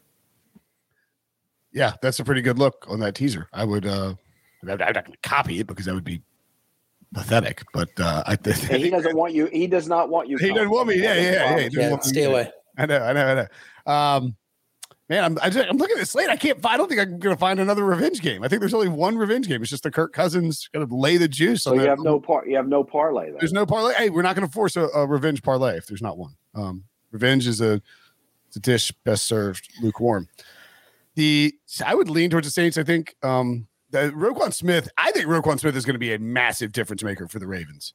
Yeah, 1.72 1.94
that's 2.02 2.20
a 2.20 2.24
pretty 2.24 2.42
good 2.42 2.58
look 2.58 2.86
on 2.90 3.00
that 3.02 3.16
teaser. 3.16 3.48
I 3.54 3.64
would, 3.64 3.86
uh, 3.86 4.16
I'm 4.62 4.68
not 4.68 4.80
going 4.80 4.94
to 4.94 5.18
copy 5.24 5.60
it 5.60 5.68
because 5.68 5.86
that 5.86 5.94
would 5.94 6.04
be 6.04 6.22
pathetic. 7.14 7.64
But 7.74 7.90
uh, 8.00 8.24
I 8.26 8.36
think 8.36 8.58
he 8.58 8.90
doesn't 8.90 9.16
want 9.16 9.34
you. 9.34 9.46
He 9.48 9.68
does 9.68 9.88
not 9.88 10.10
want 10.10 10.30
you. 10.30 10.38
He 10.38 10.50
doesn't 10.50 10.70
want 10.70 10.88
me. 10.88 11.02
Yeah, 11.02 11.16
yeah, 11.16 11.58
yeah. 11.58 11.70
yeah 11.72 12.00
stay 12.00 12.24
away. 12.24 12.52
I 12.78 12.86
know, 12.86 13.00
I 13.00 13.14
know, 13.14 13.26
I 13.28 13.34
know. 13.36 13.92
Um, 13.92 14.36
man, 15.10 15.24
I'm 15.26 15.38
I 15.42 15.48
am 15.48 15.78
looking 15.78 15.98
at 15.98 16.00
the 16.00 16.06
slate. 16.06 16.30
I 16.30 16.38
can't. 16.38 16.66
I 16.66 16.78
don't 16.78 16.88
think 16.88 17.02
I'm 17.02 17.20
going 17.20 17.36
to 17.36 17.40
find 17.40 17.60
another 17.60 17.84
revenge 17.84 18.22
game. 18.22 18.44
I 18.44 18.48
think 18.48 18.62
there's 18.62 18.74
only 18.74 18.88
one 18.88 19.18
revenge 19.18 19.48
game. 19.48 19.62
It's 19.62 19.70
just 19.70 19.84
the 19.84 19.92
Kirk 19.92 20.14
Cousins 20.14 20.70
going 20.74 20.88
to 20.88 20.96
lay 20.96 21.18
the 21.18 21.28
juice. 21.28 21.64
So 21.64 21.74
you 21.74 21.82
have 21.82 22.00
no 22.00 22.20
part. 22.20 22.48
You 22.48 22.56
have 22.56 22.68
no 22.68 22.84
parlay. 22.84 23.26
Then. 23.26 23.38
There's 23.40 23.54
no 23.54 23.66
parlay. 23.66 23.94
Hey, 23.96 24.10
we're 24.10 24.22
not 24.22 24.36
going 24.36 24.48
to 24.48 24.54
force 24.54 24.76
a, 24.76 24.88
a, 24.88 25.06
revenge 25.06 25.44
parlay 25.44 25.78
if 25.78 25.88
there's 25.88 26.02
not 26.02 26.18
one. 26.18 26.36
Um, 26.56 26.86
revenge 27.12 27.48
is 27.48 27.62
a 27.62 27.82
it's 28.48 28.56
a 28.56 28.62
dish 28.62 28.92
best 29.04 29.26
served 29.26 29.70
lukewarm. 29.82 30.28
The 31.16 31.54
I 31.86 31.94
would 31.94 32.10
lean 32.10 32.30
towards 32.30 32.48
the 32.48 32.52
Saints. 32.52 32.78
I 32.78 32.84
think 32.84 33.16
um, 33.22 33.68
the 33.92 34.12
Roquan 34.16 34.54
Smith. 34.54 34.90
I 34.98 35.12
think 35.12 35.28
Roquan 35.28 35.60
Smith 35.60 35.76
is 35.76 35.86
going 35.86 35.96
to 35.96 36.00
be 36.00 36.14
a 36.14 36.20
massive 36.20 36.72
difference 36.72 37.04
maker 37.04 37.28
for 37.28 37.40
the 37.40 37.48
Ravens 37.48 37.94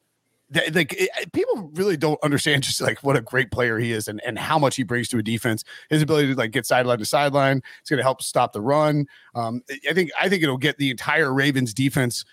like 0.72 0.96
people 1.32 1.70
really 1.74 1.96
don't 1.96 2.22
understand 2.22 2.62
just 2.62 2.80
like 2.80 3.02
what 3.02 3.16
a 3.16 3.20
great 3.20 3.50
player 3.50 3.78
he 3.78 3.92
is 3.92 4.08
and, 4.08 4.20
and 4.24 4.38
how 4.38 4.58
much 4.58 4.76
he 4.76 4.82
brings 4.82 5.08
to 5.08 5.18
a 5.18 5.22
defense. 5.22 5.64
His 5.90 6.02
ability 6.02 6.28
to 6.28 6.34
like 6.34 6.52
get 6.52 6.66
sideline 6.66 6.98
to 6.98 7.04
sideline, 7.04 7.62
it's 7.80 7.90
going 7.90 7.98
to 7.98 8.04
help 8.04 8.22
stop 8.22 8.52
the 8.52 8.60
run. 8.60 9.06
Um, 9.34 9.62
I 9.88 9.92
think 9.92 10.10
I 10.20 10.28
think 10.28 10.42
it'll 10.42 10.56
get 10.56 10.78
the 10.78 10.90
entire 10.90 11.32
Ravens 11.32 11.74
defense 11.74 12.24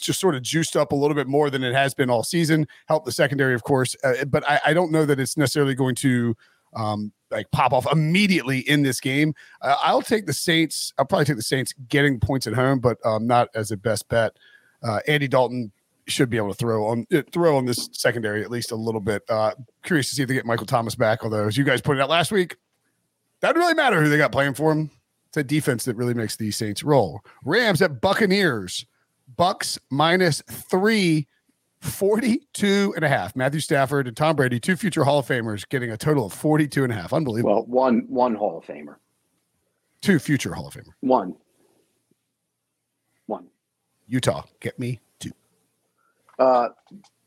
just 0.00 0.18
sort 0.18 0.34
of 0.34 0.40
juiced 0.40 0.76
up 0.76 0.92
a 0.92 0.94
little 0.94 1.14
bit 1.14 1.26
more 1.26 1.50
than 1.50 1.62
it 1.62 1.74
has 1.74 1.92
been 1.92 2.08
all 2.08 2.24
season. 2.24 2.66
Help 2.88 3.04
the 3.04 3.12
secondary, 3.12 3.54
of 3.54 3.64
course, 3.64 3.94
uh, 4.02 4.24
but 4.24 4.42
I, 4.48 4.58
I, 4.66 4.72
don't 4.72 4.90
know 4.90 5.04
that 5.04 5.20
it's 5.20 5.36
necessarily 5.36 5.74
going 5.74 5.94
to 5.96 6.34
um, 6.74 7.12
like 7.34 7.50
pop 7.50 7.72
off 7.72 7.90
immediately 7.92 8.60
in 8.60 8.82
this 8.82 9.00
game. 9.00 9.34
Uh, 9.60 9.76
I'll 9.82 10.02
take 10.02 10.26
the 10.26 10.32
Saints. 10.32 10.92
I'll 10.98 11.04
probably 11.04 11.26
take 11.26 11.36
the 11.36 11.42
Saints 11.42 11.74
getting 11.88 12.18
points 12.18 12.46
at 12.46 12.54
home, 12.54 12.78
but 12.78 12.98
um, 13.04 13.26
not 13.26 13.48
as 13.54 13.70
a 13.70 13.76
best 13.76 14.08
bet. 14.08 14.36
Uh, 14.82 15.00
Andy 15.06 15.28
Dalton 15.28 15.72
should 16.06 16.30
be 16.30 16.36
able 16.36 16.50
to 16.50 16.54
throw 16.54 16.86
on 16.86 17.06
uh, 17.12 17.22
throw 17.32 17.56
on 17.56 17.66
this 17.66 17.88
secondary 17.92 18.42
at 18.42 18.50
least 18.50 18.70
a 18.70 18.76
little 18.76 19.00
bit. 19.00 19.22
Uh, 19.28 19.52
curious 19.82 20.08
to 20.08 20.14
see 20.14 20.22
if 20.22 20.28
they 20.28 20.34
get 20.34 20.46
Michael 20.46 20.66
Thomas 20.66 20.94
back. 20.94 21.24
Although, 21.24 21.46
as 21.46 21.56
you 21.56 21.64
guys 21.64 21.80
pointed 21.80 22.02
out 22.02 22.10
last 22.10 22.32
week, 22.32 22.56
that 23.40 23.56
really 23.56 23.74
matter 23.74 24.02
who 24.02 24.08
they 24.08 24.16
got 24.16 24.32
playing 24.32 24.54
for 24.54 24.72
him. 24.72 24.90
It's 25.28 25.36
a 25.36 25.44
defense 25.44 25.84
that 25.84 25.96
really 25.96 26.14
makes 26.14 26.36
these 26.36 26.56
Saints 26.56 26.82
roll. 26.82 27.20
Rams 27.44 27.82
at 27.82 28.00
Buccaneers. 28.00 28.86
Bucs 29.36 29.78
minus 29.90 30.42
three, 30.48 31.26
42 31.84 32.94
and 32.96 33.04
a 33.04 33.08
half. 33.08 33.36
Matthew 33.36 33.60
Stafford 33.60 34.08
and 34.08 34.16
Tom 34.16 34.36
Brady, 34.36 34.58
two 34.58 34.76
future 34.76 35.04
Hall 35.04 35.18
of 35.18 35.26
Famers, 35.26 35.68
getting 35.68 35.90
a 35.90 35.96
total 35.96 36.26
of 36.26 36.32
42 36.32 36.84
and 36.84 36.92
a 36.92 36.96
half. 36.96 37.12
Unbelievable. 37.12 37.54
Well, 37.54 37.66
one 37.66 38.06
one 38.08 38.34
Hall 38.34 38.58
of 38.58 38.64
Famer. 38.64 38.96
Two 40.00 40.18
future 40.18 40.52
Hall 40.54 40.66
of 40.66 40.74
Famer. 40.74 40.92
One. 41.00 41.36
One. 43.26 43.46
Utah, 44.06 44.42
get 44.60 44.78
me 44.78 45.00
uh, 46.38 46.68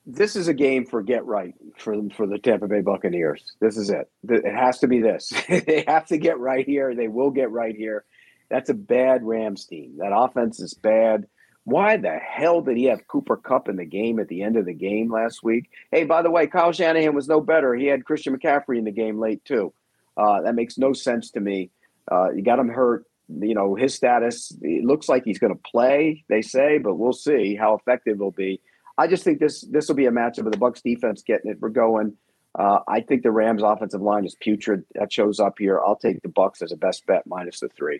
this 0.05 0.35
is 0.35 0.47
a 0.47 0.53
game 0.53 0.85
for 0.85 1.01
get 1.01 1.25
right 1.25 1.53
for 1.77 1.95
for 2.15 2.27
the 2.27 2.37
Tampa 2.37 2.67
Bay 2.67 2.81
Buccaneers. 2.81 3.55
This 3.59 3.77
is 3.77 3.89
it. 3.89 4.09
It 4.27 4.53
has 4.53 4.79
to 4.79 4.87
be 4.87 4.99
this. 4.99 5.33
they 5.49 5.83
have 5.87 6.05
to 6.07 6.17
get 6.17 6.39
right 6.39 6.65
here. 6.65 6.95
They 6.95 7.07
will 7.07 7.31
get 7.31 7.51
right 7.51 7.75
here. 7.75 8.05
That's 8.49 8.69
a 8.69 8.73
bad 8.73 9.23
Rams 9.23 9.65
team. 9.65 9.97
That 9.97 10.15
offense 10.15 10.59
is 10.59 10.73
bad. 10.73 11.27
Why 11.67 11.97
the 11.97 12.17
hell 12.17 12.61
did 12.61 12.77
he 12.77 12.85
have 12.85 13.09
Cooper 13.09 13.35
Kupp 13.35 13.67
in 13.67 13.75
the 13.75 13.83
game 13.83 14.19
at 14.19 14.29
the 14.29 14.41
end 14.41 14.55
of 14.55 14.63
the 14.63 14.73
game 14.73 15.11
last 15.11 15.43
week? 15.43 15.69
Hey, 15.91 16.05
by 16.05 16.21
the 16.21 16.31
way, 16.31 16.47
Kyle 16.47 16.71
Shanahan 16.71 17.13
was 17.13 17.27
no 17.27 17.41
better. 17.41 17.75
He 17.75 17.87
had 17.87 18.05
Christian 18.05 18.37
McCaffrey 18.37 18.77
in 18.77 18.85
the 18.85 18.91
game 18.91 19.19
late 19.19 19.43
too. 19.43 19.73
Uh, 20.15 20.43
that 20.43 20.55
makes 20.55 20.77
no 20.77 20.93
sense 20.93 21.29
to 21.31 21.41
me. 21.41 21.69
Uh, 22.09 22.31
you 22.31 22.41
got 22.41 22.57
him 22.57 22.69
hurt. 22.69 23.03
You 23.27 23.53
know 23.53 23.75
his 23.75 23.93
status. 23.93 24.53
It 24.61 24.85
looks 24.85 25.09
like 25.09 25.25
he's 25.25 25.39
going 25.39 25.53
to 25.53 25.59
play. 25.69 26.23
They 26.29 26.41
say, 26.41 26.77
but 26.77 26.95
we'll 26.95 27.11
see 27.11 27.57
how 27.57 27.73
effective 27.75 28.19
he'll 28.19 28.31
be. 28.31 28.61
I 28.97 29.07
just 29.07 29.25
think 29.25 29.39
this 29.41 29.59
this 29.69 29.89
will 29.89 29.95
be 29.95 30.05
a 30.05 30.11
matchup 30.11 30.45
of 30.45 30.53
the 30.53 30.57
Bucs 30.57 30.81
defense 30.81 31.21
getting 31.21 31.51
it. 31.51 31.57
We're 31.59 31.67
going. 31.67 32.15
Uh, 32.57 32.79
I 32.87 33.01
think 33.01 33.23
the 33.23 33.31
Rams 33.31 33.61
offensive 33.61 34.01
line 34.01 34.23
is 34.23 34.35
putrid. 34.39 34.85
That 34.95 35.11
shows 35.11 35.41
up 35.41 35.55
here. 35.59 35.81
I'll 35.85 35.97
take 35.97 36.21
the 36.21 36.29
Bucs 36.29 36.61
as 36.61 36.71
a 36.71 36.77
best 36.77 37.05
bet 37.07 37.27
minus 37.27 37.59
the 37.59 37.67
three. 37.67 37.99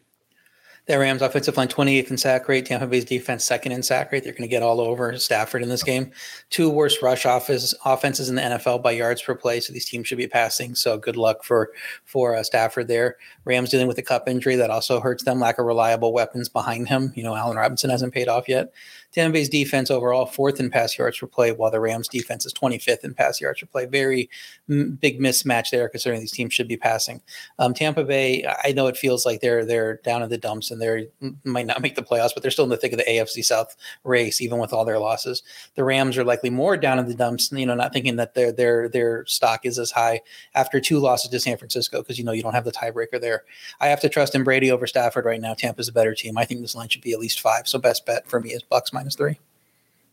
The 0.88 0.98
Rams 0.98 1.22
offensive 1.22 1.58
line 1.58 1.68
28th 1.68 2.12
in 2.12 2.18
sack 2.18 2.48
rate. 2.48 2.66
Tampa 2.66 2.88
Bay's 2.88 3.04
defense 3.04 3.44
second 3.44 3.74
in 3.74 3.84
sack 3.84 4.12
rate. 4.12 4.24
They're 4.24 4.32
going 4.32 4.44
to 4.44 4.48
get 4.48 4.64
all 4.64 4.80
over 4.80 5.18
Stafford 5.18 5.62
in 5.62 5.68
this 5.68 5.84
game. 5.84 6.12
Two 6.50 6.70
worst 6.70 7.02
rush 7.02 7.26
offenses 7.26 8.30
in 8.30 8.36
the 8.36 8.42
NFL 8.42 8.82
by 8.82 8.92
yards 8.92 9.22
per 9.22 9.36
play. 9.36 9.60
So 9.60 9.74
these 9.74 9.88
teams 9.88 10.08
should 10.08 10.18
be 10.18 10.28
passing. 10.28 10.76
So 10.76 10.98
good 10.98 11.18
luck 11.18 11.44
for 11.44 11.72
for 12.06 12.36
uh, 12.36 12.44
Stafford 12.44 12.88
there. 12.88 13.18
Rams 13.48 13.70
dealing 13.70 13.88
with 13.88 13.98
a 13.98 14.04
Kupp 14.04 14.28
injury 14.28 14.56
that 14.58 14.70
also 14.70 15.00
hurts 15.00 15.24
them. 15.24 15.39
Lack 15.39 15.58
of 15.58 15.66
reliable 15.66 16.14
weapons 16.14 16.50
behind 16.50 16.89
him. 16.89 17.14
You 17.16 17.24
know, 17.24 17.36
Allen 17.36 17.58
Robinson 17.58 17.89
hasn't 17.89 18.14
paid 18.14 18.28
off 18.28 18.48
yet. 18.48 18.74
Tampa 19.14 19.34
Bay's 19.34 19.50
defense 19.50 19.89
overall 19.89 20.26
fourth 20.26 20.60
in 20.60 20.70
pass 20.70 20.98
yards 20.98 21.18
per 21.18 21.28
play, 21.28 21.52
while 21.52 21.72
the 21.72 21.80
Rams 21.80 22.08
defense 22.08 22.45
is 22.45 22.54
25th 22.54 23.04
in 23.04 23.14
pass 23.14 23.39
yards 23.39 23.62
per 23.62 23.66
play. 23.66 23.86
Very 23.86 24.30
m- 24.70 24.98
big 25.02 25.20
mismatch 25.20 25.72
there, 25.72 25.88
considering 25.88 26.20
these 26.20 26.32
teams 26.32 26.54
should 26.54 26.68
be 26.68 26.78
passing. 26.78 27.22
Um, 27.58 27.74
Tampa 27.74 28.04
Bay, 28.04 28.45
I 28.64 28.74
know 28.74 28.88
it 28.88 28.98
feels 28.98 29.26
like 29.26 29.41
they're 29.41 29.66
they're 29.66 29.98
down 30.04 30.22
in 30.24 30.30
the 30.30 30.38
dumps 30.38 30.70
and 30.70 30.82
they 30.82 31.08
might 31.45 31.66
not 31.66 31.82
make 31.82 31.95
the 31.95 32.04
playoffs, 32.04 32.34
but 32.34 32.41
they're 32.43 32.52
still 32.52 32.66
in 32.66 32.70
the 32.70 32.78
thick 32.78 32.91
of 32.91 32.98
the 32.98 33.06
AFC 33.06 33.43
South 33.43 33.76
race, 34.04 34.41
even 34.41 34.60
with 34.60 34.74
all 34.74 34.86
their 34.86 35.00
losses. 35.00 35.41
The 35.76 35.84
Rams 35.84 36.18
are 36.18 36.26
likely 36.26 36.50
more 36.50 36.76
down 36.76 37.00
in 37.00 37.08
the 37.08 37.16
dumps, 37.16 37.52
you 37.52 37.66
know, 37.66 37.76
not 37.76 37.93
thinking 37.93 38.18
that 38.18 38.34
their 38.34 38.52
their 38.52 38.89
their 38.89 39.26
stock 39.26 39.66
is 39.66 39.80
as 39.80 39.91
high 39.91 40.22
after 40.54 40.80
two 40.82 41.00
losses 41.00 41.32
to 41.32 41.39
San 41.39 41.58
Francisco 41.58 42.02
because 42.02 42.20
you 42.20 42.26
know 42.26 42.34
you 42.34 42.43
don't 42.43 42.54
have 42.54 42.66
the 42.66 42.72
tiebreaker 42.72 43.20
there. 43.20 43.37
I 43.80 43.88
have 43.88 44.00
to 44.02 44.10
trust 44.10 44.36
in 44.36 44.44
Brady 44.44 44.72
over 44.72 44.88
Stafford 44.88 45.26
right 45.26 45.42
now. 45.42 45.54
Tampa's 45.54 45.88
a 45.88 45.94
better 45.94 46.14
team. 46.14 46.38
I 46.38 46.46
think 46.46 46.62
this 46.62 46.76
line 46.76 46.90
should 46.90 47.02
be 47.02 47.14
at 47.14 47.20
least 47.20 47.40
five. 47.40 47.68
So 47.68 47.80
best 47.80 48.06
bet 48.06 48.28
for 48.28 48.40
me 48.40 48.52
is 48.52 48.64
Bucs 48.64 48.94
minus 48.94 49.16
three. 49.16 49.40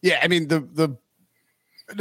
Yeah, 0.02 0.20
I 0.22 0.28
mean 0.28 0.48
the 0.48 0.60
the 0.60 0.96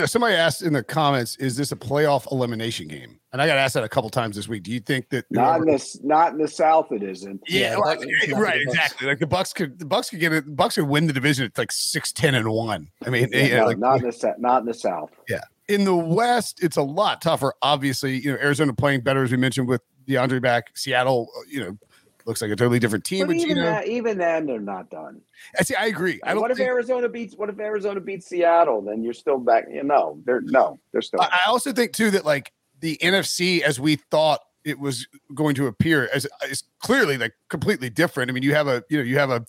somebody 0.05 0.35
asked 0.35 0.61
in 0.61 0.73
the 0.73 0.83
comments, 0.83 1.35
is 1.37 1.57
this 1.57 1.71
a 1.71 1.75
playoff 1.75 2.31
elimination 2.31 2.87
game? 2.87 3.19
And 3.31 3.41
I 3.41 3.47
got 3.47 3.57
asked 3.57 3.73
that 3.73 3.83
a 3.83 3.89
couple 3.89 4.09
times 4.09 4.35
this 4.35 4.47
week. 4.47 4.63
Do 4.63 4.71
you 4.71 4.79
think 4.79 5.09
that 5.09 5.25
not 5.31 5.61
in 5.61 5.65
the 5.65 5.99
not 6.03 6.33
in 6.33 6.37
the 6.37 6.47
South 6.47 6.91
it 6.91 7.01
isn't? 7.01 7.41
Yeah, 7.47 7.75
well, 7.77 7.97
right, 8.35 8.61
exactly. 8.61 9.07
Like 9.07 9.19
the 9.19 9.25
Bucs 9.25 9.53
could 9.53 9.79
the 9.79 9.85
Bucs 9.85 10.09
could 10.09 10.19
get 10.19 10.31
it. 10.31 10.45
The 10.45 10.51
Bucs 10.51 10.75
could 10.75 10.87
win 10.87 11.07
the 11.07 11.13
division 11.13 11.45
at 11.45 11.57
like 11.57 11.71
six, 11.71 12.11
ten, 12.11 12.35
and 12.35 12.47
one. 12.49 12.89
I 13.05 13.09
mean, 13.09 13.29
yeah, 13.31 13.39
yeah, 13.39 13.57
no, 13.57 13.65
like, 13.65 13.77
not 13.79 14.03
in 14.03 14.09
the 14.09 14.35
not 14.37 14.61
in 14.61 14.67
the 14.67 14.73
South. 14.73 15.11
Yeah, 15.27 15.41
in 15.67 15.83
the 15.83 15.95
West, 15.95 16.63
it's 16.63 16.77
a 16.77 16.83
lot 16.83 17.21
tougher. 17.21 17.53
Obviously, 17.61 18.19
you 18.19 18.31
know 18.31 18.37
Arizona 18.37 18.73
playing 18.73 19.01
better 19.01 19.23
as 19.23 19.31
we 19.31 19.37
mentioned 19.37 19.67
with 19.67 19.81
DeAndre 20.07 20.41
back. 20.41 20.71
Seattle, 20.75 21.29
uh, 21.37 21.41
you 21.49 21.59
know, 21.59 21.77
looks 22.25 22.41
like 22.41 22.51
a 22.51 22.55
totally 22.55 22.79
different 22.79 23.03
team. 23.03 23.27
But, 23.27 23.35
even, 23.35 23.57
that, 23.57 23.87
even 23.87 24.17
then, 24.17 24.45
they're 24.45 24.59
not 24.59 24.89
done. 24.89 25.21
I 25.59 25.63
see. 25.63 25.75
I 25.75 25.85
agree. 25.85 26.19
I 26.23 26.33
don't. 26.33 26.41
What 26.41 26.51
if 26.51 26.57
think, 26.57 26.69
Arizona 26.69 27.09
beats? 27.09 27.35
What 27.35 27.49
if 27.49 27.59
Arizona 27.59 27.99
beats 27.99 28.27
Seattle? 28.27 28.81
Then 28.81 29.03
you're 29.03 29.13
still 29.13 29.39
back. 29.39 29.65
You 29.71 29.83
know, 29.83 30.19
they're 30.25 30.41
no, 30.41 30.79
they're 30.91 31.01
still. 31.01 31.21
I, 31.21 31.39
I 31.45 31.49
also 31.49 31.73
think 31.73 31.93
too 31.93 32.11
that 32.11 32.25
like 32.25 32.53
the 32.79 32.97
NFC, 33.01 33.61
as 33.61 33.79
we 33.79 33.95
thought 33.95 34.41
it 34.63 34.79
was 34.79 35.07
going 35.33 35.55
to 35.55 35.67
appear, 35.67 36.09
as 36.13 36.27
is 36.49 36.63
clearly 36.79 37.17
like 37.17 37.33
completely 37.49 37.89
different. 37.89 38.29
I 38.29 38.33
mean, 38.33 38.43
you 38.43 38.53
have 38.55 38.67
a 38.67 38.83
you 38.89 38.97
know 38.97 39.03
you 39.03 39.17
have 39.17 39.29
a 39.29 39.45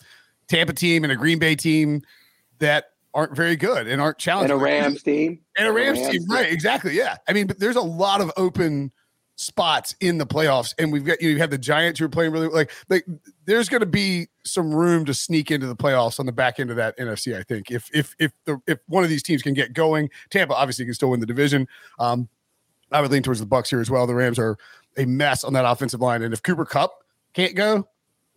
Tampa 0.47 0.73
team 0.73 1.03
and 1.03 1.11
a 1.11 1.15
Green 1.15 1.39
Bay 1.39 1.55
team 1.55 2.01
that 2.59 2.85
aren't 3.13 3.35
very 3.35 3.55
good 3.55 3.87
and 3.87 4.01
aren't 4.01 4.17
challenging. 4.17 4.51
And 4.51 4.61
a 4.61 4.63
Rams 4.63 5.01
team. 5.01 5.39
And 5.57 5.67
a 5.67 5.71
Rams, 5.71 5.99
Rams 5.99 6.11
team, 6.11 6.21
team, 6.21 6.31
right? 6.31 6.51
Exactly. 6.51 6.95
Yeah. 6.95 7.15
I 7.27 7.33
mean, 7.33 7.47
but 7.47 7.59
there's 7.59 7.77
a 7.77 7.81
lot 7.81 8.19
of 8.19 8.31
open 8.35 8.91
spots 9.35 9.95
in 9.99 10.17
the 10.17 10.25
playoffs, 10.25 10.73
and 10.79 10.91
we've 10.91 11.05
got 11.05 11.21
you, 11.21 11.29
know, 11.29 11.33
you 11.33 11.39
have 11.39 11.49
the 11.49 11.57
Giants 11.57 11.99
who 11.99 12.05
are 12.05 12.09
playing 12.09 12.31
really 12.31 12.47
like 12.47 12.71
like. 12.89 13.05
There's 13.45 13.69
going 13.69 13.81
to 13.81 13.85
be 13.85 14.27
some 14.43 14.73
room 14.73 15.05
to 15.05 15.13
sneak 15.13 15.51
into 15.51 15.67
the 15.67 15.75
playoffs 15.75 16.19
on 16.19 16.25
the 16.25 16.31
back 16.31 16.59
end 16.59 16.69
of 16.69 16.77
that 16.77 16.97
NFC. 16.97 17.37
I 17.37 17.43
think 17.43 17.71
if 17.71 17.89
if 17.93 18.15
if 18.19 18.31
the 18.45 18.59
if 18.67 18.79
one 18.87 19.03
of 19.03 19.09
these 19.09 19.23
teams 19.23 19.41
can 19.41 19.53
get 19.53 19.73
going, 19.73 20.09
Tampa 20.29 20.55
obviously 20.55 20.85
can 20.85 20.93
still 20.93 21.11
win 21.11 21.19
the 21.19 21.25
division. 21.25 21.67
Um, 21.99 22.29
I 22.91 23.01
would 23.01 23.11
lean 23.11 23.23
towards 23.23 23.39
the 23.39 23.45
Bucs 23.45 23.69
here 23.69 23.81
as 23.81 23.89
well. 23.89 24.07
The 24.07 24.15
Rams 24.15 24.39
are 24.39 24.57
a 24.97 25.05
mess 25.05 25.43
on 25.43 25.53
that 25.53 25.65
offensive 25.65 26.01
line, 26.01 26.21
and 26.21 26.33
if 26.33 26.41
Cooper 26.41 26.65
Kupp 26.65 27.03
can't 27.33 27.55
go, 27.55 27.87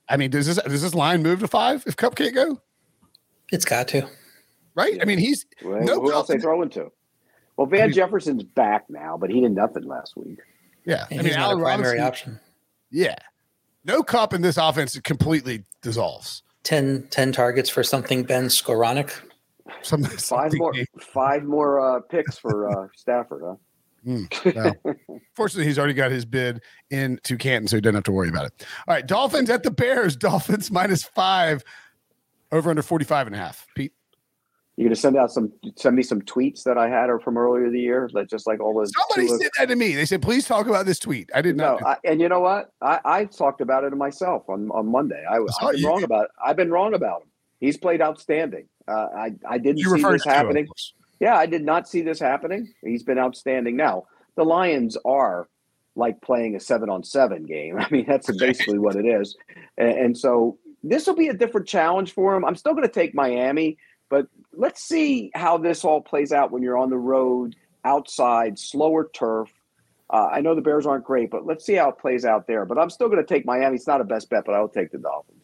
I 0.09 0.17
mean, 0.17 0.31
does 0.31 0.47
this 0.47 0.57
does 0.57 0.83
this 0.83 0.95
line 0.95 1.23
move 1.23 1.41
to 1.41 1.49
five 1.49 1.85
if 1.87 1.97
Kupp 1.97 2.17
can't 2.17 2.35
go? 2.35 2.61
It's 3.51 3.65
got 3.65 3.89
to, 3.89 4.09
right? 4.75 4.99
I 5.01 5.05
mean, 5.05 5.19
he's 5.19 5.47
well, 5.63 5.83
no 5.83 6.01
who 6.01 6.13
else 6.13 6.29
they 6.29 6.39
throwing 6.39 6.71
to? 6.71 6.91
Well, 7.57 7.67
Van 7.67 7.81
I 7.81 7.85
mean, 7.87 7.95
Jefferson's 7.95 8.43
back 8.43 8.89
now, 8.89 9.17
but 9.17 9.31
he 9.31 9.41
did 9.41 9.53
nothing 9.53 9.85
last 9.85 10.17
week. 10.17 10.39
Yeah, 10.89 11.07
I 11.11 11.23
mean, 11.23 11.35
Allen 11.35 11.61
primary 11.61 11.99
Robinson, 11.99 12.07
option. 12.07 12.41
Yeah, 12.91 13.17
no 13.85 14.03
Kupp 14.03 14.33
in 14.33 14.41
this 14.41 14.57
offense 14.57 14.99
completely 15.01 15.65
dissolves. 15.83 16.43
10, 16.65 17.09
10 17.11 17.33
targets 17.33 17.69
for 17.69 17.83
something 17.83 18.25
Ben 18.25 18.47
Skowronek. 18.47 19.13
Some, 19.83 20.03
five 20.03 20.53
more, 20.55 20.73
five 20.99 21.45
more 21.45 21.79
uh, 21.79 22.01
picks 22.01 22.39
for 22.39 22.71
uh, 22.71 22.89
Stafford, 22.97 23.43
huh? 23.45 23.55
Mm, 24.07 24.99
Fortunately, 25.35 25.67
he's 25.67 25.79
already 25.79 25.93
got 25.93 26.11
his 26.11 26.25
bid 26.25 26.63
into 26.89 27.37
Canton, 27.37 27.69
so 27.69 27.77
he 27.77 27.81
doesn't 27.81 27.97
have 27.97 28.05
to 28.05 28.13
worry 28.13 28.29
about 28.29 28.47
it. 28.47 28.65
All 28.87 28.95
right, 28.95 29.07
Dolphins 29.07 29.51
at 29.51 29.65
the 29.65 29.71
Bears. 29.73 30.17
Dolphins 30.17 30.71
minus 30.71 31.03
five, 31.03 31.63
over 32.53 32.71
under 32.71 32.81
45 32.81 33.27
and 33.27 33.37
a 33.37 33.39
half. 33.39 33.67
Pete? 33.75 33.93
You're 34.79 34.87
gonna 34.87 34.95
send 34.95 35.17
out 35.17 35.33
some 35.33 35.53
send 35.75 35.97
me 35.97 36.05
some 36.05 36.23
tweets 36.23 36.63
that 36.63 36.79
I 36.79 36.89
had 36.89 37.11
or 37.11 37.19
from 37.19 37.37
earlier 37.37 37.69
the 37.69 37.81
year, 37.81 38.09
like 38.13 38.29
just 38.29 38.47
like 38.47 38.61
all 38.61 38.73
those. 38.73 38.93
Somebody 38.97 39.27
said 39.27 39.51
that 39.59 39.67
to 39.71 39.75
me. 39.75 39.97
They 39.97 40.05
said, 40.05 40.23
"Please 40.23 40.47
talk 40.47 40.69
about 40.69 40.87
this 40.87 41.01
tweet." 41.01 41.29
I 41.35 41.43
didn't 41.43 41.57
know. 41.57 41.81
I, 41.85 41.97
and 42.05 42.21
you 42.21 42.29
know 42.29 42.39
what? 42.39 42.71
I, 42.81 43.01
I 43.05 43.25
talked 43.25 43.61
about 43.61 43.83
it 43.83 43.93
myself 43.97 44.49
on, 44.49 44.71
on 44.71 44.89
Monday. 44.89 45.21
I, 45.29 45.41
was 45.41 45.53
been 45.73 45.83
wrong 45.83 46.05
about 46.05 46.27
it. 46.27 46.31
I've 46.47 46.55
been 46.55 46.71
wrong 46.71 46.95
about 46.95 47.23
him. 47.23 47.29
He's 47.59 47.77
played 47.77 48.01
outstanding. 48.01 48.69
Uh, 48.87 49.09
I 49.17 49.33
I 49.49 49.59
didn't 49.59 49.79
you 49.79 49.97
see 49.97 50.03
this 50.05 50.25
happening. 50.25 50.69
Yeah, 51.19 51.35
I 51.35 51.47
did 51.47 51.65
not 51.65 51.89
see 51.89 52.03
this 52.03 52.21
happening. 52.21 52.73
He's 52.81 53.03
been 53.03 53.19
outstanding. 53.19 53.75
Now 53.75 54.05
the 54.37 54.45
Lions 54.45 54.97
are 55.05 55.49
like 55.97 56.21
playing 56.21 56.55
a 56.55 56.61
seven 56.61 56.89
on 56.89 57.03
seven 57.03 57.47
game. 57.47 57.79
I 57.81 57.89
mean, 57.91 58.05
that's 58.07 58.31
basically 58.39 58.79
what 58.79 58.95
it 58.95 59.07
is. 59.07 59.37
And, 59.77 59.91
and 59.91 60.17
so 60.17 60.57
this 60.85 61.09
will 61.09 61.17
be 61.17 61.27
a 61.27 61.35
different 61.35 61.67
challenge 61.67 62.13
for 62.13 62.37
him. 62.37 62.45
I'm 62.45 62.55
still 62.55 62.75
going 62.75 62.87
to 62.87 62.95
take 62.95 63.13
Miami 63.13 63.77
but 64.09 64.27
let's 64.59 64.83
see 64.83 65.31
how 65.35 65.57
this 65.57 65.85
all 65.85 66.03
plays 66.03 66.33
out 66.33 66.51
when 66.51 66.63
you're 66.63 66.77
on 66.77 66.91
the 66.91 66.99
road, 66.99 67.55
outside, 67.85 68.59
slower 68.59 69.09
turf. 69.15 69.51
Uh, 70.11 70.29
I 70.33 70.41
know 70.41 70.55
the 70.55 70.61
Bears 70.63 70.85
aren't 70.85 71.05
great, 71.05 71.31
but 71.31 71.47
let's 71.47 71.65
see 71.65 71.75
how 71.75 71.91
it 71.91 71.99
plays 71.99 72.25
out 72.25 72.47
there. 72.47 72.65
But 72.65 72.79
I'm 72.79 72.91
still 72.91 73.09
going 73.09 73.25
to 73.25 73.27
take 73.27 73.47
Miami. 73.47 73.77
It's 73.77 73.87
not 73.87 74.01
a 74.01 74.05
best 74.05 74.29
bet, 74.29 74.45
but 74.45 74.55
I'll 74.55 74.69
take 74.69 74.91
the 74.91 74.99
Dolphins. 74.99 75.38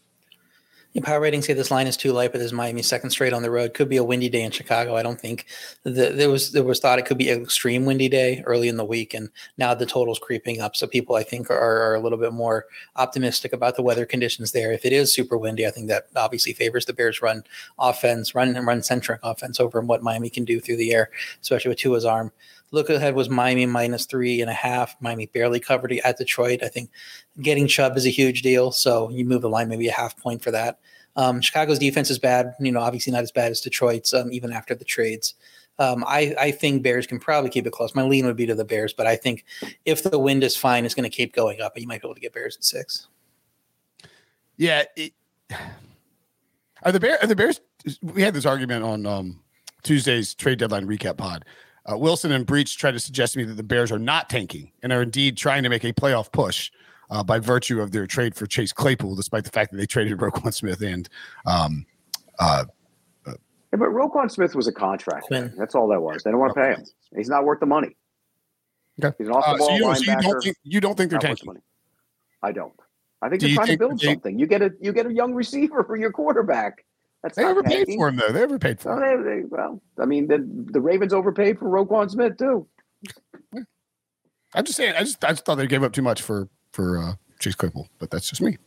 Power 1.02 1.20
ratings 1.20 1.46
say 1.46 1.54
this 1.54 1.72
line 1.72 1.88
is 1.88 1.96
too 1.96 2.12
light, 2.12 2.30
but 2.30 2.38
this 2.38 2.52
Miami 2.52 2.80
second 2.80 3.10
straight 3.10 3.32
on 3.32 3.42
the 3.42 3.50
road. 3.50 3.74
Could 3.74 3.88
be 3.88 3.96
a 3.96 4.04
windy 4.04 4.28
day 4.28 4.42
in 4.42 4.52
Chicago. 4.52 4.94
I 4.94 5.02
don't 5.02 5.20
think 5.20 5.46
the, 5.82 5.90
there 5.90 6.30
was 6.30 6.52
there 6.52 6.62
was 6.62 6.78
thought 6.78 7.00
it 7.00 7.04
could 7.04 7.18
be 7.18 7.30
an 7.30 7.42
extreme 7.42 7.84
windy 7.84 8.08
day 8.08 8.44
early 8.46 8.68
in 8.68 8.76
the 8.76 8.84
week, 8.84 9.12
and 9.12 9.28
now 9.58 9.74
the 9.74 9.86
total's 9.86 10.20
creeping 10.20 10.60
up. 10.60 10.76
So 10.76 10.86
people, 10.86 11.16
I 11.16 11.24
think, 11.24 11.50
are, 11.50 11.58
are 11.58 11.96
a 11.96 12.00
little 12.00 12.18
bit 12.18 12.32
more 12.32 12.66
optimistic 12.94 13.52
about 13.52 13.74
the 13.74 13.82
weather 13.82 14.06
conditions 14.06 14.52
there. 14.52 14.70
If 14.70 14.84
it 14.84 14.92
is 14.92 15.12
super 15.12 15.36
windy, 15.36 15.66
I 15.66 15.72
think 15.72 15.88
that 15.88 16.06
obviously 16.14 16.52
favors 16.52 16.86
the 16.86 16.92
Bears' 16.92 17.20
run 17.20 17.42
offense, 17.76 18.32
run 18.32 18.54
and 18.54 18.64
run 18.64 18.80
centric 18.82 19.18
offense 19.24 19.58
over 19.58 19.80
what 19.80 20.02
Miami 20.02 20.30
can 20.30 20.44
do 20.44 20.60
through 20.60 20.76
the 20.76 20.92
air, 20.92 21.10
especially 21.42 21.70
with 21.70 21.78
Tua's 21.78 22.04
arm. 22.04 22.30
Look 22.70 22.90
ahead 22.90 23.14
was 23.14 23.28
Miami 23.28 23.66
minus 23.66 24.04
three 24.04 24.40
and 24.40 24.50
a 24.50 24.54
half. 24.54 24.96
Miami 25.00 25.26
barely 25.26 25.60
covered 25.60 25.92
at 25.92 26.18
Detroit. 26.18 26.60
I 26.62 26.68
think 26.68 26.90
getting 27.40 27.68
Chubb 27.68 27.96
is 27.96 28.06
a 28.06 28.10
huge 28.10 28.42
deal. 28.42 28.72
So 28.72 29.10
you 29.10 29.24
move 29.24 29.42
the 29.42 29.48
line 29.48 29.68
maybe 29.68 29.86
a 29.86 29.92
half 29.92 30.16
point 30.16 30.42
for 30.42 30.50
that. 30.50 30.80
Um, 31.16 31.40
Chicago's 31.40 31.78
defense 31.78 32.10
is 32.10 32.18
bad, 32.18 32.54
you 32.58 32.72
know, 32.72 32.80
obviously 32.80 33.12
not 33.12 33.22
as 33.22 33.32
bad 33.32 33.50
as 33.50 33.60
Detroit's, 33.60 34.12
um, 34.12 34.32
even 34.32 34.52
after 34.52 34.74
the 34.74 34.84
trades. 34.84 35.34
Um, 35.78 36.04
I, 36.06 36.34
I 36.38 36.50
think 36.50 36.82
Bears 36.82 37.06
can 37.06 37.18
probably 37.18 37.50
keep 37.50 37.66
it 37.66 37.72
close. 37.72 37.94
My 37.94 38.02
lean 38.02 38.26
would 38.26 38.36
be 38.36 38.46
to 38.46 38.54
the 38.54 38.64
Bears, 38.64 38.92
but 38.92 39.06
I 39.06 39.16
think 39.16 39.44
if 39.84 40.02
the 40.02 40.18
wind 40.18 40.44
is 40.44 40.56
fine, 40.56 40.84
it's 40.84 40.94
going 40.94 41.08
to 41.08 41.14
keep 41.14 41.34
going 41.34 41.60
up, 41.60 41.74
and 41.74 41.82
you 41.82 41.88
might 41.88 42.00
be 42.00 42.08
able 42.08 42.14
to 42.14 42.20
get 42.20 42.32
Bears 42.32 42.56
at 42.56 42.64
six. 42.64 43.08
Yeah, 44.56 44.84
it, 44.96 45.12
are 46.82 46.92
the 46.92 47.00
Bears? 47.00 47.18
Are 47.22 47.26
the 47.26 47.36
Bears? 47.36 47.60
We 48.02 48.22
had 48.22 48.34
this 48.34 48.46
argument 48.46 48.84
on 48.84 49.06
um, 49.06 49.40
Tuesday's 49.82 50.34
trade 50.34 50.58
deadline 50.58 50.86
recap 50.86 51.16
pod. 51.16 51.44
Uh, 51.90 51.98
Wilson 51.98 52.32
and 52.32 52.46
Breech 52.46 52.78
tried 52.78 52.92
to 52.92 53.00
suggest 53.00 53.34
to 53.34 53.40
me 53.40 53.44
that 53.44 53.54
the 53.54 53.62
Bears 53.62 53.92
are 53.92 53.98
not 53.98 54.30
tanking 54.30 54.72
and 54.82 54.92
are 54.92 55.02
indeed 55.02 55.36
trying 55.36 55.64
to 55.64 55.68
make 55.68 55.84
a 55.84 55.92
playoff 55.92 56.32
push 56.32 56.70
uh, 57.14 57.22
by 57.22 57.38
virtue 57.38 57.80
of 57.80 57.92
their 57.92 58.06
trade 58.06 58.34
for 58.34 58.46
Chase 58.46 58.72
Claypool, 58.72 59.14
despite 59.14 59.44
the 59.44 59.50
fact 59.50 59.70
that 59.70 59.76
they 59.76 59.86
traded 59.86 60.18
Roquan 60.18 60.52
Smith 60.52 60.82
and. 60.82 61.08
Um, 61.46 61.86
uh, 62.40 62.64
uh, 63.24 63.34
yeah, 63.72 63.78
but 63.78 63.90
Roquan 63.90 64.28
Smith 64.30 64.56
was 64.56 64.66
a 64.66 64.72
contract. 64.72 65.26
Quinn. 65.28 65.54
That's 65.56 65.76
all 65.76 65.86
that 65.88 66.00
was. 66.00 66.24
They 66.24 66.32
don't 66.32 66.40
want 66.40 66.54
to 66.54 66.60
pay 66.60 66.70
him. 66.70 66.84
He's 67.16 67.28
not 67.28 67.44
worth 67.44 67.60
the 67.60 67.66
money. 67.66 67.96
Okay. 69.02 69.14
He's 69.18 69.28
an 69.28 69.34
off 69.34 69.44
the 69.52 69.58
ball 69.58 69.68
uh, 69.68 69.70
so 69.70 69.76
you, 69.76 69.84
linebacker. 69.84 69.94
So 69.96 70.10
you, 70.10 70.22
don't 70.22 70.42
think, 70.42 70.56
you 70.64 70.80
don't 70.80 70.96
think 70.96 71.10
they're 71.10 71.20
tanking? 71.20 71.46
money. 71.46 71.60
I 72.42 72.50
don't. 72.50 72.72
I 73.22 73.28
think 73.28 73.40
Do 73.40 73.46
they're 73.46 73.56
trying 73.56 73.68
to 73.68 73.78
build 73.78 74.00
they, 74.00 74.06
something. 74.08 74.38
You 74.38 74.46
get 74.46 74.62
a 74.62 74.72
you 74.80 74.92
get 74.92 75.06
a 75.06 75.12
young 75.12 75.32
receiver 75.32 75.84
for 75.84 75.96
your 75.96 76.10
quarterback. 76.10 76.84
That's 77.22 77.36
they 77.36 77.44
ever 77.44 77.62
paid 77.62 77.86
for 77.94 78.08
him 78.08 78.16
though. 78.16 78.32
They 78.32 78.42
ever 78.42 78.58
paid 78.58 78.80
for 78.80 79.00
no, 79.00 79.14
him. 79.14 79.24
They, 79.24 79.30
they, 79.30 79.42
well, 79.46 79.80
I 79.98 80.04
mean, 80.04 80.26
the 80.26 80.46
the 80.72 80.80
Ravens 80.80 81.14
overpaid 81.14 81.58
for 81.58 81.66
Roquan 81.66 82.10
Smith 82.10 82.36
too. 82.36 82.66
I'm 84.52 84.64
just 84.64 84.76
saying. 84.76 84.94
I 84.96 85.04
just 85.04 85.24
I 85.24 85.30
just 85.30 85.44
thought 85.46 85.54
they 85.54 85.66
gave 85.66 85.82
up 85.82 85.92
too 85.92 86.02
much 86.02 86.20
for 86.20 86.48
for 86.74 86.98
uh, 86.98 87.12
Chase 87.38 87.54
Claypool, 87.54 87.88
but 87.98 88.10
that's 88.10 88.28
just 88.28 88.42
me. 88.42 88.58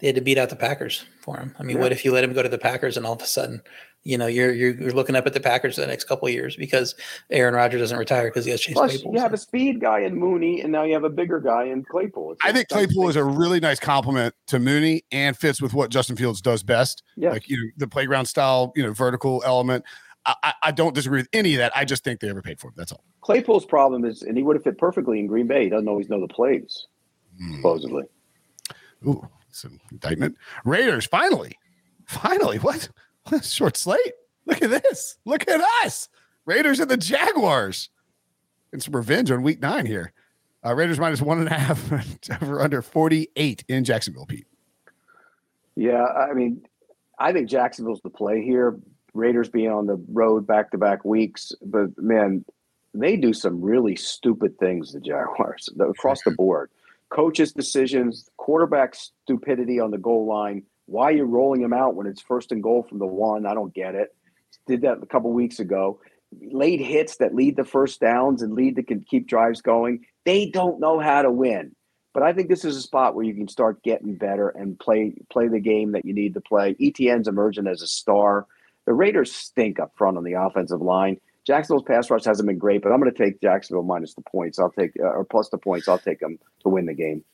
They 0.00 0.06
had 0.06 0.16
to 0.16 0.22
beat 0.22 0.38
out 0.38 0.50
the 0.50 0.56
Packers 0.56 1.04
for 1.20 1.36
him. 1.36 1.54
I 1.58 1.62
mean, 1.62 1.76
yeah. 1.76 1.82
what 1.82 1.92
if 1.92 2.04
you 2.04 2.12
let 2.12 2.22
him 2.22 2.32
go 2.32 2.42
to 2.42 2.48
the 2.48 2.58
Packers 2.58 2.96
and 2.96 3.04
all 3.04 3.14
of 3.14 3.22
a 3.22 3.26
sudden, 3.26 3.62
you 4.04 4.16
know, 4.16 4.26
you're 4.26 4.52
you're, 4.52 4.80
you're 4.80 4.92
looking 4.92 5.16
up 5.16 5.26
at 5.26 5.32
the 5.32 5.40
Packers 5.40 5.74
for 5.74 5.80
the 5.80 5.86
next 5.86 6.04
couple 6.04 6.28
of 6.28 6.34
years 6.34 6.56
because 6.56 6.94
Aaron 7.30 7.54
Rodgers 7.54 7.80
doesn't 7.80 7.98
retire 7.98 8.28
because 8.28 8.44
he 8.44 8.50
has 8.52 8.60
Chase 8.60 8.74
Plus, 8.74 8.92
Claypool. 8.92 9.14
You 9.14 9.20
have 9.20 9.32
a 9.32 9.38
speed 9.38 9.80
guy 9.80 10.00
in 10.00 10.16
Mooney, 10.16 10.60
and 10.60 10.70
now 10.70 10.84
you 10.84 10.94
have 10.94 11.04
a 11.04 11.10
bigger 11.10 11.40
guy 11.40 11.64
in 11.64 11.84
Claypool. 11.84 12.32
It's 12.32 12.40
I 12.44 12.52
think 12.52 12.68
Claypool 12.68 13.08
is 13.08 13.16
a 13.16 13.24
really 13.24 13.60
nice 13.60 13.80
complement 13.80 14.34
to 14.48 14.58
Mooney 14.58 15.02
and 15.10 15.36
fits 15.36 15.60
with 15.60 15.74
what 15.74 15.90
Justin 15.90 16.16
Fields 16.16 16.40
does 16.40 16.62
best. 16.62 17.02
Yeah. 17.16 17.30
Like 17.30 17.48
you 17.48 17.56
know, 17.56 17.70
the 17.76 17.88
playground 17.88 18.26
style, 18.26 18.72
you 18.76 18.82
know, 18.82 18.92
vertical 18.92 19.42
element. 19.44 19.84
I, 20.26 20.52
I, 20.62 20.72
don't 20.72 20.94
disagree 20.94 21.20
with 21.20 21.28
any 21.32 21.54
of 21.54 21.58
that. 21.60 21.74
I 21.74 21.86
just 21.86 22.04
think 22.04 22.20
they 22.20 22.28
overpaid 22.28 22.60
for 22.60 22.68
him. 22.68 22.74
That's 22.76 22.92
all. 22.92 23.02
Claypool's 23.22 23.64
problem 23.64 24.04
is, 24.04 24.20
and 24.20 24.36
he 24.36 24.42
would 24.42 24.56
have 24.56 24.62
fit 24.62 24.76
perfectly 24.76 25.20
in 25.20 25.26
Green 25.26 25.46
Bay. 25.46 25.64
He 25.64 25.70
doesn't 25.70 25.88
always 25.88 26.10
know 26.10 26.20
the 26.20 26.28
plays. 26.28 26.86
Supposedly. 27.56 28.04
Ooh, 29.06 29.28
some 29.50 29.80
indictment. 29.90 30.36
Raiders 30.64 31.06
finally, 31.06 31.58
finally. 32.06 32.58
What? 32.58 32.88
what 33.28 33.44
short 33.44 33.76
slate. 33.76 34.14
Look 34.46 34.62
at 34.62 34.82
this. 34.82 35.18
Look 35.24 35.48
at 35.48 35.60
us. 35.84 36.08
Raiders 36.46 36.80
and 36.80 36.90
the 36.90 36.96
Jaguars. 36.96 37.90
And 38.72 38.82
some 38.82 38.96
revenge 38.96 39.30
on 39.30 39.42
week 39.42 39.60
nine 39.60 39.86
here. 39.86 40.12
Uh, 40.64 40.74
Raiders 40.74 40.98
minus 40.98 41.22
one 41.22 41.38
and 41.38 41.48
a 41.48 41.54
half 41.54 41.92
over 42.42 42.60
under 42.60 42.82
48 42.82 43.64
in 43.68 43.84
Jacksonville, 43.84 44.26
Pete. 44.26 44.46
Yeah, 45.76 46.04
I 46.04 46.34
mean, 46.34 46.62
I 47.18 47.32
think 47.32 47.48
Jacksonville's 47.48 48.00
the 48.02 48.10
play 48.10 48.42
here. 48.42 48.78
Raiders 49.14 49.48
being 49.48 49.70
on 49.70 49.86
the 49.86 50.02
road 50.08 50.46
back 50.46 50.70
to 50.72 50.78
back 50.78 51.04
weeks, 51.04 51.52
but 51.62 51.96
man, 51.96 52.44
they 52.94 53.16
do 53.16 53.32
some 53.32 53.60
really 53.60 53.96
stupid 53.96 54.58
things, 54.58 54.92
the 54.92 55.00
Jaguars, 55.00 55.68
across 55.80 56.22
the 56.24 56.32
board. 56.32 56.70
Coaches' 57.10 57.52
decisions, 57.52 58.28
quarterback 58.36 58.94
stupidity 58.94 59.80
on 59.80 59.90
the 59.90 59.98
goal 59.98 60.26
line. 60.26 60.64
Why 60.86 61.10
you're 61.10 61.26
rolling 61.26 61.62
him 61.62 61.72
out 61.72 61.94
when 61.94 62.06
it's 62.06 62.22
first 62.22 62.52
and 62.52 62.62
goal 62.62 62.82
from 62.82 62.98
the 62.98 63.06
one? 63.06 63.46
I 63.46 63.54
don't 63.54 63.74
get 63.74 63.94
it. 63.94 64.14
Did 64.66 64.82
that 64.82 65.02
a 65.02 65.06
couple 65.06 65.32
weeks 65.32 65.58
ago. 65.58 66.00
Late 66.40 66.80
hits 66.80 67.16
that 67.16 67.34
lead 67.34 67.56
to 67.56 67.64
first 67.64 68.00
downs 68.00 68.42
and 68.42 68.54
lead 68.54 68.76
to 68.76 68.82
can 68.82 69.00
keep 69.00 69.26
drives 69.26 69.62
going. 69.62 70.04
They 70.24 70.50
don't 70.50 70.80
know 70.80 71.00
how 71.00 71.22
to 71.22 71.30
win. 71.30 71.74
But 72.14 72.22
I 72.22 72.32
think 72.32 72.48
this 72.48 72.64
is 72.64 72.76
a 72.76 72.82
spot 72.82 73.14
where 73.14 73.24
you 73.24 73.34
can 73.34 73.48
start 73.48 73.82
getting 73.82 74.16
better 74.16 74.48
and 74.48 74.78
play 74.78 75.14
play 75.30 75.48
the 75.48 75.60
game 75.60 75.92
that 75.92 76.04
you 76.04 76.14
need 76.14 76.34
to 76.34 76.40
play. 76.40 76.74
ETN's 76.74 77.28
emerging 77.28 77.66
as 77.66 77.80
a 77.80 77.86
star. 77.86 78.46
The 78.86 78.92
Raiders 78.94 79.32
stink 79.32 79.78
up 79.78 79.92
front 79.96 80.16
on 80.16 80.24
the 80.24 80.32
offensive 80.32 80.80
line. 80.80 81.18
Jacksonville's 81.48 81.84
pass 81.84 82.10
rush 82.10 82.26
hasn't 82.26 82.46
been 82.46 82.58
great, 82.58 82.82
but 82.82 82.92
I'm 82.92 83.00
going 83.00 83.10
to 83.12 83.24
take 83.24 83.40
Jacksonville 83.40 83.82
minus 83.82 84.12
the 84.12 84.20
points. 84.20 84.58
I'll 84.58 84.70
take 84.70 84.92
uh, 85.00 85.04
or 85.04 85.24
plus 85.24 85.48
the 85.48 85.56
points. 85.56 85.88
I'll 85.88 85.98
take 85.98 86.20
them 86.20 86.38
to 86.62 86.68
win 86.68 86.84
the 86.84 86.92
game. 86.92 87.24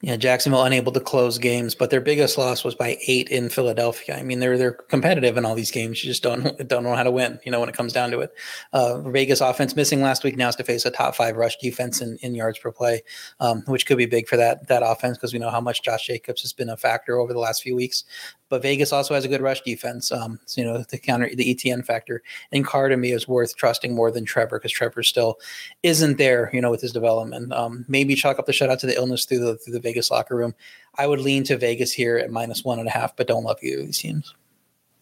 Yeah, 0.00 0.14
Jacksonville 0.14 0.62
unable 0.62 0.92
to 0.92 1.00
close 1.00 1.38
games, 1.38 1.74
but 1.74 1.90
their 1.90 2.00
biggest 2.00 2.38
loss 2.38 2.62
was 2.62 2.76
by 2.76 2.98
eight 3.08 3.28
in 3.30 3.48
Philadelphia. 3.48 4.16
I 4.16 4.22
mean, 4.22 4.38
they're 4.38 4.56
they're 4.56 4.70
competitive 4.70 5.36
in 5.36 5.44
all 5.44 5.56
these 5.56 5.72
games. 5.72 6.04
You 6.04 6.08
just 6.08 6.22
don't 6.22 6.56
don't 6.68 6.84
know 6.84 6.94
how 6.94 7.02
to 7.02 7.10
win. 7.10 7.40
You 7.44 7.50
know, 7.50 7.58
when 7.58 7.68
it 7.68 7.74
comes 7.74 7.92
down 7.92 8.12
to 8.12 8.20
it. 8.20 8.32
Uh, 8.72 9.00
Vegas 9.00 9.40
offense 9.40 9.74
missing 9.74 10.00
last 10.00 10.22
week 10.22 10.36
now 10.36 10.46
has 10.46 10.54
to 10.56 10.62
face 10.62 10.84
a 10.84 10.92
top 10.92 11.16
five 11.16 11.36
rush 11.36 11.56
defense 11.56 12.00
in, 12.00 12.16
in 12.22 12.36
yards 12.36 12.60
per 12.60 12.70
play, 12.70 13.02
um, 13.40 13.64
which 13.66 13.86
could 13.86 13.98
be 13.98 14.06
big 14.06 14.28
for 14.28 14.36
that 14.36 14.68
that 14.68 14.84
offense 14.84 15.16
because 15.18 15.32
we 15.32 15.40
know 15.40 15.50
how 15.50 15.60
much 15.60 15.82
Josh 15.82 16.06
Jacobs 16.06 16.42
has 16.42 16.52
been 16.52 16.68
a 16.68 16.76
factor 16.76 17.18
over 17.18 17.32
the 17.32 17.40
last 17.40 17.64
few 17.64 17.74
weeks. 17.74 18.04
But 18.50 18.62
Vegas 18.62 18.92
also 18.92 19.14
has 19.14 19.24
a 19.24 19.28
good 19.28 19.42
rush 19.42 19.60
defense. 19.62 20.10
Um, 20.10 20.38
so, 20.46 20.60
you 20.60 20.66
know, 20.66 20.82
the 20.88 20.98
counter 20.98 21.28
the 21.34 21.54
ETN 21.54 21.84
factor. 21.84 22.22
And 22.50 22.64
Carr 22.64 22.88
to 22.88 22.96
me 22.96 23.12
is 23.12 23.28
worth 23.28 23.56
trusting 23.56 23.94
more 23.94 24.10
than 24.10 24.24
Trevor 24.24 24.58
because 24.58 24.72
Trevor 24.72 25.02
still 25.02 25.38
isn't 25.82 26.18
there. 26.18 26.50
You 26.52 26.60
know, 26.60 26.70
with 26.70 26.80
his 26.80 26.92
development. 26.92 27.52
Um, 27.52 27.84
maybe 27.88 28.14
chalk 28.14 28.38
up 28.38 28.46
the 28.46 28.52
shutout 28.52 28.78
to 28.78 28.86
the 28.86 28.94
illness 28.94 29.24
through 29.24 29.40
the 29.40 29.56
through 29.56 29.74
the 29.74 29.80
Vegas 29.88 30.10
locker 30.10 30.36
room. 30.36 30.54
I 30.96 31.06
would 31.06 31.20
lean 31.20 31.44
to 31.44 31.56
Vegas 31.56 31.92
here 31.92 32.18
at 32.18 32.30
minus 32.30 32.64
one 32.64 32.78
and 32.78 32.88
a 32.88 32.90
half, 32.90 33.16
but 33.16 33.26
don't 33.26 33.44
love 33.44 33.58
either 33.62 33.80
of 33.80 33.86
these 33.86 33.98
teams. 33.98 34.34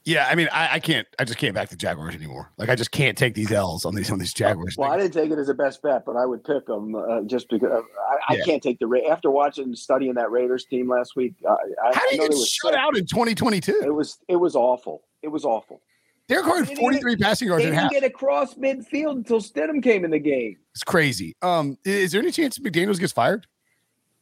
Yeah, 0.05 0.29
I 0.31 0.37
mean, 0.37 0.49
I, 0.53 0.75
I, 0.75 0.79
can't. 0.79 1.05
I 1.19 1.25
just 1.25 1.37
can't 1.37 1.53
back 1.53 1.69
the 1.69 1.75
Jaguars 1.75 2.15
anymore. 2.15 2.53
Like, 2.59 2.69
I 2.69 2.77
just 2.77 2.93
can't 2.93 3.19
take 3.19 3.35
these 3.35 3.51
L's 3.51 3.85
on 3.85 3.97
these 3.97 4.09
on 4.09 4.21
these 4.21 4.33
Jaguars. 4.33 4.77
Well, 4.79 4.89
I 4.89 4.97
didn't 4.97 5.15
take 5.15 5.33
it 5.33 5.39
as 5.39 5.49
a 5.49 5.55
best 5.55 5.83
bet, 5.83 6.05
but 6.07 6.15
I 6.15 6.25
would 6.25 6.45
pick 6.45 6.67
them 6.67 6.95
uh, 6.95 7.23
just 7.23 7.49
because 7.49 7.73
uh, 7.73 7.81
I, 8.29 8.35
yeah. 8.35 8.43
I, 8.43 8.45
can't 8.45 8.63
take 8.63 8.79
the 8.79 8.87
Ra- 8.87 9.01
after 9.11 9.33
watching 9.33 9.75
studying 9.75 10.15
that 10.15 10.31
Raiders 10.31 10.65
team 10.65 10.89
last 10.89 11.17
week. 11.17 11.35
Uh, 11.45 11.57
How 11.93 12.09
did 12.09 12.21
you 12.21 12.29
get 12.29 12.39
shut 12.39 12.73
sick. 12.73 12.81
out 12.81 12.97
in 12.97 13.05
2022? 13.05 13.81
It 13.85 13.93
was 13.93 14.19
it 14.29 14.37
was 14.37 14.55
awful. 14.55 15.03
It 15.23 15.29
was 15.29 15.45
awful. 15.45 15.83
Derek 16.29 16.45
Carr 16.45 16.65
had 16.65 16.77
43 16.77 17.17
passing 17.17 17.49
yards. 17.49 17.65
They 17.65 17.71
didn't 17.71 17.91
get 17.91 18.05
across 18.05 18.55
midfield 18.55 19.17
until 19.17 19.41
Stidham 19.41 19.83
came 19.83 20.05
in 20.05 20.13
the 20.13 20.19
game. 20.21 20.57
It's 20.73 20.85
crazy. 20.85 21.37
Um, 21.43 21.79
is 21.85 22.13
there 22.13 22.21
any 22.21 22.31
chance 22.31 22.59
McDaniels 22.59 23.01
gets 23.01 23.13
fired? 23.13 23.47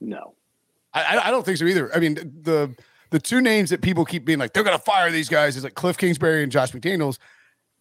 No. 0.01 0.35
I, 0.95 1.23
I 1.25 1.31
don't 1.31 1.45
think 1.45 1.59
so 1.59 1.65
either. 1.65 1.95
I 1.95 1.99
mean, 1.99 2.15
the 2.15 2.75
the 3.11 3.19
two 3.19 3.41
names 3.41 3.71
that 3.71 3.81
people 3.81 4.05
keep 4.05 4.25
being 4.25 4.39
like 4.39 4.53
they're 4.53 4.65
going 4.65 4.77
to 4.77 4.83
fire 4.83 5.11
these 5.11 5.29
guys 5.29 5.57
is 5.57 5.65
like 5.65 5.75
Cliff 5.75 5.99
Kingsbury 5.99 6.43
and 6.43 6.51
Josh 6.51 6.73
McDaniels. 6.73 7.19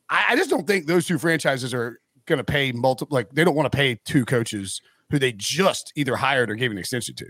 I, 0.10 0.26
I 0.30 0.36
just 0.36 0.50
don't 0.50 0.68
think 0.68 0.88
those 0.88 1.06
two 1.06 1.18
franchises 1.18 1.74
are 1.74 2.00
going 2.26 2.38
to 2.38 2.44
pay 2.44 2.72
multiple. 2.72 3.16
Like 3.16 3.32
they 3.32 3.44
don't 3.44 3.56
want 3.56 3.72
to 3.72 3.76
pay 3.76 4.00
two 4.06 4.26
coaches 4.26 4.82
who 5.10 5.20
they 5.20 5.32
just 5.32 5.92
either 5.96 6.16
hired 6.16 6.50
or 6.50 6.56
gave 6.56 6.72
an 6.72 6.78
extension 6.78 7.16
to. 7.16 7.28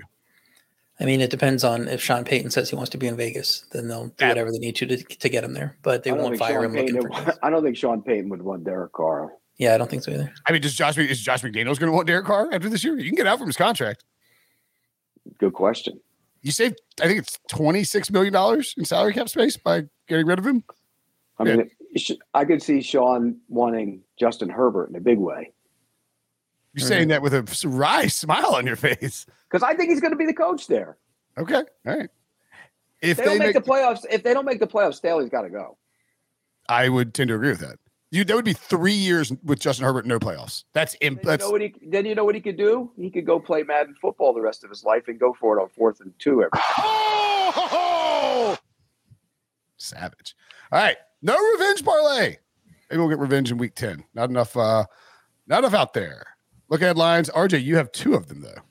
I 0.99 1.05
mean, 1.05 1.21
it 1.21 1.31
depends 1.31 1.63
on 1.63 1.87
if 1.87 2.01
Sean 2.01 2.23
Payton 2.23 2.51
says 2.51 2.69
he 2.69 2.75
wants 2.75 2.91
to 2.91 2.97
be 2.97 3.07
in 3.07 3.17
Vegas, 3.17 3.65
then 3.71 3.87
they'll 3.87 4.07
do 4.07 4.27
whatever 4.27 4.51
they 4.51 4.59
need 4.59 4.75
to 4.77 4.85
to, 4.85 4.97
to 4.97 5.29
get 5.29 5.43
him 5.43 5.53
there. 5.53 5.75
But 5.81 6.03
they 6.03 6.11
won't 6.11 6.37
fire 6.37 6.61
Sean 6.61 6.75
him. 6.77 6.85
Looking 6.85 7.01
for 7.01 7.33
I 7.43 7.49
don't 7.49 7.63
think 7.63 7.75
Sean 7.75 8.01
Payton 8.01 8.29
would 8.29 8.41
want 8.41 8.63
Derek 8.63 8.93
Carr. 8.93 9.33
Yeah, 9.57 9.73
I 9.73 9.77
don't 9.77 9.89
think 9.89 10.03
so 10.03 10.11
either. 10.11 10.33
I 10.47 10.51
mean, 10.51 10.61
does 10.61 10.75
Josh 10.75 10.97
is 10.97 11.19
Josh 11.21 11.41
McDaniels 11.41 11.79
going 11.79 11.91
to 11.91 11.91
want 11.91 12.07
Derek 12.07 12.25
Carr 12.25 12.53
after 12.53 12.69
this 12.69 12.83
year? 12.83 12.97
You 12.97 13.05
can 13.05 13.15
get 13.15 13.27
out 13.27 13.37
from 13.37 13.47
his 13.47 13.57
contract. 13.57 14.03
Good 15.37 15.53
question. 15.53 15.99
You 16.41 16.51
saved, 16.51 16.81
I 17.01 17.07
think 17.07 17.19
it's 17.19 17.39
twenty 17.47 17.83
six 17.83 18.11
million 18.11 18.33
dollars 18.33 18.73
in 18.77 18.85
salary 18.85 19.13
cap 19.13 19.29
space 19.29 19.57
by 19.57 19.83
getting 20.07 20.25
rid 20.25 20.39
of 20.39 20.45
him. 20.45 20.63
I 21.39 21.43
mean, 21.45 21.69
yeah. 21.95 22.15
I 22.33 22.45
could 22.45 22.61
see 22.61 22.81
Sean 22.81 23.37
wanting 23.47 24.01
Justin 24.19 24.49
Herbert 24.49 24.89
in 24.89 24.95
a 24.95 25.01
big 25.01 25.17
way. 25.17 25.53
You're 26.73 26.87
saying 26.87 27.09
that 27.09 27.21
with 27.21 27.33
a 27.33 27.67
wry 27.67 28.07
smile 28.07 28.55
on 28.55 28.65
your 28.65 28.75
face 28.75 29.25
because 29.49 29.63
I 29.63 29.75
think 29.75 29.91
he's 29.91 30.01
going 30.01 30.11
to 30.11 30.17
be 30.17 30.25
the 30.25 30.33
coach 30.33 30.67
there. 30.67 30.97
Okay, 31.37 31.55
all 31.55 31.63
right. 31.85 32.09
If 33.01 33.17
they, 33.17 33.23
they 33.23 33.29
don't 33.29 33.39
make, 33.39 33.55
make, 33.55 33.63
the 33.63 33.69
playoffs, 33.69 34.05
if 34.09 34.23
they 34.23 34.33
don't 34.33 34.45
make 34.45 34.59
the 34.59 34.67
playoffs, 34.67 34.95
Staley's 34.95 35.29
got 35.29 35.43
to 35.43 35.49
go. 35.49 35.77
I 36.69 36.89
would 36.89 37.13
tend 37.13 37.27
to 37.27 37.35
agree 37.35 37.49
with 37.49 37.59
that. 37.59 37.77
You 38.13 38.23
that 38.25 38.35
would 38.35 38.45
be 38.45 38.53
three 38.53 38.93
years 38.93 39.33
with 39.43 39.59
Justin 39.59 39.85
Herbert, 39.85 40.05
no 40.05 40.19
playoffs. 40.19 40.65
That's 40.73 40.95
imp. 41.01 41.23
Then 41.23 41.39
you, 41.39 41.45
know 41.45 41.49
what 41.49 41.61
he, 41.61 41.73
then 41.81 42.05
you 42.05 42.13
know 42.13 42.23
what 42.23 42.35
he 42.35 42.41
could 42.41 42.57
do? 42.57 42.91
He 42.95 43.09
could 43.09 43.25
go 43.25 43.39
play 43.39 43.63
Madden 43.63 43.95
football 43.99 44.35
the 44.35 44.41
rest 44.41 44.63
of 44.63 44.69
his 44.69 44.83
life 44.83 45.07
and 45.07 45.19
go 45.19 45.33
for 45.33 45.57
it 45.57 45.61
on 45.63 45.69
fourth 45.69 45.99
and 45.99 46.13
two 46.19 46.43
every 46.43 46.51
time. 46.51 46.61
Oh! 46.77 48.57
Savage. 49.77 50.35
All 50.71 50.77
right, 50.77 50.97
no 51.23 51.35
revenge 51.53 51.83
parlay. 51.83 52.37
Maybe 52.91 52.99
we'll 52.99 53.09
get 53.09 53.17
revenge 53.17 53.49
in 53.49 53.57
week 53.57 53.73
ten. 53.73 54.03
Not 54.13 54.29
enough. 54.29 54.55
uh 54.55 54.85
Not 55.47 55.63
enough 55.63 55.73
out 55.73 55.93
there. 55.95 56.23
Look 56.69 56.83
at 56.83 56.85
headlines. 56.85 57.31
RJ, 57.31 57.63
you 57.63 57.77
have 57.77 57.91
two 57.91 58.13
of 58.13 58.27
them 58.27 58.41
though. 58.41 58.61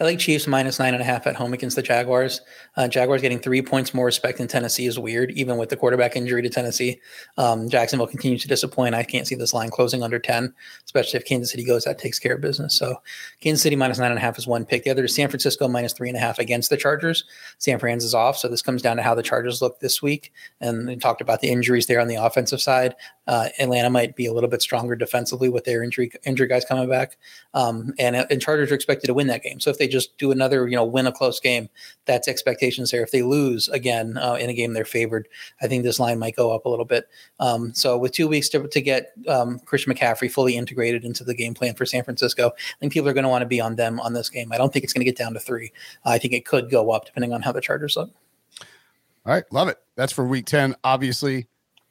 I 0.00 0.04
like 0.04 0.20
Chiefs 0.20 0.46
minus 0.46 0.78
nine 0.78 0.94
and 0.94 1.02
a 1.02 1.04
half 1.04 1.26
at 1.26 1.34
home 1.34 1.52
against 1.52 1.74
the 1.74 1.82
Jaguars. 1.82 2.40
Uh, 2.76 2.86
Jaguars 2.86 3.20
getting 3.20 3.40
three 3.40 3.62
points 3.62 3.92
more 3.92 4.06
respect 4.06 4.38
than 4.38 4.46
Tennessee 4.46 4.86
is 4.86 4.98
weird, 4.98 5.32
even 5.32 5.56
with 5.56 5.70
the 5.70 5.76
quarterback 5.76 6.14
injury 6.14 6.40
to 6.42 6.48
Tennessee. 6.48 7.00
Um, 7.36 7.68
Jacksonville 7.68 8.06
continues 8.06 8.42
to 8.42 8.48
disappoint. 8.48 8.94
I 8.94 9.02
can't 9.02 9.26
see 9.26 9.34
this 9.34 9.52
line 9.52 9.70
closing 9.70 10.04
under 10.04 10.20
10, 10.20 10.54
especially 10.84 11.18
if 11.18 11.24
Kansas 11.24 11.50
City 11.50 11.64
goes, 11.64 11.84
that 11.84 11.98
takes 11.98 12.20
care 12.20 12.36
of 12.36 12.40
business. 12.40 12.74
So 12.74 13.02
Kansas 13.40 13.62
City 13.62 13.74
minus 13.74 13.98
nine 13.98 14.12
and 14.12 14.18
a 14.18 14.22
half 14.22 14.38
is 14.38 14.46
one 14.46 14.64
pick. 14.64 14.84
The 14.84 14.90
other 14.90 15.04
is 15.04 15.14
San 15.14 15.28
Francisco 15.28 15.66
minus 15.66 15.92
three 15.92 16.08
and 16.08 16.16
a 16.16 16.20
half 16.20 16.38
against 16.38 16.70
the 16.70 16.76
Chargers. 16.76 17.24
San 17.58 17.80
Fran's 17.80 18.04
is 18.04 18.14
off. 18.14 18.38
So 18.38 18.46
this 18.46 18.62
comes 18.62 18.82
down 18.82 18.98
to 18.98 19.02
how 19.02 19.16
the 19.16 19.22
Chargers 19.22 19.60
look 19.60 19.80
this 19.80 20.00
week. 20.00 20.32
And 20.60 20.86
we 20.86 20.96
talked 20.96 21.20
about 21.20 21.40
the 21.40 21.48
injuries 21.48 21.86
there 21.86 22.00
on 22.00 22.08
the 22.08 22.16
offensive 22.16 22.60
side. 22.60 22.94
Uh, 23.28 23.50
Atlanta 23.58 23.90
might 23.90 24.16
be 24.16 24.24
a 24.24 24.32
little 24.32 24.48
bit 24.48 24.62
stronger 24.62 24.96
defensively 24.96 25.50
with 25.50 25.64
their 25.64 25.84
injury 25.84 26.10
injury 26.24 26.48
guys 26.48 26.64
coming 26.64 26.88
back. 26.88 27.18
Um, 27.52 27.92
and, 27.98 28.16
and 28.16 28.40
Chargers 28.40 28.72
are 28.72 28.74
expected 28.74 29.06
to 29.08 29.14
win 29.14 29.26
that 29.26 29.42
game. 29.42 29.60
So 29.60 29.70
if 29.70 29.76
they 29.76 29.86
just 29.86 30.16
do 30.16 30.32
another, 30.32 30.66
you 30.66 30.74
know, 30.74 30.84
win 30.84 31.06
a 31.06 31.12
close 31.12 31.38
game. 31.38 31.68
That's 32.06 32.26
expectations 32.26 32.90
there. 32.90 33.02
If 33.02 33.10
they 33.10 33.22
lose 33.22 33.68
again 33.68 34.16
uh, 34.16 34.38
in 34.40 34.48
a 34.48 34.54
game 34.54 34.72
they're 34.72 34.86
favored, 34.86 35.28
I 35.60 35.68
think 35.68 35.84
this 35.84 36.00
line 36.00 36.18
might 36.18 36.36
go 36.36 36.54
up 36.54 36.64
a 36.64 36.70
little 36.70 36.86
bit. 36.86 37.06
Um, 37.38 37.74
so 37.74 37.98
with 37.98 38.12
two 38.12 38.28
weeks 38.28 38.48
to, 38.50 38.66
to 38.66 38.80
get 38.80 39.12
um, 39.28 39.58
Christian 39.60 39.92
McCaffrey 39.92 40.30
fully 40.30 40.56
integrated 40.56 41.04
into 41.04 41.22
the 41.22 41.34
game 41.34 41.52
plan 41.52 41.74
for 41.74 41.84
San 41.84 42.02
Francisco, 42.04 42.48
I 42.56 42.76
think 42.80 42.94
people 42.94 43.08
are 43.08 43.14
going 43.14 43.24
to 43.24 43.28
want 43.28 43.42
to 43.42 43.46
be 43.46 43.60
on 43.60 43.76
them 43.76 44.00
on 44.00 44.14
this 44.14 44.30
game. 44.30 44.52
I 44.52 44.56
don't 44.56 44.72
think 44.72 44.84
it's 44.84 44.94
going 44.94 45.04
to 45.04 45.10
get 45.10 45.18
down 45.18 45.34
to 45.34 45.40
three. 45.40 45.70
I 46.04 46.16
think 46.16 46.32
it 46.32 46.46
could 46.46 46.70
go 46.70 46.90
up 46.90 47.04
depending 47.04 47.34
on 47.34 47.42
how 47.42 47.52
the 47.52 47.60
Chargers 47.60 47.96
look. 47.96 48.10
All 49.26 49.34
right, 49.34 49.44
love 49.52 49.68
it. 49.68 49.78
That's 49.96 50.12
for 50.12 50.24
week 50.24 50.46
10, 50.46 50.76
obviously. 50.82 51.48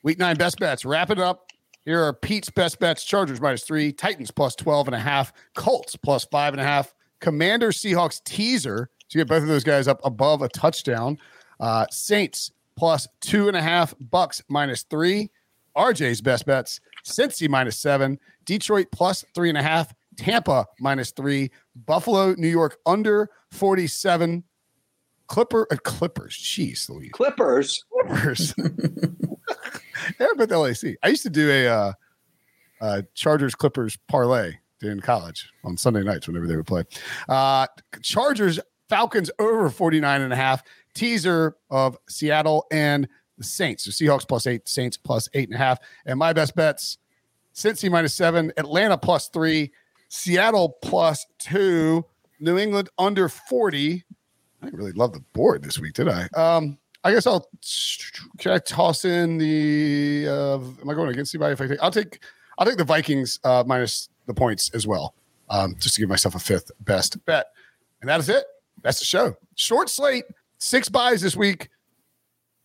Week 0.07 0.17
nine 0.17 0.37
best 0.37 0.57
bets. 0.57 0.85
Wrap 0.85 1.09
it 1.09 1.19
up. 1.19 1.51
Here 1.83 2.01
are 2.01 2.13
Pete's 2.13 2.49
best 2.49 2.79
bets 2.79 3.03
Chargers 3.03 3.41
minus 3.41 3.65
three, 3.65 3.91
Titans 3.91 4.31
plus 4.31 4.55
12 4.55 4.87
and 4.87 4.95
a 4.95 4.99
half, 4.99 5.33
Colts 5.53 5.97
plus 5.97 6.23
five 6.23 6.53
and 6.53 6.61
a 6.61 6.63
half, 6.63 6.95
Commander 7.19 7.71
Seahawks 7.71 8.23
teaser 8.23 8.89
to 9.09 9.17
get 9.17 9.27
both 9.27 9.41
of 9.41 9.49
those 9.49 9.65
guys 9.65 9.85
up 9.85 9.99
above 10.05 10.41
a 10.41 10.47
touchdown. 10.47 11.17
Uh, 11.59 11.85
Saints 11.91 12.53
plus 12.77 13.05
two 13.19 13.49
and 13.49 13.57
a 13.57 13.61
half, 13.61 13.93
Bucs 13.99 14.41
minus 14.47 14.83
three. 14.83 15.29
RJ's 15.75 16.21
best 16.21 16.45
bets: 16.45 16.79
Cincy 17.05 17.49
minus 17.49 17.77
seven, 17.77 18.17
Detroit 18.45 18.87
plus 18.93 19.25
three 19.35 19.49
and 19.49 19.57
a 19.57 19.61
half, 19.61 19.93
Tampa 20.15 20.67
minus 20.79 21.11
three, 21.11 21.51
Buffalo, 21.85 22.33
New 22.37 22.47
York 22.47 22.77
under 22.85 23.29
forty-seven. 23.51 24.45
Clipper 25.27 25.67
uh, 25.71 25.75
Clippers, 25.83 26.37
jeez, 26.37 26.89
Louise. 26.89 27.11
Clippers, 27.11 27.83
Clippers. 27.91 28.53
yeah, 30.19 30.27
but 30.37 30.49
the 30.49 30.57
LAC. 30.57 30.95
I 31.03 31.09
used 31.09 31.23
to 31.23 31.29
do 31.29 31.49
a 31.49 31.67
uh, 31.67 31.93
uh, 32.81 33.01
Chargers 33.13 33.55
Clippers 33.55 33.97
parlay 34.07 34.53
in 34.81 34.99
college 34.99 35.49
on 35.63 35.77
Sunday 35.77 36.03
nights 36.03 36.27
whenever 36.27 36.47
they 36.47 36.55
would 36.55 36.67
play. 36.67 36.83
Uh, 37.27 37.67
Chargers, 38.01 38.59
Falcons 38.89 39.29
over 39.39 39.69
49 39.69 40.21
and 40.21 40.31
a 40.31 40.35
half. 40.35 40.63
Teaser 40.93 41.57
of 41.69 41.97
Seattle 42.07 42.65
and 42.71 43.07
the 43.37 43.43
Saints. 43.43 43.83
So 43.83 43.91
Seahawks 43.91 44.27
plus 44.27 44.47
eight, 44.47 44.67
Saints 44.67 44.97
plus 44.97 45.29
eight 45.33 45.49
and 45.49 45.55
a 45.55 45.59
half. 45.59 45.79
And 46.05 46.17
my 46.17 46.33
best 46.33 46.55
bets 46.55 46.97
Cincy 47.57 47.89
minus 47.89 48.13
seven, 48.13 48.53
Atlanta 48.55 48.99
plus 48.99 49.29
three, 49.29 49.71
Seattle 50.09 50.77
plus 50.83 51.25
two, 51.39 52.05
New 52.39 52.55
England 52.59 52.89
under 52.99 53.27
40. 53.27 54.05
I 54.61 54.65
didn't 54.65 54.79
really 54.79 54.91
love 54.93 55.13
the 55.13 55.19
board 55.33 55.63
this 55.63 55.79
week, 55.79 55.93
did 55.93 56.07
I? 56.09 56.27
Um, 56.35 56.77
I 57.03 57.11
guess 57.13 57.27
I'll 57.27 57.47
can 58.37 58.51
I 58.51 58.57
toss 58.57 59.05
in 59.05 59.37
the 59.37 60.27
uh 60.27 60.55
am 60.55 60.89
I 60.89 60.93
going 60.93 61.09
against 61.09 61.33
anybody 61.33 61.53
if 61.53 61.61
I 61.61 61.67
take 61.67 61.81
I'll 61.81 61.91
take 61.91 62.19
I'll 62.57 62.65
take 62.65 62.77
the 62.77 62.83
Vikings 62.83 63.39
uh 63.43 63.63
minus 63.65 64.09
the 64.25 64.33
points 64.33 64.69
as 64.73 64.85
well, 64.85 65.13
um, 65.49 65.75
just 65.79 65.95
to 65.95 66.01
give 66.01 66.09
myself 66.09 66.35
a 66.35 66.39
fifth 66.39 66.71
best 66.81 67.23
bet. 67.25 67.47
And 68.01 68.09
that 68.09 68.19
is 68.19 68.29
it. 68.29 68.45
That's 68.83 68.99
the 68.99 69.05
show. 69.05 69.35
Short 69.55 69.89
slate, 69.89 70.25
six 70.57 70.89
byes 70.89 71.21
this 71.21 71.35
week. 71.35 71.69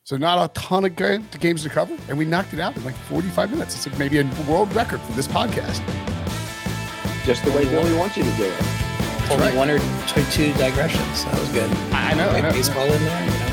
So 0.05 0.17
not 0.17 0.45
a 0.45 0.53
ton 0.61 0.85
of 0.85 0.97
game, 0.97 1.29
games 1.39 1.63
to 1.63 1.69
cover, 1.69 1.97
and 2.09 2.19
we 2.19 2.25
knocked 2.25 2.53
it 2.53 2.59
out 2.59 2.77
in 2.77 2.85
like 2.85 2.97
45 2.97 3.53
minutes. 3.53 3.77
It's 3.77 3.87
like 3.87 3.99
maybe 3.99 4.19
a 4.19 4.25
world 4.49 4.75
record 4.75 5.01
for 5.01 5.13
this 5.13 5.29
podcast. 5.29 5.81
Just 7.25 7.45
the 7.45 7.53
way 7.53 7.65
Billy 7.67 7.97
wants 7.97 8.17
you 8.17 8.25
to 8.25 8.31
do 8.33 8.45
it. 8.45 8.92
Only 9.31 9.47
right. 9.47 9.57
one 9.57 9.71
or 9.71 9.79
two 10.31 10.53
digressions. 10.55 11.25
That 11.25 11.39
was 11.39 11.49
good. 11.51 11.71
I 11.93 12.15
know. 12.15 12.29
I 12.29 12.41
know. 12.41 12.53
Baseball 12.53 12.85
in 12.85 13.03
there. 13.05 13.25
You 13.25 13.31
know? 13.31 13.53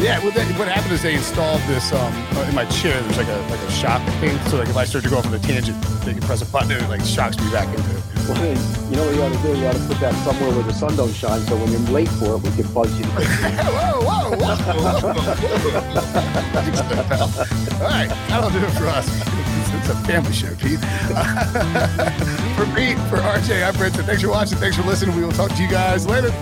Yeah, 0.00 0.18
well, 0.18 0.32
they, 0.32 0.44
what 0.58 0.66
happened 0.66 0.92
is 0.92 1.02
they 1.02 1.14
installed 1.14 1.60
this 1.62 1.92
um, 1.92 2.12
uh, 2.36 2.46
in 2.48 2.54
my 2.54 2.64
chair. 2.66 3.00
There's 3.00 3.16
like 3.16 3.28
a 3.28 3.38
like 3.48 3.60
a 3.60 3.70
shock 3.70 4.02
thing, 4.18 4.36
so 4.50 4.58
like 4.58 4.68
if 4.68 4.76
I 4.76 4.84
start 4.84 5.04
to 5.04 5.10
go 5.10 5.18
off 5.18 5.26
on 5.26 5.34
a 5.34 5.38
tangent, 5.38 5.80
they 6.04 6.12
can 6.12 6.20
press 6.22 6.42
a 6.42 6.46
button 6.46 6.72
and 6.72 6.82
it 6.82 6.88
like 6.88 7.00
shocks 7.02 7.38
me 7.38 7.48
back 7.52 7.68
into 7.68 7.96
it. 7.96 8.02
Well, 8.28 8.42
you 8.90 8.96
know 8.96 9.06
what 9.06 9.14
you 9.14 9.22
ought 9.22 9.32
to 9.32 9.42
do? 9.42 9.56
You 9.58 9.66
ought 9.66 9.74
to 9.74 9.86
put 9.86 10.00
that 10.00 10.14
somewhere 10.24 10.50
where 10.50 10.64
the 10.64 10.72
sun 10.72 10.96
don't 10.96 11.12
shine, 11.12 11.40
so 11.42 11.56
when 11.56 11.70
you're 11.70 11.80
late 11.92 12.08
for 12.08 12.36
it, 12.36 12.42
we 12.42 12.50
can 12.50 12.66
buzz 12.74 12.98
you. 12.98 13.04
whoa, 13.06 14.00
whoa, 14.00 14.36
whoa, 14.36 14.56
whoa! 15.00 15.22
All 17.84 17.90
right, 17.90 18.08
that'll 18.28 18.50
do 18.50 18.58
it 18.58 18.70
for 18.72 18.88
us. 18.88 19.08
It's 19.78 19.88
a 19.88 19.94
family 20.04 20.32
show, 20.32 20.54
Pete. 20.56 20.78
for 22.56 22.66
Pete, 22.74 22.98
for 23.08 23.18
RJ, 23.18 23.66
I'm 23.66 23.74
Brinson. 23.74 24.04
Thanks 24.04 24.22
for 24.22 24.28
watching. 24.28 24.58
Thanks 24.58 24.76
for 24.76 24.82
listening. 24.82 25.16
We 25.16 25.22
will 25.22 25.32
talk 25.32 25.50
to 25.52 25.62
you 25.62 25.68
guys 25.68 26.06
later. 26.06 26.32